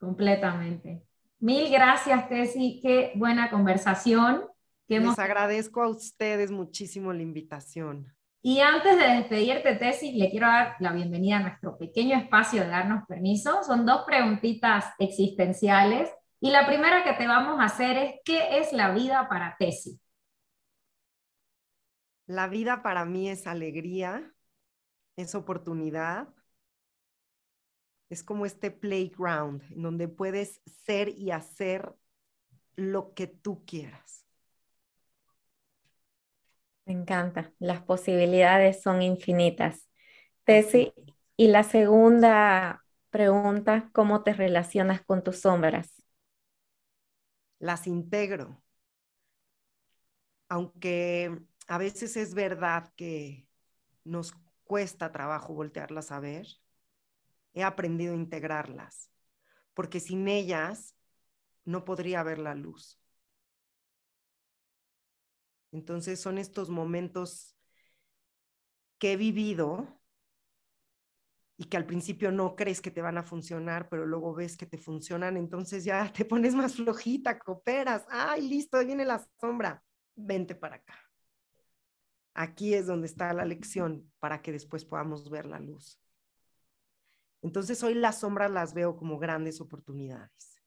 Completamente. 0.00 1.06
Mil 1.38 1.70
gracias, 1.70 2.28
Tessy. 2.28 2.80
Qué 2.82 3.12
buena 3.14 3.48
conversación. 3.48 4.42
Les 4.88 5.18
agradezco 5.20 5.82
a 5.82 5.88
ustedes 5.88 6.50
muchísimo 6.50 7.12
la 7.12 7.22
invitación. 7.22 8.12
Y 8.42 8.58
antes 8.58 8.98
de 8.98 9.04
despedirte, 9.04 9.76
Tessy, 9.76 10.14
le 10.18 10.30
quiero 10.30 10.48
dar 10.48 10.74
la 10.80 10.92
bienvenida 10.94 11.36
a 11.36 11.42
nuestro 11.42 11.78
pequeño 11.78 12.18
espacio 12.18 12.62
de 12.62 12.70
darnos 12.70 13.06
permiso. 13.06 13.62
Son 13.62 13.86
dos 13.86 14.02
preguntitas 14.04 14.86
existenciales. 14.98 16.10
Y 16.40 16.50
la 16.50 16.66
primera 16.66 17.04
que 17.04 17.12
te 17.12 17.26
vamos 17.26 17.60
a 17.60 17.64
hacer 17.64 17.96
es, 17.98 18.14
¿qué 18.24 18.58
es 18.58 18.72
la 18.72 18.92
vida 18.92 19.28
para 19.28 19.56
Tessy? 19.58 20.00
La 22.26 22.48
vida 22.48 22.82
para 22.82 23.04
mí 23.04 23.28
es 23.28 23.46
alegría, 23.46 24.32
es 25.16 25.34
oportunidad, 25.34 26.28
es 28.08 28.24
como 28.24 28.46
este 28.46 28.70
playground 28.70 29.62
en 29.70 29.82
donde 29.82 30.08
puedes 30.08 30.62
ser 30.86 31.10
y 31.10 31.30
hacer 31.30 31.94
lo 32.74 33.12
que 33.14 33.26
tú 33.26 33.64
quieras. 33.66 34.24
Me 36.86 36.94
encanta, 36.94 37.52
las 37.58 37.82
posibilidades 37.82 38.82
son 38.82 39.02
infinitas. 39.02 39.88
Tessy, 40.44 40.92
y 41.36 41.48
la 41.48 41.62
segunda 41.62 42.84
pregunta, 43.10 43.90
¿cómo 43.92 44.22
te 44.22 44.32
relacionas 44.32 45.02
con 45.02 45.22
tus 45.22 45.40
sombras? 45.40 45.99
Las 47.60 47.86
integro. 47.86 48.60
Aunque 50.48 51.40
a 51.68 51.78
veces 51.78 52.16
es 52.16 52.34
verdad 52.34 52.92
que 52.96 53.46
nos 54.02 54.32
cuesta 54.64 55.12
trabajo 55.12 55.54
voltearlas 55.54 56.10
a 56.10 56.18
ver, 56.18 56.48
he 57.54 57.62
aprendido 57.62 58.14
a 58.14 58.16
integrarlas, 58.16 59.12
porque 59.74 60.00
sin 60.00 60.26
ellas 60.26 60.96
no 61.64 61.84
podría 61.84 62.24
ver 62.24 62.38
la 62.38 62.56
luz. 62.56 62.98
Entonces 65.70 66.20
son 66.20 66.38
estos 66.38 66.70
momentos 66.70 67.56
que 68.98 69.12
he 69.12 69.16
vivido 69.16 69.99
y 71.60 71.66
que 71.66 71.76
al 71.76 71.84
principio 71.84 72.32
no 72.32 72.56
crees 72.56 72.80
que 72.80 72.90
te 72.90 73.02
van 73.02 73.18
a 73.18 73.22
funcionar, 73.22 73.90
pero 73.90 74.06
luego 74.06 74.32
ves 74.34 74.56
que 74.56 74.64
te 74.64 74.78
funcionan, 74.78 75.36
entonces 75.36 75.84
ya 75.84 76.10
te 76.16 76.24
pones 76.24 76.54
más 76.54 76.76
flojita, 76.76 77.38
cooperas, 77.38 78.06
ay, 78.08 78.48
listo, 78.48 78.78
ahí 78.78 78.86
viene 78.86 79.04
la 79.04 79.22
sombra, 79.38 79.84
vente 80.16 80.54
para 80.54 80.76
acá. 80.76 80.94
Aquí 82.32 82.72
es 82.72 82.86
donde 82.86 83.08
está 83.08 83.34
la 83.34 83.44
lección 83.44 84.10
para 84.20 84.40
que 84.40 84.52
después 84.52 84.86
podamos 84.86 85.28
ver 85.28 85.44
la 85.44 85.58
luz. 85.58 86.00
Entonces 87.42 87.82
hoy 87.82 87.92
las 87.92 88.20
sombras 88.20 88.50
las 88.50 88.72
veo 88.72 88.96
como 88.96 89.18
grandes 89.18 89.60
oportunidades. 89.60 90.59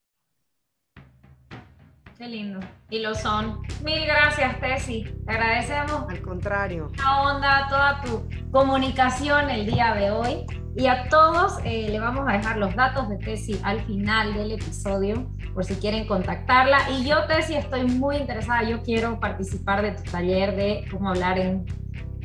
Qué 2.18 2.28
lindo. 2.28 2.59
Y 2.89 2.99
lo 2.99 3.16
son. 3.16 3.61
Mil 3.84 4.05
gracias, 4.05 4.59
Tessy. 4.59 5.03
Te 5.26 5.32
agradecemos. 5.32 6.05
Al 6.09 6.22
contrario. 6.22 6.91
La 6.97 7.22
onda, 7.24 7.68
toda 7.70 8.01
tu 8.01 8.30
comunicación 8.51 9.49
el 9.49 9.66
día 9.66 9.93
de 9.95 10.11
hoy. 10.11 10.45
Y 10.76 10.88
a 10.88 11.07
todos 11.09 11.59
eh, 11.64 11.89
le 11.89 11.99
vamos 11.99 12.28
a 12.28 12.34
dejar 12.34 12.57
los 12.57 12.76
datos 12.76 13.09
de 13.09 13.18
Tessy 13.18 13.59
al 13.64 13.82
final 13.82 14.34
del 14.34 14.53
episodio, 14.53 15.28
por 15.53 15.64
si 15.66 15.76
quieren 15.76 16.07
contactarla. 16.07 16.89
Y 16.91 17.05
yo, 17.05 17.26
Tessy, 17.26 17.55
estoy 17.55 17.84
muy 17.86 18.18
interesada. 18.18 18.64
Yo 18.64 18.82
quiero 18.82 19.20
participar 19.20 19.82
de 19.82 19.91
tu 19.91 20.03
taller 20.11 20.55
de 20.55 20.86
cómo 20.91 21.09
hablar 21.09 21.38
en, 21.39 21.66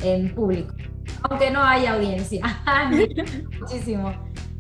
en 0.03 0.35
público, 0.35 0.75
aunque 1.23 1.51
no 1.51 1.63
haya 1.63 1.95
audiencia. 1.95 2.43
Muchísimo. 3.61 4.13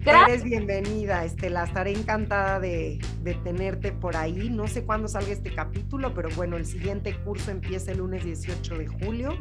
Eres 0.09 0.42
bienvenida, 0.42 1.22
Estela. 1.22 1.64
Estaré 1.64 1.92
encantada 1.92 2.59
de, 2.61 2.98
tenerte 3.44 3.92
por 3.92 4.16
ahí. 4.16 4.48
No 4.48 4.66
sé 4.66 4.84
cuándo 4.84 5.06
salga 5.06 5.32
este 5.32 5.54
capítulo, 5.54 6.14
pero 6.14 6.30
bueno, 6.30 6.56
el 6.56 6.64
siguiente 6.64 7.14
curso 7.24 7.50
empieza 7.50 7.92
el 7.92 7.98
lunes 7.98 8.24
18 8.24 8.78
de 8.78 8.86
julio. 8.86 9.38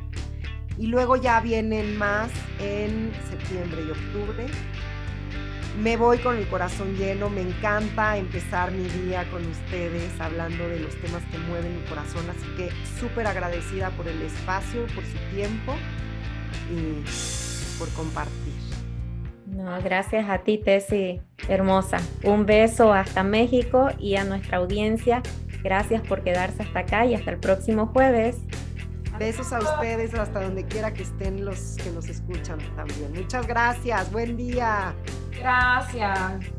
Y 0.78 0.88
luego 0.88 1.16
ya 1.16 1.40
vienen 1.40 1.98
más 1.98 2.32
en 2.60 3.14
septiembre 3.30 3.82
y 3.88 3.92
octubre. 3.92 4.46
Me 5.82 5.96
voy 5.96 6.18
con 6.18 6.36
el 6.36 6.48
corazón 6.50 6.96
lleno, 6.98 7.30
me 7.30 7.42
encanta 7.42 8.18
empezar 8.18 8.72
mi 8.72 8.90
día 8.90 9.30
con 9.32 9.46
ustedes 9.46 10.20
hablando 10.20 10.68
de 10.68 10.82
los 10.82 11.00
temas 11.00 11.24
que 11.32 11.38
mueven 11.38 11.80
mi 11.80 11.86
corazón, 11.88 12.26
así 12.30 12.48
que 12.58 12.72
súper 13.00 13.28
agradecida 13.28 13.92
por 13.92 14.08
el 14.08 14.22
espacio, 14.24 14.86
por 14.96 15.06
su 15.06 15.18
tiempo 15.36 15.76
y 16.76 17.78
por 17.78 17.90
compartir. 17.94 18.57
No, 19.58 19.82
gracias 19.82 20.30
a 20.30 20.38
ti, 20.38 20.60
Tessy, 20.60 21.20
hermosa. 21.50 21.98
Un 22.24 22.46
beso 22.46 22.94
hasta 22.94 23.24
México 23.24 23.90
y 23.98 24.16
a 24.16 24.24
nuestra 24.24 24.60
audiencia. 24.60 25.24
Gracias 25.64 26.08
por 26.08 26.22
quedarse 26.22 26.62
hasta 26.62 26.82
acá 26.82 27.08
y 27.08 27.16
hasta 27.16 27.32
el 27.32 27.40
próximo 27.40 27.88
jueves. 27.88 28.38
Besos 29.18 29.52
a 29.52 29.58
ustedes 29.58 30.14
hasta 30.14 30.44
donde 30.44 30.64
quiera 30.64 30.94
que 30.94 31.02
estén 31.02 31.44
los 31.44 31.76
que 31.84 31.90
nos 31.90 32.08
escuchan 32.08 32.60
también. 32.76 33.12
Muchas 33.16 33.48
gracias. 33.48 34.12
Buen 34.12 34.38
día. 34.38 34.94
Gracias. 35.32 36.52